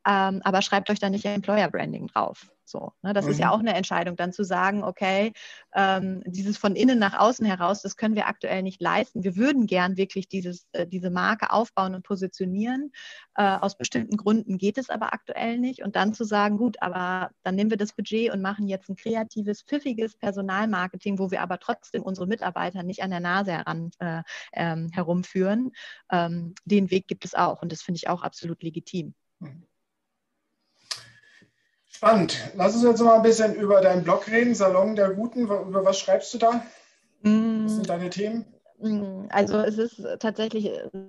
Ähm, 0.06 0.40
aber 0.42 0.62
schreibt 0.62 0.88
euch 0.88 0.98
da 0.98 1.10
nicht 1.10 1.26
Employer 1.26 1.70
Branding 1.70 2.06
drauf. 2.06 2.50
So, 2.72 2.92
ne? 3.02 3.12
Das 3.12 3.26
mhm. 3.26 3.30
ist 3.32 3.38
ja 3.38 3.48
mhm. 3.48 3.52
auch 3.52 3.58
eine 3.60 3.74
Entscheidung, 3.74 4.16
dann 4.16 4.32
zu 4.32 4.44
sagen, 4.44 4.82
okay, 4.82 5.32
ähm, 5.74 6.22
dieses 6.26 6.56
von 6.56 6.74
innen 6.74 6.98
nach 6.98 7.18
außen 7.18 7.44
heraus, 7.44 7.82
das 7.82 7.96
können 7.98 8.16
wir 8.16 8.26
aktuell 8.26 8.62
nicht 8.62 8.80
leisten. 8.80 9.22
Wir 9.22 9.36
würden 9.36 9.66
gern 9.66 9.98
wirklich 9.98 10.26
dieses, 10.26 10.66
äh, 10.72 10.86
diese 10.86 11.10
Marke 11.10 11.50
aufbauen 11.52 11.94
und 11.94 12.02
positionieren. 12.02 12.90
Äh, 13.36 13.42
aus 13.42 13.76
bestimmten 13.76 14.16
Gründen 14.16 14.56
geht 14.56 14.78
es 14.78 14.88
aber 14.88 15.12
aktuell 15.12 15.58
nicht. 15.58 15.82
Und 15.82 15.96
dann 15.96 16.14
zu 16.14 16.24
sagen, 16.24 16.56
gut, 16.56 16.80
aber 16.80 17.30
dann 17.42 17.54
nehmen 17.54 17.70
wir 17.70 17.76
das 17.76 17.92
Budget 17.92 18.32
und 18.32 18.40
machen 18.40 18.66
jetzt 18.66 18.88
ein 18.88 18.96
kreatives, 18.96 19.62
pfiffiges 19.62 20.16
Personalmarketing, 20.16 21.18
wo 21.18 21.30
wir 21.30 21.42
aber 21.42 21.58
trotzdem 21.58 22.02
unsere 22.02 22.26
Mitarbeiter 22.26 22.82
nicht 22.82 23.02
an 23.02 23.10
der 23.10 23.20
Nase 23.20 23.52
heran, 23.52 23.90
äh, 23.98 24.22
ähm, 24.54 24.88
herumführen. 24.92 25.72
Ähm, 26.10 26.54
den 26.64 26.90
Weg 26.90 27.06
gibt 27.06 27.26
es 27.26 27.34
auch 27.34 27.60
und 27.60 27.70
das 27.70 27.82
finde 27.82 27.98
ich 27.98 28.08
auch 28.08 28.22
absolut 28.22 28.62
legitim. 28.62 29.14
Mhm. 29.40 29.66
Spannend. 32.02 32.36
Lass 32.56 32.74
uns 32.74 32.82
jetzt 32.82 33.00
mal 33.00 33.14
ein 33.14 33.22
bisschen 33.22 33.54
über 33.54 33.80
deinen 33.80 34.02
Blog 34.02 34.26
reden, 34.26 34.56
Salon 34.56 34.96
der 34.96 35.10
Guten. 35.10 35.42
Über 35.42 35.84
was 35.84 36.00
schreibst 36.00 36.34
du 36.34 36.38
da? 36.38 36.66
Was 37.22 37.76
sind 37.76 37.88
deine 37.88 38.10
Themen? 38.10 38.44
Mm, 38.80 39.26
also 39.28 39.58
es 39.58 39.78
ist 39.78 40.04
tatsächlich, 40.18 40.68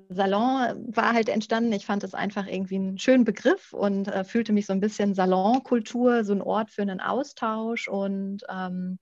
Salon 0.09 0.85
war 0.95 1.13
halt 1.13 1.29
entstanden. 1.29 1.71
Ich 1.71 1.87
fand 1.87 2.03
es 2.03 2.13
einfach 2.13 2.45
irgendwie 2.45 2.75
einen 2.75 2.99
schönen 2.99 3.23
Begriff 3.23 3.73
und 3.73 4.07
äh, 4.07 4.23
fühlte 4.23 4.53
mich 4.53 4.67
so 4.67 4.73
ein 4.73 4.81
bisschen 4.81 5.15
Salonkultur, 5.15 6.23
so 6.25 6.33
ein 6.33 6.43
Ort 6.43 6.69
für 6.69 6.83
einen 6.83 7.01
Austausch 7.01 7.87
und 7.87 8.43
ähm, 8.47 8.99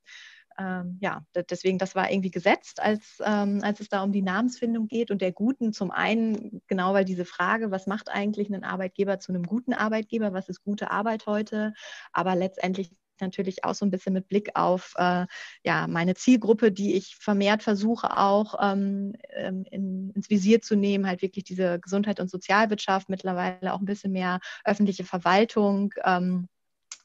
ähm, 0.62 0.98
ja, 1.02 1.26
deswegen, 1.50 1.78
das 1.80 1.96
war 1.96 2.12
irgendwie 2.12 2.30
gesetzt, 2.30 2.82
als, 2.82 3.20
ähm, 3.26 3.62
als 3.64 3.80
es 3.80 3.90
da 3.90 4.04
um 4.04 4.12
die 4.12 4.22
Namensfindung 4.22 4.88
geht. 4.88 5.10
Und 5.10 5.22
der 5.22 5.32
Guten 5.32 5.74
zum 5.74 5.90
einen, 5.92 6.62
genau 6.68 6.94
weil 6.94 7.06
diese 7.06 7.26
Frage, 7.26 7.72
was 7.72 7.88
macht 7.88 8.10
eigentlich 8.10 8.48
einen 8.48 8.64
Arbeitgeber 8.64 9.20
zu 9.20 9.32
einem 9.32 9.44
guten 9.44 9.74
Arbeitgeber, 9.74 10.34
was 10.34 10.50
ist 10.50 10.64
gute 10.64 10.92
Arbeit 10.92 11.26
heute, 11.26 11.74
aber 12.14 12.36
letztendlich 12.36 12.92
natürlich 13.22 13.64
auch 13.64 13.76
so 13.76 13.86
ein 13.86 13.92
bisschen 13.92 14.14
mit 14.14 14.28
Blick 14.28 14.52
auf 14.56 14.94
äh, 14.98 15.26
ja, 15.64 15.88
meine 15.88 16.16
Zielgruppe, 16.16 16.72
die 16.72 16.96
ich 16.96 17.16
vermehrt 17.16 17.62
versuche 17.62 18.18
auch 18.18 18.56
ähm, 18.60 19.14
ähm 19.30 19.64
in, 19.70 20.12
ins 20.16 20.30
Visier 20.30 20.62
zu 20.62 20.76
nehmen, 20.76 21.08
halt 21.08 21.22
wirklich 21.22 21.44
diese 21.44 21.80
Gesundheit 21.80 22.20
und 22.20 22.32
Sozialwirtschaft, 22.32 23.10
mittlerweile 23.10 23.74
auch 23.74 23.80
ein 23.80 23.86
bisschen 23.86 24.12
mehr 24.12 24.40
öffentliche 24.66 25.04
Verwaltung. 25.04 25.94
Ähm, 26.04 26.48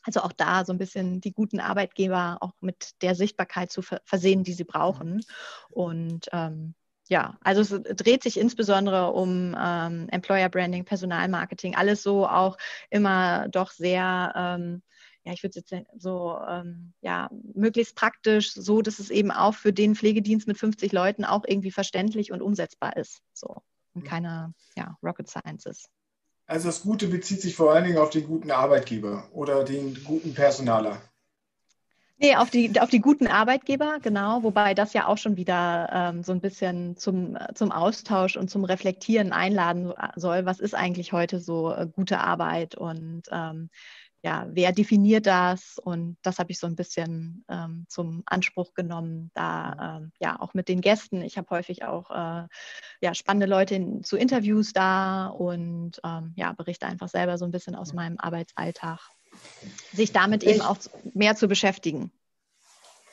also 0.07 0.21
auch 0.21 0.33
da 0.33 0.65
so 0.65 0.73
ein 0.73 0.79
bisschen 0.79 1.21
die 1.21 1.33
guten 1.33 1.61
Arbeitgeber 1.61 2.39
auch 2.41 2.53
mit 2.61 3.03
der 3.03 3.15
Sichtbarkeit 3.15 3.71
zu 3.71 3.83
versehen, 3.83 4.45
die 4.45 4.53
sie 4.53 4.65
brauchen. 4.65 5.23
Und 5.71 6.29
ähm, 6.33 6.75
ja, 7.09 7.37
also 7.43 7.61
es 7.61 7.97
dreht 7.97 8.23
sich 8.23 8.39
insbesondere 8.39 9.13
um 9.13 9.57
ähm, 9.59 10.09
Employer 10.09 10.49
Branding, 10.49 10.85
Personalmarketing, 10.85 11.75
alles 11.77 12.03
so 12.03 12.27
auch 12.27 12.57
immer 12.91 13.49
doch 13.49 13.71
sehr, 13.71 14.33
ähm, 14.35 14.83
ja, 15.25 15.33
ich 15.33 15.43
würde 15.43 15.59
jetzt 15.59 15.75
so, 15.99 16.39
ähm, 16.49 16.95
ja, 17.01 17.29
möglichst 17.55 17.97
praktisch, 17.97 18.53
so 18.53 18.81
dass 18.81 18.99
es 18.99 19.11
eben 19.11 19.31
auch 19.31 19.55
für 19.55 19.73
den 19.73 19.95
Pflegedienst 19.95 20.47
mit 20.47 20.59
50 20.59 20.93
Leuten 20.93 21.25
auch 21.25 21.45
irgendwie 21.47 21.73
verständlich 21.73 22.33
und 22.33 22.43
umsetzbar 22.43 22.97
ist. 22.97 23.21
So 23.33 23.57
und 23.97 24.05
mhm. 24.05 24.07
keine 24.07 24.55
ja, 24.77 24.97
Rocket 25.03 25.29
Sciences. 25.29 25.89
Also 26.47 26.69
das 26.69 26.83
Gute 26.83 27.09
bezieht 27.09 27.41
sich 27.41 27.57
vor 27.57 27.73
allen 27.73 27.85
Dingen 27.85 27.99
auf 27.99 28.11
den 28.11 28.27
guten 28.27 28.51
Arbeitgeber 28.51 29.29
oder 29.33 29.65
den 29.65 30.03
guten 30.05 30.35
Personaler. 30.35 31.01
Nee, 32.19 32.35
auf 32.37 32.49
die, 32.49 32.81
auf 32.81 32.89
die 32.89 33.01
guten 33.01 33.27
Arbeitgeber, 33.27 33.99
genau, 34.01 34.43
wobei 34.43 34.73
das 34.73 34.95
ja 34.95 35.07
auch 35.07 35.19
schon 35.19 35.37
wieder 35.37 35.91
ähm, 35.93 36.23
so 36.23 36.33
ein 36.33 36.41
bisschen 36.41 36.97
zum, 36.97 37.37
zum 37.55 37.73
Austausch 37.73 38.39
und 38.39 38.49
zum 38.49 38.65
Reflektieren 38.65 39.33
einladen 39.33 39.93
soll. 40.15 40.47
Was 40.47 40.59
ist 40.59 40.75
eigentlich 40.75 41.13
heute 41.13 41.41
so 41.41 41.75
äh, 41.75 41.87
gute 41.87 42.21
Arbeit 42.21 42.75
und 42.75 43.25
ähm, 43.31 43.69
ja, 44.23 44.47
wer 44.51 44.73
definiert 44.73 45.27
das? 45.27 45.79
Und 45.83 46.17
das 46.23 46.39
habe 46.39 46.51
ich 46.51 46.59
so 46.59 46.67
ein 46.67 46.77
bisschen 46.77 47.45
ähm, 47.49 47.87
zum 47.89 48.23
Anspruch 48.27 48.75
genommen, 48.75 49.31
da 49.35 49.99
ähm, 50.01 50.13
ja 50.19 50.41
auch 50.41 50.55
mit 50.55 50.69
den 50.69 50.81
Gästen. 50.81 51.23
Ich 51.23 51.39
habe 51.39 51.51
häufig 51.51 51.85
auch 51.85 52.11
äh, 52.11 52.47
ja, 53.01 53.15
spannende 53.15 53.47
Leute 53.47 53.75
in, 53.75 54.03
zu 54.03 54.17
Interviews 54.17 54.73
da 54.73 55.27
und 55.27 56.01
ähm, 56.05 56.33
ja, 56.37 56.53
berichte 56.53 56.87
einfach 56.87 57.09
selber 57.09 57.39
so 57.39 57.45
ein 57.45 57.51
bisschen 57.51 57.75
aus 57.75 57.93
meinem 57.93 58.17
Arbeitsalltag, 58.19 59.01
sich 59.93 60.13
damit 60.13 60.43
ich, 60.43 60.51
eben 60.51 60.63
auch 60.63 60.79
mehr 61.15 61.37
zu 61.37 61.47
beschäftigen. 61.47 62.11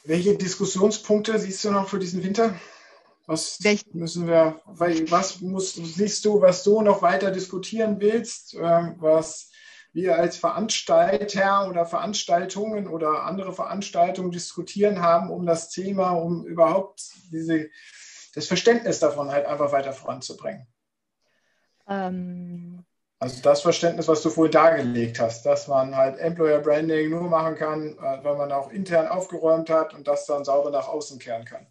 Welche 0.06 0.36
Diskussionspunkte 0.36 1.38
siehst 1.40 1.64
du 1.64 1.72
noch 1.72 1.88
für 1.88 2.00
diesen 2.00 2.24
Winter? 2.24 2.56
Was 3.26 3.60
müssen 3.94 4.28
wir, 4.28 4.60
was 4.66 5.40
musst, 5.40 5.76
siehst 5.76 6.26
du, 6.26 6.42
was 6.42 6.64
du 6.64 6.82
noch 6.82 7.02
weiter 7.02 7.32
diskutieren 7.32 8.02
willst, 8.02 8.54
ähm, 8.56 8.96
was 8.98 9.53
wir 9.94 10.18
als 10.18 10.38
Veranstalter 10.38 11.70
oder 11.70 11.86
Veranstaltungen 11.86 12.88
oder 12.88 13.24
andere 13.24 13.54
Veranstaltungen 13.54 14.32
diskutieren 14.32 15.02
haben, 15.02 15.30
um 15.30 15.46
das 15.46 15.70
Thema, 15.70 16.12
um 16.12 16.46
überhaupt 16.46 17.02
diese, 17.32 17.70
das 18.34 18.48
Verständnis 18.48 19.00
davon 19.00 19.32
halt 19.32 19.46
einfach 19.46 19.72
weiter 19.72 19.94
voranzubringen? 19.94 20.68
Ähm, 21.88 22.84
also 23.20 23.42
das 23.42 23.62
Verständnis, 23.62 24.08
was 24.08 24.22
du 24.22 24.30
vorhin 24.30 24.52
dargelegt 24.52 25.20
hast, 25.20 25.46
dass 25.46 25.68
man 25.68 25.96
halt 25.96 26.18
Employer 26.20 26.60
Branding 26.60 27.10
nur 27.10 27.22
machen 27.22 27.56
kann, 27.56 27.98
äh, 27.98 28.24
weil 28.24 28.36
man 28.36 28.52
auch 28.52 28.72
intern 28.72 29.08
aufgeräumt 29.08 29.70
hat 29.70 29.94
und 29.94 30.08
das 30.08 30.26
dann 30.26 30.44
sauber 30.44 30.72
nach 30.72 30.88
außen 30.88 31.20
kehren 31.20 31.46
kann. 31.46 31.68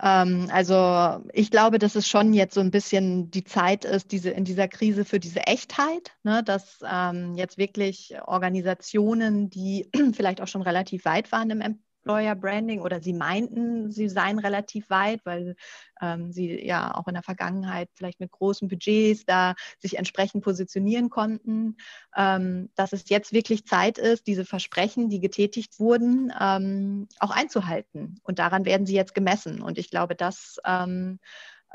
Ähm, 0.00 0.48
also 0.52 1.24
ich 1.32 1.50
glaube, 1.50 1.78
dass 1.78 1.94
es 1.94 2.08
schon 2.08 2.32
jetzt 2.34 2.54
so 2.54 2.60
ein 2.60 2.70
bisschen 2.70 3.30
die 3.30 3.44
Zeit 3.44 3.84
ist, 3.84 4.12
diese 4.12 4.30
in 4.30 4.44
dieser 4.44 4.68
Krise 4.68 5.04
für 5.04 5.20
diese 5.20 5.46
Echtheit, 5.46 6.12
ne, 6.22 6.42
dass 6.42 6.80
ähm, 6.88 7.34
jetzt 7.36 7.58
wirklich 7.58 8.14
Organisationen, 8.26 9.50
die 9.50 9.88
vielleicht 10.14 10.40
auch 10.40 10.48
schon 10.48 10.62
relativ 10.62 11.04
weit 11.04 11.32
waren 11.32 11.50
im 11.50 11.60
Employer 12.04 12.34
Branding 12.34 12.82
oder 12.82 13.00
sie 13.00 13.14
meinten, 13.14 13.90
sie 13.90 14.08
seien 14.08 14.38
relativ 14.38 14.90
weit, 14.90 15.20
weil 15.24 15.56
ähm, 16.02 16.32
sie 16.32 16.64
ja 16.64 16.94
auch 16.94 17.08
in 17.08 17.14
der 17.14 17.22
Vergangenheit 17.22 17.88
vielleicht 17.94 18.20
mit 18.20 18.30
großen 18.30 18.68
Budgets 18.68 19.24
da 19.24 19.54
sich 19.78 19.96
entsprechend 19.96 20.44
positionieren 20.44 21.08
konnten, 21.08 21.76
ähm, 22.14 22.68
dass 22.74 22.92
es 22.92 23.08
jetzt 23.08 23.32
wirklich 23.32 23.66
Zeit 23.66 23.96
ist, 23.96 24.26
diese 24.26 24.44
Versprechen, 24.44 25.08
die 25.08 25.20
getätigt 25.20 25.80
wurden, 25.80 26.32
ähm, 26.38 27.08
auch 27.20 27.30
einzuhalten. 27.30 28.20
Und 28.22 28.38
daran 28.38 28.66
werden 28.66 28.86
sie 28.86 28.94
jetzt 28.94 29.14
gemessen. 29.14 29.62
Und 29.62 29.78
ich 29.78 29.90
glaube, 29.90 30.14
das 30.14 30.58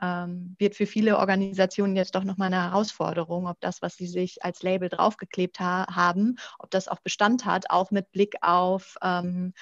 ähm, 0.01 0.55
wird 0.57 0.75
für 0.75 0.85
viele 0.85 1.17
Organisationen 1.17 1.95
jetzt 1.95 2.15
doch 2.15 2.23
nochmal 2.23 2.47
eine 2.53 2.63
Herausforderung, 2.63 3.47
ob 3.47 3.59
das, 3.61 3.81
was 3.81 3.95
sie 3.95 4.07
sich 4.07 4.43
als 4.43 4.63
Label 4.63 4.89
draufgeklebt 4.89 5.59
ha 5.59 5.85
haben, 5.93 6.35
ob 6.59 6.71
das 6.71 6.87
auch 6.87 6.99
Bestand 6.99 7.45
hat, 7.45 7.69
auch 7.69 7.91
mit 7.91 8.11
Blick 8.11 8.35
auf, 8.41 8.95
ähm, 9.01 9.53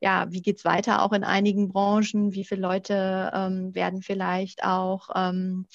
ja, 0.00 0.26
wie 0.30 0.42
geht 0.42 0.58
es 0.58 0.64
weiter 0.64 1.02
auch 1.02 1.12
in 1.12 1.24
einigen 1.24 1.68
Branchen, 1.68 2.32
wie 2.32 2.44
viele 2.44 2.60
Leute 2.60 3.30
ähm, 3.34 3.74
werden 3.74 4.02
vielleicht 4.02 4.64
auch 4.64 5.08
ähm, 5.14 5.66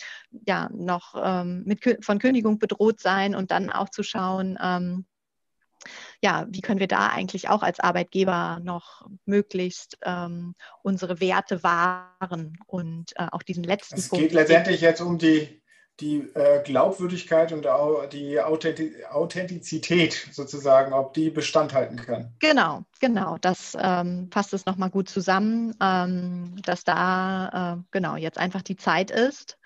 ja, 0.48 0.70
noch 0.74 1.16
ähm, 1.22 1.64
mit, 1.66 1.98
von 2.04 2.20
Kündigung 2.20 2.60
bedroht 2.60 3.00
sein? 3.00 3.36
Und 3.36 3.52
dann 3.52 3.70
auch 3.70 3.90
zu 3.90 4.04
schauen, 4.04 4.58
ähm, 4.62 5.06
ja, 6.22 6.46
wie 6.50 6.62
können 6.62 6.80
wir 6.80 6.88
da 6.88 7.08
eigentlich 7.08 7.50
auch 7.50 7.64
als 7.64 7.80
Arbeitgeber 7.80 8.60
noch 8.64 9.08
möglichst 9.26 9.98
ähm, 10.04 10.56
unsere 10.82 11.20
Werte 11.20 11.64
wahren 11.64 12.58
und 12.68 13.14
äh, 13.16 13.28
auch 13.32 13.44
diesen 13.44 13.64
letzten 13.64 13.96
es 13.96 14.10
Punkt. 14.10 14.26
Es 14.26 14.30
geht 14.30 14.36
letztendlich 14.36 14.82
jetzt 14.82 15.02
um 15.02 15.18
die, 15.18 15.62
die 16.00 16.20
äh, 16.34 16.64
Glaubwürdigkeit 16.64 17.52
und 17.52 17.68
auch 17.68 18.06
die 18.08 18.40
Authentizität 18.40 20.28
sozusagen, 20.32 20.94
ob 20.94 21.14
die 21.14 21.30
Bestand 21.30 21.74
halten 21.74 21.98
kann. 21.98 22.34
Genau, 22.40 22.84
genau. 23.00 23.38
Das 23.40 23.78
ähm, 23.80 24.30
fasst 24.32 24.54
es 24.54 24.66
nochmal 24.66 24.90
gut 24.90 25.10
zusammen, 25.10 25.76
ähm, 25.82 26.56
dass 26.64 26.84
da 26.84 27.78
äh, 27.78 27.84
genau 27.92 28.16
jetzt 28.16 28.38
einfach 28.38 28.62
die 28.62 28.78
Zeit 28.78 29.12
ist, 29.12 29.58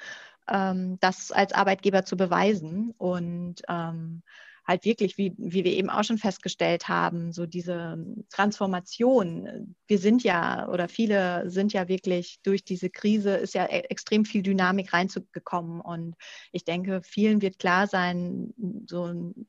ähm, 0.50 0.98
das 1.00 1.32
als 1.32 1.54
Arbeitgeber 1.54 2.06
zu 2.06 2.18
beweisen 2.18 2.94
und 2.98 3.62
ähm, 3.70 4.22
halt 4.66 4.86
wirklich, 4.86 5.18
wie, 5.18 5.34
wie 5.38 5.64
wir 5.64 5.74
eben 5.74 5.90
auch 5.90 6.04
schon 6.04 6.18
festgestellt 6.18 6.88
haben, 6.88 7.32
so 7.32 7.46
diese 7.46 7.98
Transformation. 8.30 9.76
Wir 9.88 10.00
sind 10.00 10.24
ja 10.24 10.68
oder 10.70 10.90
viele 10.90 11.50
sind 11.50 11.74
ja 11.74 11.88
wirklich 11.88 12.40
durch 12.44 12.64
diese 12.64 12.90
Krise 12.90 13.36
ist 13.36 13.54
ja 13.54 13.66
e-, 13.66 13.86
extrem 13.90 14.26
viel 14.26 14.42
Dynamik 14.42 14.94
reingekommen. 14.94 15.82
Und 15.82 16.16
ich 16.52 16.66
denke, 16.66 17.02
vielen 17.04 17.42
wird 17.42 17.60
klar 17.60 17.88
sein, 17.88 18.54
so 18.88 19.06
ein 19.06 19.48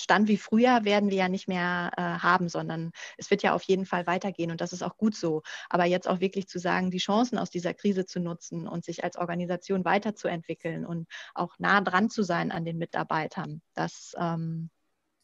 Stand 0.00 0.28
wie 0.28 0.36
früher 0.36 0.84
werden 0.84 1.10
wir 1.10 1.16
ja 1.18 1.28
nicht 1.28 1.48
mehr 1.48 1.90
äh, 1.96 2.02
haben, 2.02 2.48
sondern 2.48 2.92
es 3.16 3.30
wird 3.30 3.42
ja 3.42 3.54
auf 3.54 3.62
jeden 3.62 3.86
Fall 3.86 4.06
weitergehen 4.06 4.50
und 4.50 4.60
das 4.60 4.72
ist 4.72 4.82
auch 4.82 4.96
gut 4.96 5.14
so. 5.14 5.42
Aber 5.68 5.84
jetzt 5.84 6.08
auch 6.08 6.20
wirklich 6.20 6.48
zu 6.48 6.58
sagen, 6.58 6.90
die 6.90 6.98
Chancen 6.98 7.38
aus 7.38 7.50
dieser 7.50 7.74
Krise 7.74 8.04
zu 8.04 8.20
nutzen 8.20 8.68
und 8.68 8.84
sich 8.84 9.04
als 9.04 9.16
Organisation 9.16 9.84
weiterzuentwickeln 9.84 10.84
und 10.84 11.08
auch 11.34 11.58
nah 11.58 11.80
dran 11.80 12.10
zu 12.10 12.22
sein 12.22 12.52
an 12.52 12.64
den 12.64 12.78
Mitarbeitern, 12.78 13.62
das 13.74 14.14
ähm, 14.18 14.70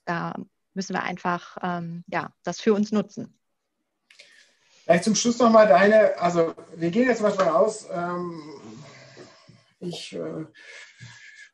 da 0.04 0.34
müssen 0.74 0.94
wir 0.94 1.02
einfach 1.02 1.56
ähm, 1.62 2.04
ja, 2.08 2.32
das 2.42 2.60
für 2.60 2.74
uns 2.74 2.92
nutzen. 2.92 3.38
Vielleicht 4.84 5.04
zum 5.04 5.14
Schluss 5.14 5.38
nochmal 5.38 5.66
deine, 5.66 6.18
also 6.18 6.54
wir 6.76 6.90
gehen 6.90 7.08
jetzt 7.08 7.22
mal 7.22 7.30
davon 7.30 7.48
aus, 7.48 7.88
ähm, 7.90 8.38
ich 9.80 10.14
äh, 10.14 10.44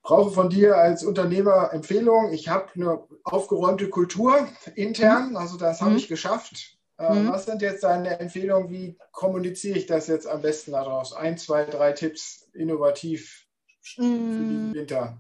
brauche 0.03 0.31
von 0.31 0.51
dir 0.51 0.77
als 0.77 1.05
Unternehmer 1.05 1.73
Empfehlung. 1.73 2.33
Ich 2.33 2.49
habe 2.49 2.69
eine 2.75 3.05
aufgeräumte 3.25 3.89
Kultur 3.89 4.49
intern, 4.75 5.37
also 5.37 5.57
das 5.57 5.81
habe 5.81 5.93
mhm. 5.93 5.97
ich 5.99 6.09
geschafft. 6.09 6.79
Äh, 6.99 7.15
mhm. 7.15 7.29
Was 7.29 7.47
sind 7.47 7.63
jetzt 7.63 7.83
deine 7.83 8.21
Empfehlungen? 8.21 8.71
Wie 8.71 8.99
kommuniziere 9.13 9.79
ich 9.79 9.87
das 9.87 10.07
jetzt 10.07 10.27
am 10.27 10.43
besten 10.43 10.73
daraus? 10.73 11.13
Ein, 11.13 11.39
zwei, 11.39 11.65
drei 11.65 11.93
Tipps 11.93 12.49
innovativ 12.53 13.47
für 13.81 14.03
den 14.03 14.69
mhm. 14.69 14.75
Winter. 14.75 15.19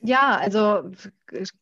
Ja, 0.00 0.36
also 0.36 0.90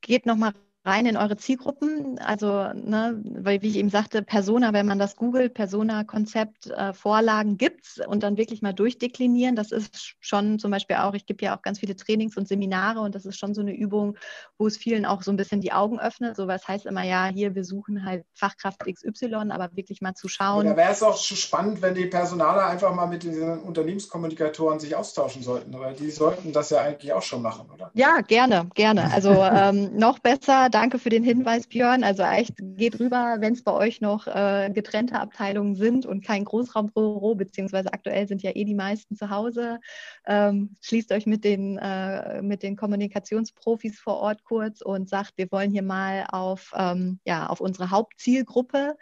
geht 0.03 0.27
nochmal 0.27 0.53
rein 0.87 1.07
in 1.07 1.17
eure 1.17 1.37
Zielgruppen. 1.37 2.19
Also, 2.21 2.47
ne, 2.73 3.21
weil 3.25 3.61
wie 3.63 3.69
ich 3.69 3.77
eben 3.77 3.91
sagte, 3.91 4.23
Persona, 4.23 4.73
wenn 4.73 4.87
man 4.87 4.99
das 4.99 5.17
googelt, 5.17 5.55
Persona-Konzept, 5.55 6.69
äh, 6.69 6.93
Vorlagen 6.93 7.59
es 7.61 8.01
und 8.07 8.23
dann 8.23 8.37
wirklich 8.37 8.63
mal 8.63 8.73
durchdeklinieren. 8.73 9.57
Das 9.57 9.73
ist 9.73 10.15
schon 10.21 10.59
zum 10.59 10.71
Beispiel 10.71 10.97
auch, 10.97 11.15
ich 11.15 11.27
gebe 11.27 11.45
ja 11.45 11.57
auch 11.57 11.63
ganz 11.63 11.81
viele 11.81 11.97
Trainings 11.97 12.37
und 12.37 12.47
Seminare 12.47 13.01
und 13.01 13.15
das 13.15 13.27
ist 13.27 13.39
schon 13.39 13.55
so 13.55 13.61
eine 13.61 13.75
Übung, 13.75 14.17
wo 14.59 14.67
es 14.67 14.77
vielen 14.77 15.05
auch 15.05 15.23
so 15.23 15.31
ein 15.33 15.37
bisschen 15.37 15.61
die 15.61 15.73
Augen 15.73 15.99
öffnet. 15.99 16.37
So 16.37 16.47
was 16.47 16.67
heißt 16.69 16.87
immer, 16.87 17.03
ja, 17.03 17.27
hier, 17.27 17.55
wir 17.55 17.65
suchen 17.65 18.05
halt 18.05 18.25
Fachkraft 18.35 18.85
XY, 18.87 19.51
aber 19.51 19.71
wirklich 19.75 20.01
mal 20.01 20.15
zu 20.15 20.29
schauen. 20.29 20.67
Da 20.67 20.77
wäre 20.77 20.93
es 20.93 21.03
auch 21.03 21.19
spannend, 21.19 21.83
wenn 21.83 21.95
die 21.95 22.07
Personaler 22.07 22.67
einfach 22.67 22.95
mal 22.95 23.07
mit 23.07 23.25
diesen 23.25 23.59
Unternehmenskommunikatoren 23.61 24.79
sich 24.79 24.95
austauschen 24.95 25.43
sollten, 25.43 25.79
weil 25.79 25.95
die 25.95 26.11
sollten 26.11 26.53
das 26.53 26.71
ja 26.71 26.81
eigentlich 26.81 27.13
auch 27.13 27.23
schon 27.23 27.43
machen, 27.43 27.69
oder? 27.75 27.91
Ja, 27.95 28.21
gerne, 28.21 28.69
gerne. 28.75 29.13
Also 29.13 29.31
ähm, 29.33 29.97
noch 29.97 30.21
besser, 30.21 30.69
danke 30.77 30.99
für 30.99 31.09
den 31.09 31.25
Hinweis, 31.25 31.67
Björn. 31.67 32.05
Also 32.05 32.23
echt, 32.23 32.53
geht 32.59 33.01
rüber, 33.01 33.37
wenn 33.41 33.55
es 33.55 33.65
bei 33.65 33.73
euch 33.73 34.03
noch 34.03 34.27
äh, 34.27 34.71
getrennte 34.71 35.19
Abteilungen 35.19 35.75
sind 35.75 36.05
und 36.05 36.23
kein 36.23 36.45
Großraumbüro, 36.45 37.35
beziehungsweise 37.35 37.95
aktuell 37.95 38.29
sind 38.29 38.43
ja 38.43 38.51
eh 38.55 38.65
die 38.65 38.75
meisten 38.75 39.17
zu 39.17 39.31
Hause. 39.31 39.81
Ähm, 40.27 40.77
schließt 40.83 41.13
euch 41.13 41.25
mit 41.25 41.45
den, 41.45 41.79
äh, 41.79 42.43
mit 42.43 42.63
den 42.63 42.77
Kommunikationsprofis 42.77 43.99
vor 43.99 44.19
Ort 44.19 44.45
kurz 44.45 44.83
und 44.83 45.09
sagt, 45.09 45.33
wir 45.37 45.51
wollen 45.51 45.71
hier 45.71 45.83
mal 45.83 46.27
auf, 46.31 46.73
ähm, 46.77 47.21
ja, 47.25 47.47
auf 47.47 47.63
unsere 47.63 47.91
Hauptzielgruppe 47.91 48.99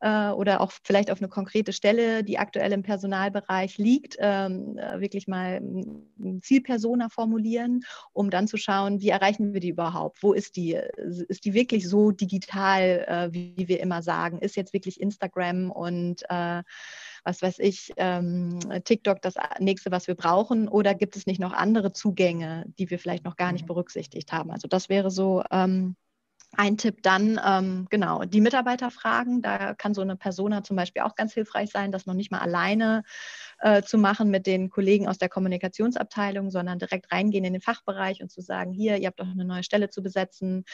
äh, 0.00 0.30
oder 0.30 0.60
auch 0.60 0.72
vielleicht 0.84 1.10
auf 1.10 1.18
eine 1.18 1.28
konkrete 1.28 1.72
Stelle, 1.72 2.22
die 2.22 2.38
aktuell 2.38 2.72
im 2.72 2.82
Personalbereich 2.82 3.78
liegt, 3.78 4.16
ähm, 4.18 4.78
äh, 4.78 5.00
wirklich 5.00 5.26
mal 5.26 5.56
eine 5.56 6.40
Zielpersona 6.40 7.08
formulieren, 7.08 7.80
um 8.12 8.30
dann 8.30 8.48
zu 8.48 8.56
schauen, 8.56 9.00
wie 9.00 9.08
erreichen 9.08 9.52
wir 9.52 9.60
die 9.60 9.70
überhaupt? 9.70 10.22
Wo 10.22 10.32
ist 10.32 10.56
die? 10.56 10.78
ist 11.28 11.44
die 11.44 11.54
wirklich 11.54 11.88
so 11.88 12.10
digital, 12.10 13.04
äh, 13.06 13.32
wie, 13.32 13.54
wie, 13.56 13.68
wir 13.68 13.80
immer 13.80 14.02
sagen? 14.02 14.38
Ist 14.38 14.56
jetzt 14.56 14.72
wirklich 14.72 15.00
Instagram 15.00 15.70
und 15.70 16.22
äh, 16.28 16.62
was 17.24 17.42
weiß 17.42 17.58
ich, 17.58 17.92
ähm, 17.96 18.58
TikTok 18.84 19.20
das 19.20 19.34
nächste, 19.58 19.90
was 19.90 20.06
wir 20.06 20.14
brauchen? 20.14 20.68
Oder 20.68 20.94
gibt 20.94 21.16
es 21.16 21.26
nicht 21.26 21.40
noch 21.40 21.52
andere 21.52 21.92
Zugänge, 21.92 22.64
die 22.78 22.90
wir 22.90 22.98
vielleicht 22.98 23.24
noch 23.24 23.36
gar 23.36 23.52
nicht 23.52 23.62
mhm. 23.62 23.68
berücksichtigt 23.68 24.32
haben? 24.32 24.50
Also 24.50 24.68
das 24.68 24.88
wäre 24.88 25.10
so 25.10 25.42
ähm, 25.50 25.96
ein 26.56 26.78
Tipp 26.78 27.02
dann, 27.02 27.40
ähm, 27.44 27.86
genau, 27.90 28.24
die 28.24 28.40
Mitarbeiter 28.40 28.90
fragen. 28.90 29.42
Da 29.42 29.74
kann 29.74 29.94
so 29.94 30.00
eine 30.00 30.16
Persona 30.16 30.64
zum 30.64 30.76
Beispiel 30.76 31.02
auch 31.02 31.14
ganz 31.14 31.34
hilfreich 31.34 31.70
sein, 31.70 31.92
das 31.92 32.06
noch 32.06 32.14
nicht 32.14 32.30
mal 32.30 32.40
alleine 32.40 33.04
äh, 33.60 33.82
zu 33.82 33.98
machen 33.98 34.30
mit 34.30 34.46
den 34.46 34.70
Kollegen 34.70 35.08
aus 35.08 35.18
der 35.18 35.28
Kommunikationsabteilung, 35.28 36.50
sondern 36.50 36.78
direkt 36.78 37.12
reingehen 37.12 37.44
in 37.44 37.52
den 37.52 37.62
Fachbereich 37.62 38.22
und 38.22 38.30
zu 38.30 38.40
sagen, 38.40 38.72
hier, 38.72 38.96
ihr 38.96 39.08
habt 39.08 39.20
doch 39.20 39.28
eine 39.28 39.44
neue 39.44 39.62
Stelle 39.62 39.90
zu 39.90 40.02
besetzen. 40.02 40.64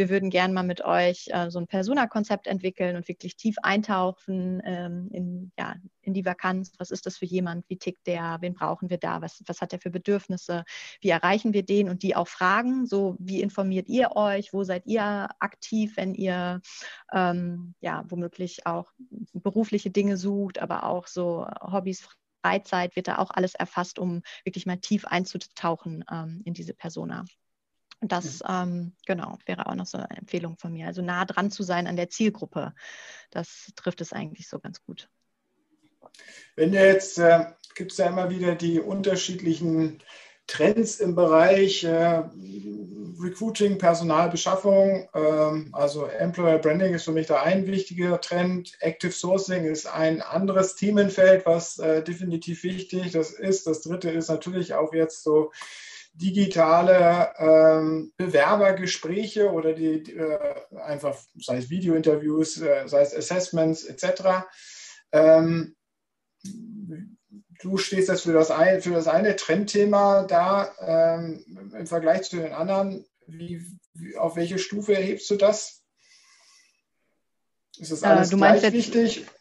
Wir 0.00 0.08
würden 0.08 0.30
gerne 0.30 0.54
mal 0.54 0.62
mit 0.62 0.82
euch 0.82 1.28
äh, 1.28 1.50
so 1.50 1.58
ein 1.58 1.66
Persona-Konzept 1.66 2.46
entwickeln 2.46 2.96
und 2.96 3.06
wirklich 3.06 3.36
tief 3.36 3.56
eintauchen 3.62 4.62
ähm, 4.64 5.10
in, 5.12 5.52
ja, 5.58 5.74
in 6.00 6.14
die 6.14 6.24
Vakanz. 6.24 6.72
Was 6.78 6.90
ist 6.90 7.04
das 7.04 7.18
für 7.18 7.26
jemand? 7.26 7.68
Wie 7.68 7.76
tickt 7.76 8.06
der? 8.06 8.38
Wen 8.40 8.54
brauchen 8.54 8.88
wir 8.88 8.96
da? 8.96 9.20
Was, 9.20 9.42
was 9.44 9.60
hat 9.60 9.74
er 9.74 9.78
für 9.78 9.90
Bedürfnisse? 9.90 10.64
Wie 11.02 11.10
erreichen 11.10 11.52
wir 11.52 11.66
den? 11.66 11.90
Und 11.90 12.02
die 12.02 12.16
auch 12.16 12.28
fragen, 12.28 12.86
so 12.86 13.14
wie 13.18 13.42
informiert 13.42 13.90
ihr 13.90 14.16
euch? 14.16 14.54
Wo 14.54 14.64
seid 14.64 14.86
ihr 14.86 15.28
aktiv, 15.38 15.98
wenn 15.98 16.14
ihr 16.14 16.62
ähm, 17.12 17.74
ja 17.82 18.02
womöglich 18.08 18.64
auch 18.64 18.90
berufliche 19.34 19.90
Dinge 19.90 20.16
sucht, 20.16 20.60
aber 20.60 20.84
auch 20.84 21.08
so 21.08 21.46
Hobbys, 21.60 22.08
Freizeit 22.42 22.96
wird 22.96 23.08
da 23.08 23.18
auch 23.18 23.32
alles 23.32 23.54
erfasst, 23.54 23.98
um 23.98 24.22
wirklich 24.44 24.64
mal 24.64 24.78
tief 24.78 25.04
einzutauchen 25.04 26.06
ähm, 26.10 26.40
in 26.46 26.54
diese 26.54 26.72
Persona. 26.72 27.26
Und 28.00 28.12
das, 28.12 28.42
ähm, 28.48 28.92
genau, 29.06 29.38
wäre 29.44 29.66
auch 29.66 29.74
noch 29.74 29.86
so 29.86 29.98
eine 29.98 30.16
Empfehlung 30.16 30.56
von 30.56 30.72
mir. 30.72 30.86
Also 30.86 31.02
nah 31.02 31.24
dran 31.24 31.50
zu 31.50 31.62
sein 31.62 31.86
an 31.86 31.96
der 31.96 32.08
Zielgruppe. 32.08 32.74
Das 33.30 33.70
trifft 33.76 34.00
es 34.00 34.12
eigentlich 34.12 34.48
so 34.48 34.58
ganz 34.58 34.82
gut. 34.82 35.08
Wenn 36.56 36.72
jetzt, 36.72 37.18
äh, 37.18 37.46
gibt 37.74 37.92
es 37.92 37.98
ja 37.98 38.06
immer 38.06 38.30
wieder 38.30 38.54
die 38.54 38.80
unterschiedlichen 38.80 40.02
Trends 40.46 40.98
im 40.98 41.14
Bereich 41.14 41.84
äh, 41.84 42.22
Recruiting, 43.20 43.78
Personalbeschaffung. 43.78 45.08
Ähm, 45.14 45.68
also 45.72 46.06
Employer 46.06 46.58
Branding 46.58 46.94
ist 46.94 47.04
für 47.04 47.12
mich 47.12 47.28
da 47.28 47.42
ein 47.42 47.66
wichtiger 47.66 48.20
Trend. 48.20 48.76
Active 48.80 49.12
Sourcing 49.12 49.64
ist 49.64 49.86
ein 49.86 50.22
anderes 50.22 50.74
Themenfeld, 50.74 51.46
was 51.46 51.78
äh, 51.78 52.02
definitiv 52.02 52.64
wichtig 52.64 53.12
das 53.12 53.30
ist. 53.30 53.66
Das 53.66 53.82
dritte 53.82 54.10
ist 54.10 54.28
natürlich 54.28 54.74
auch 54.74 54.92
jetzt 54.92 55.22
so 55.22 55.52
digitale 56.20 57.32
ähm, 57.38 58.12
Bewerbergespräche 58.16 59.50
oder 59.50 59.72
die, 59.72 60.02
die 60.02 60.14
äh, 60.14 60.54
einfach, 60.82 61.18
sei 61.38 61.58
es 61.58 61.70
Videointerviews, 61.70 62.60
äh, 62.60 62.86
sei 62.86 63.02
es 63.02 63.14
Assessments 63.14 63.84
etc. 63.84 64.46
Ähm, 65.12 65.76
du 67.62 67.76
stehst 67.78 68.08
jetzt 68.08 68.22
für 68.22 68.32
das, 68.32 68.50
ein, 68.50 68.82
für 68.82 68.90
das 68.90 69.08
eine 69.08 69.36
Trendthema 69.36 70.24
da 70.24 70.72
ähm, 70.80 71.72
im 71.76 71.86
Vergleich 71.86 72.22
zu 72.22 72.36
den 72.36 72.52
anderen. 72.52 73.06
Wie, 73.26 73.64
wie, 73.94 74.16
auf 74.16 74.36
welche 74.36 74.58
Stufe 74.58 74.94
erhebst 74.94 75.30
du 75.30 75.36
das? 75.36 75.82
Ist 77.78 77.92
das 77.92 78.02
äh, 78.02 78.06
alles 78.06 78.32
äh, 78.32 78.36
gleich 78.36 78.72
wichtig? 78.72 79.18
ähm, 79.18 79.39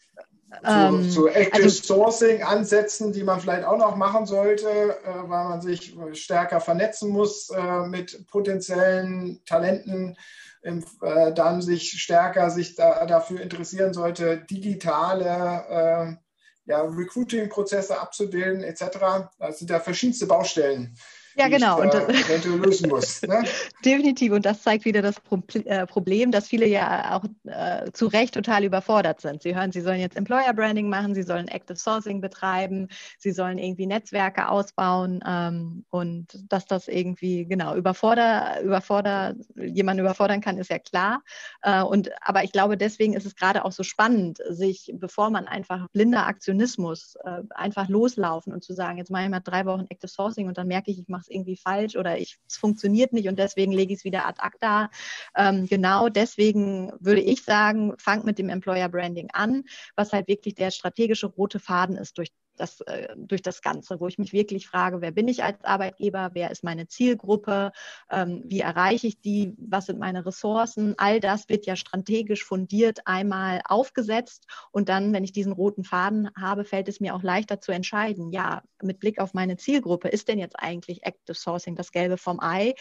zu, 0.66 1.10
zu 1.10 1.28
Active 1.28 1.64
also, 1.64 1.84
Sourcing 1.84 2.44
Ansätzen, 2.44 3.14
die 3.14 3.24
man 3.24 3.40
vielleicht 3.40 3.66
auch 3.66 3.78
noch 3.78 3.96
machen 3.96 4.26
sollte, 4.26 4.68
äh, 4.68 5.30
weil 5.30 5.46
man 5.46 5.62
sich 5.62 5.96
stärker 6.14 6.60
vernetzen 6.60 7.12
muss 7.12 7.50
äh, 7.50 7.82
mit 7.88 8.28
potenziellen 8.28 9.42
Talenten, 9.46 10.18
im, 10.62 10.84
äh, 11.02 11.34
dann 11.34 11.62
sich 11.62 11.92
stärker 12.02 12.50
sich 12.50 12.76
da, 12.76 13.06
dafür 13.06 13.42
interessieren 13.42 13.94
sollte, 13.94 14.40
digitale 14.50 16.18
ja, 16.66 16.82
Recruiting-Prozesse 16.82 18.00
abzubilden 18.00 18.64
etc. 18.64 19.30
Das 19.40 19.58
sind 19.58 19.72
ja 19.72 19.80
verschiedenste 19.80 20.28
Baustellen, 20.28 20.96
ja, 21.40 21.48
genau. 21.48 21.78
Ich, 21.78 21.84
und 21.86 21.94
das, 21.94 22.46
lösen 22.46 22.90
muss. 22.90 23.22
Ne? 23.30 23.44
Definitiv. 23.86 24.32
Und 24.34 24.46
das 24.46 24.64
zeigt 24.64 24.86
wieder 24.86 25.02
das 25.02 25.18
äh, 25.54 25.86
Problem, 25.86 26.32
dass 26.32 26.48
viele 26.48 26.66
ja 26.66 27.16
auch 27.16 27.24
äh, 27.46 27.92
zu 27.92 28.08
Recht 28.08 28.34
total 28.34 28.64
überfordert 28.64 29.22
sind. 29.22 29.44
Sie 29.44 29.56
hören, 29.56 29.72
sie 29.72 29.82
sollen 29.82 30.00
jetzt 30.00 30.18
Employer 30.18 30.54
Branding 30.54 30.90
machen, 30.90 31.14
sie 31.14 31.24
sollen 31.24 31.48
Active 31.48 31.78
Sourcing 31.78 32.22
betreiben, 32.22 32.88
sie 33.20 33.32
sollen 33.32 33.58
irgendwie 33.58 33.86
Netzwerke 33.86 34.50
ausbauen 34.50 35.20
ähm, 35.26 35.86
und 35.90 36.40
dass 36.50 36.66
das 36.66 36.88
irgendwie, 36.88 37.46
genau, 37.46 37.76
überforder, 37.76 38.62
überforder, 38.64 39.36
jemanden 39.56 40.02
überfordern 40.02 40.42
kann, 40.42 40.58
ist 40.58 40.70
ja 40.70 40.80
klar. 40.80 41.22
Äh, 41.62 41.84
und, 41.84 42.10
aber 42.22 42.44
ich 42.44 42.52
glaube, 42.52 42.78
deswegen 42.78 43.14
ist 43.14 43.26
es 43.26 43.36
gerade 43.36 43.64
auch 43.66 43.72
so 43.72 43.84
spannend, 43.84 44.40
sich, 44.50 44.92
bevor 44.96 45.30
man 45.30 45.48
einfach 45.48 45.88
blinder 45.90 46.26
Aktionismus, 46.26 47.16
äh, 47.24 47.42
einfach 47.52 47.90
loslaufen 47.90 48.54
und 48.54 48.64
zu 48.64 48.74
sagen, 48.74 48.98
jetzt 48.98 49.12
mache 49.12 49.24
ich 49.24 49.30
mal 49.30 49.40
drei 49.40 49.66
Wochen 49.66 49.86
Active 49.90 50.08
Sourcing 50.08 50.48
und 50.48 50.58
dann 50.58 50.68
merke 50.68 50.92
ich, 50.92 51.00
ich 51.00 51.08
mache 51.08 51.29
es 51.30 51.36
irgendwie 51.36 51.58
falsch 51.58 51.96
oder 51.96 52.18
ich, 52.18 52.38
es 52.48 52.58
funktioniert 52.58 53.14
nicht 53.14 53.28
und 53.28 53.38
deswegen 53.38 53.72
lege 53.72 53.94
ich 53.94 54.00
es 54.00 54.06
wieder 54.06 54.26
ad 54.26 54.40
acta. 54.42 54.90
Ähm, 55.36 55.68
genau 55.68 56.10
deswegen 56.10 56.92
würde 57.00 57.22
ich 57.22 57.44
sagen, 57.44 57.94
fangt 57.98 58.26
mit 58.26 58.38
dem 58.40 58.50
Employer 58.50 58.90
Branding 58.90 59.30
an, 59.34 59.64
was 59.96 60.14
halt 60.14 60.28
wirklich 60.28 60.56
der 60.56 60.72
strategische 60.72 61.28
rote 61.28 61.60
Faden 61.60 61.98
ist 61.98 62.18
durch 62.18 62.30
das, 62.60 62.82
äh, 62.82 63.08
durch 63.18 63.42
das 63.42 63.62
Ganze, 63.62 64.00
wo 64.00 64.08
ich 64.08 64.18
mich 64.18 64.34
wirklich 64.34 64.68
frage, 64.68 65.02
wer 65.02 65.12
bin 65.12 65.28
ich 65.28 65.44
als 65.44 65.64
Arbeitgeber, 65.64 66.32
wer 66.34 66.52
ist 66.52 66.64
meine 66.64 66.88
Zielgruppe, 66.88 67.72
ähm, 68.12 68.44
wie 68.46 68.60
erreiche 68.60 69.08
ich 69.08 69.22
die, 69.22 69.56
was 69.58 69.86
sind 69.88 70.00
meine 70.00 70.26
Ressourcen, 70.26 70.96
all 70.98 71.20
das 71.20 71.50
wird 71.50 71.66
ja 71.66 71.76
strategisch 71.76 72.44
fundiert 72.44 73.00
einmal 73.06 73.62
aufgesetzt 73.66 74.46
und 74.72 74.90
dann, 74.90 75.14
wenn 75.14 75.24
ich 75.24 75.32
diesen 75.32 75.52
roten 75.54 75.84
Faden 75.84 76.30
habe, 76.36 76.66
fällt 76.66 76.90
es 76.90 77.00
mir 77.00 77.16
auch 77.16 77.24
leichter 77.24 77.62
zu 77.62 77.72
entscheiden, 77.72 78.32
ja, 78.32 78.64
mit 78.82 79.00
Blick 79.00 79.20
auf 79.20 79.34
meine 79.34 79.58
Zielgruppe, 79.58 80.10
ist 80.10 80.28
denn 80.28 80.40
jetzt 80.40 80.58
eigentlich 80.60 81.04
Active 81.04 81.36
Sourcing 81.36 81.76
das 81.76 81.92
Gelbe 81.92 82.18
vom 82.18 82.40
Ei 82.40 82.76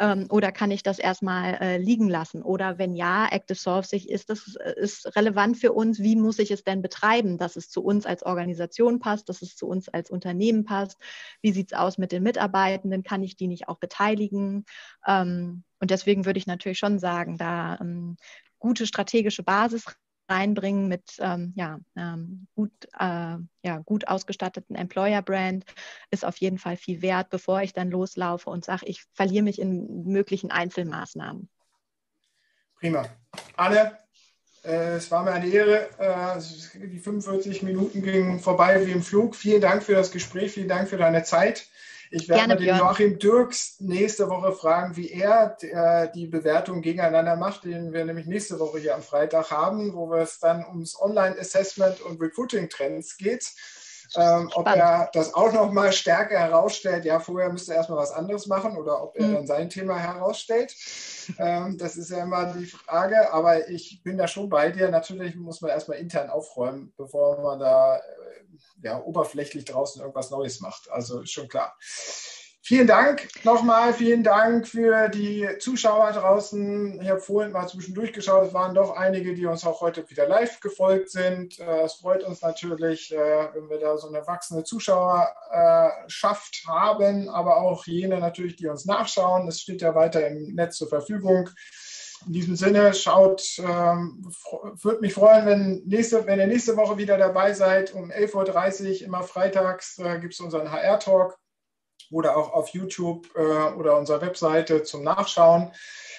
ähm, 0.00 0.26
oder 0.30 0.50
kann 0.50 0.70
ich 0.70 0.82
das 0.82 0.98
erstmal 0.98 1.54
äh, 1.60 1.76
liegen 1.76 2.08
lassen? 2.08 2.42
Oder 2.42 2.78
wenn 2.78 2.96
ja, 2.96 3.28
Active 3.30 3.58
Sourcing 3.58 4.02
ist 4.06 4.30
das 4.30 4.56
äh, 4.56 4.74
ist 4.76 5.14
relevant 5.14 5.58
für 5.58 5.72
uns, 5.72 6.00
wie 6.00 6.16
muss 6.16 6.38
ich 6.38 6.50
es 6.50 6.64
denn 6.64 6.80
betreiben, 6.80 7.36
dass 7.36 7.54
es 7.54 7.68
zu 7.68 7.84
uns 7.84 8.06
als 8.06 8.24
Organisation 8.24 8.98
passt, 8.98 9.28
dass 9.28 9.42
es 9.42 9.56
zu 9.56 9.68
uns 9.68 9.90
als 9.90 10.10
Unternehmen 10.10 10.64
passt? 10.64 10.98
Wie 11.42 11.52
sieht 11.52 11.72
es 11.72 11.78
aus 11.78 11.98
mit 11.98 12.12
den 12.12 12.22
Mitarbeitenden? 12.22 13.02
Kann 13.02 13.22
ich 13.22 13.36
die 13.36 13.46
nicht 13.46 13.68
auch 13.68 13.78
beteiligen? 13.78 14.64
Ähm, 15.06 15.64
und 15.78 15.90
deswegen 15.90 16.24
würde 16.24 16.38
ich 16.38 16.46
natürlich 16.46 16.78
schon 16.78 16.98
sagen, 16.98 17.36
da 17.36 17.78
ähm, 17.80 18.16
gute 18.58 18.86
strategische 18.86 19.42
Basis 19.42 19.84
reinbringen 20.30 20.88
mit 20.88 21.16
ähm, 21.18 21.52
ja, 21.56 21.80
ähm, 21.96 22.46
gut, 22.54 22.72
äh, 22.98 23.36
ja, 23.62 23.78
gut 23.84 24.08
ausgestatteten 24.08 24.76
Employer-Brand 24.76 25.64
ist 26.10 26.24
auf 26.24 26.36
jeden 26.38 26.58
Fall 26.58 26.76
viel 26.76 27.02
wert, 27.02 27.28
bevor 27.30 27.62
ich 27.62 27.72
dann 27.72 27.90
loslaufe 27.90 28.48
und 28.48 28.64
sage, 28.64 28.86
ich 28.86 29.04
verliere 29.12 29.44
mich 29.44 29.60
in 29.60 30.04
möglichen 30.04 30.50
Einzelmaßnahmen. 30.50 31.48
Prima. 32.78 33.04
Anne, 33.56 33.98
äh, 34.64 34.96
es 34.96 35.10
war 35.10 35.24
mir 35.24 35.32
eine 35.32 35.48
Ehre. 35.48 35.88
Äh, 35.98 36.40
die 36.86 36.98
45 36.98 37.62
Minuten 37.62 38.02
gingen 38.02 38.40
vorbei 38.40 38.86
wie 38.86 38.92
im 38.92 39.02
Flug. 39.02 39.34
Vielen 39.34 39.60
Dank 39.60 39.82
für 39.82 39.94
das 39.94 40.10
Gespräch, 40.10 40.52
vielen 40.52 40.68
Dank 40.68 40.88
für 40.88 40.96
deine 40.96 41.22
Zeit. 41.24 41.66
Ich 42.12 42.28
werde 42.28 42.48
mal 42.48 42.56
den 42.56 42.76
Joachim 42.76 43.18
Dirks 43.18 43.76
nächste 43.78 44.28
Woche 44.28 44.52
fragen, 44.52 44.96
wie 44.96 45.10
er 45.10 45.56
äh, 45.60 46.10
die 46.12 46.26
Bewertung 46.26 46.82
gegeneinander 46.82 47.36
macht, 47.36 47.64
den 47.64 47.92
wir 47.92 48.04
nämlich 48.04 48.26
nächste 48.26 48.58
Woche 48.58 48.78
hier 48.78 48.96
am 48.96 49.02
Freitag 49.02 49.52
haben, 49.52 49.94
wo 49.94 50.12
es 50.14 50.40
dann 50.40 50.66
ums 50.66 51.00
Online-Assessment 51.00 52.00
und 52.00 52.20
Recruiting-Trends 52.20 53.16
geht. 53.16 53.52
Ähm, 54.16 54.50
ob 54.54 54.66
er 54.66 55.08
das 55.12 55.34
auch 55.34 55.52
noch 55.52 55.70
mal 55.70 55.92
stärker 55.92 56.36
herausstellt, 56.36 57.04
ja, 57.04 57.20
vorher 57.20 57.52
müsste 57.52 57.72
er 57.72 57.78
erstmal 57.78 58.00
was 58.00 58.10
anderes 58.10 58.48
machen 58.48 58.76
oder 58.76 59.02
ob 59.04 59.16
er 59.16 59.26
mhm. 59.26 59.34
dann 59.34 59.46
sein 59.46 59.70
Thema 59.70 59.96
herausstellt. 59.98 60.74
Ähm, 61.38 61.78
das 61.78 61.96
ist 61.96 62.10
ja 62.10 62.24
immer 62.24 62.52
die 62.54 62.66
Frage, 62.66 63.32
aber 63.32 63.68
ich 63.68 64.02
bin 64.02 64.18
da 64.18 64.26
schon 64.26 64.48
bei 64.48 64.70
dir. 64.70 64.90
Natürlich 64.90 65.36
muss 65.36 65.60
man 65.60 65.70
erstmal 65.70 65.98
intern 65.98 66.28
aufräumen, 66.28 66.92
bevor 66.96 67.40
man 67.40 67.60
da 67.60 67.98
äh, 67.98 68.00
ja, 68.82 69.02
oberflächlich 69.02 69.64
draußen 69.64 70.00
irgendwas 70.00 70.30
Neues 70.30 70.60
macht. 70.60 70.90
Also 70.90 71.24
schon 71.24 71.48
klar. 71.48 71.76
Vielen 72.62 72.86
Dank 72.86 73.26
nochmal, 73.44 73.94
vielen 73.94 74.22
Dank 74.22 74.68
für 74.68 75.08
die 75.08 75.48
Zuschauer 75.58 76.12
draußen. 76.12 77.00
Ich 77.02 77.08
habe 77.08 77.18
vorhin 77.18 77.52
mal 77.52 77.66
zwischendurch 77.66 78.12
geschaut, 78.12 78.46
es 78.46 78.54
waren 78.54 78.76
doch 78.76 78.96
einige, 78.96 79.34
die 79.34 79.46
uns 79.46 79.64
auch 79.64 79.80
heute 79.80 80.08
wieder 80.08 80.28
live 80.28 80.60
gefolgt 80.60 81.10
sind. 81.10 81.58
Äh, 81.58 81.84
es 81.84 81.94
freut 81.94 82.22
uns 82.22 82.42
natürlich, 82.42 83.12
äh, 83.12 83.48
wenn 83.54 83.68
wir 83.70 83.80
da 83.80 83.96
so 83.96 84.08
eine 84.08 84.24
wachsende 84.26 84.62
Zuschauerschaft 84.62 86.62
haben, 86.68 87.28
aber 87.30 87.56
auch 87.56 87.86
jene 87.86 88.20
natürlich, 88.20 88.54
die 88.56 88.68
uns 88.68 88.84
nachschauen. 88.84 89.48
Es 89.48 89.60
steht 89.60 89.82
ja 89.82 89.96
weiter 89.96 90.24
im 90.28 90.54
Netz 90.54 90.76
zur 90.76 90.88
Verfügung. 90.88 91.48
In 92.26 92.32
diesem 92.32 92.56
Sinne, 92.56 92.92
schaut, 92.92 93.42
ähm, 93.58 94.30
würde 94.82 95.00
mich 95.00 95.14
freuen, 95.14 95.46
wenn, 95.46 95.82
nächste, 95.86 96.26
wenn 96.26 96.38
ihr 96.38 96.46
nächste 96.46 96.76
Woche 96.76 96.98
wieder 96.98 97.16
dabei 97.16 97.54
seid. 97.54 97.94
Um 97.94 98.10
11.30 98.10 99.00
Uhr, 99.00 99.06
immer 99.06 99.22
freitags, 99.22 99.98
äh, 99.98 100.18
gibt 100.20 100.34
es 100.34 100.40
unseren 100.40 100.70
HR-Talk 100.70 101.38
oder 102.10 102.36
auch 102.36 102.52
auf 102.52 102.68
YouTube 102.68 103.28
äh, 103.34 103.72
oder 103.74 103.96
unserer 103.96 104.20
Webseite 104.20 104.82
zum 104.82 105.02
Nachschauen. 105.02 105.72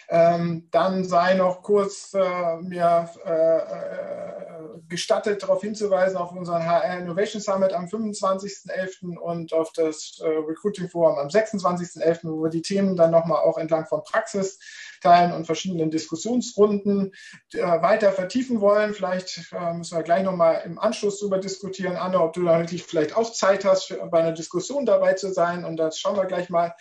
Ähm, 0.10 0.68
dann 0.72 1.06
sei 1.06 1.36
noch 1.36 1.62
kurz 1.62 2.14
äh, 2.14 2.58
mir 2.58 3.10
äh, 3.26 3.58
äh 3.58 4.51
gestattet, 4.88 5.44
darauf 5.44 5.62
hinzuweisen 5.62 6.18
auf 6.18 6.32
unseren 6.32 6.66
HR 6.66 7.00
Innovation 7.00 7.42
Summit 7.42 7.74
am 7.74 7.86
25.11. 7.86 9.18
und 9.18 9.54
auf 9.54 9.72
das 9.74 10.20
äh, 10.22 10.28
Recruiting 10.28 10.90
Forum 10.90 11.18
am 11.18 11.28
26.11., 11.28 12.20
wo 12.24 12.44
wir 12.44 12.50
die 12.50 12.62
Themen 12.62 12.96
dann 12.96 13.12
nochmal 13.12 13.42
auch 13.42 13.58
entlang 13.58 13.86
von 13.86 14.04
Praxis 14.04 14.60
Teilen 15.02 15.34
und 15.34 15.46
verschiedenen 15.46 15.90
Diskussionsrunden 15.90 17.14
äh, 17.54 17.60
weiter 17.60 18.12
vertiefen 18.12 18.62
wollen. 18.62 18.94
Vielleicht 18.94 19.52
äh, 19.52 19.74
müssen 19.74 19.98
wir 19.98 20.04
gleich 20.04 20.24
nochmal 20.24 20.62
im 20.66 20.80
Anschluss 20.80 21.20
darüber 21.20 21.40
diskutieren. 21.40 21.98
Anne, 21.98 22.22
ob 22.22 22.34
du 22.34 22.44
da 22.46 22.60
wirklich 22.60 22.84
vielleicht 22.84 23.18
auch 23.18 23.32
Zeit 23.32 23.66
hast, 23.66 23.94
bei 24.12 24.20
einer 24.20 24.32
Diskussion 24.32 24.86
dabei 24.86 25.14
zu 25.14 25.34
sein. 25.34 25.66
Und 25.66 25.78
das 25.78 26.00
schauen 26.00 26.16
wir 26.16 26.26
gleich 26.26 26.50
mal. 26.50 26.76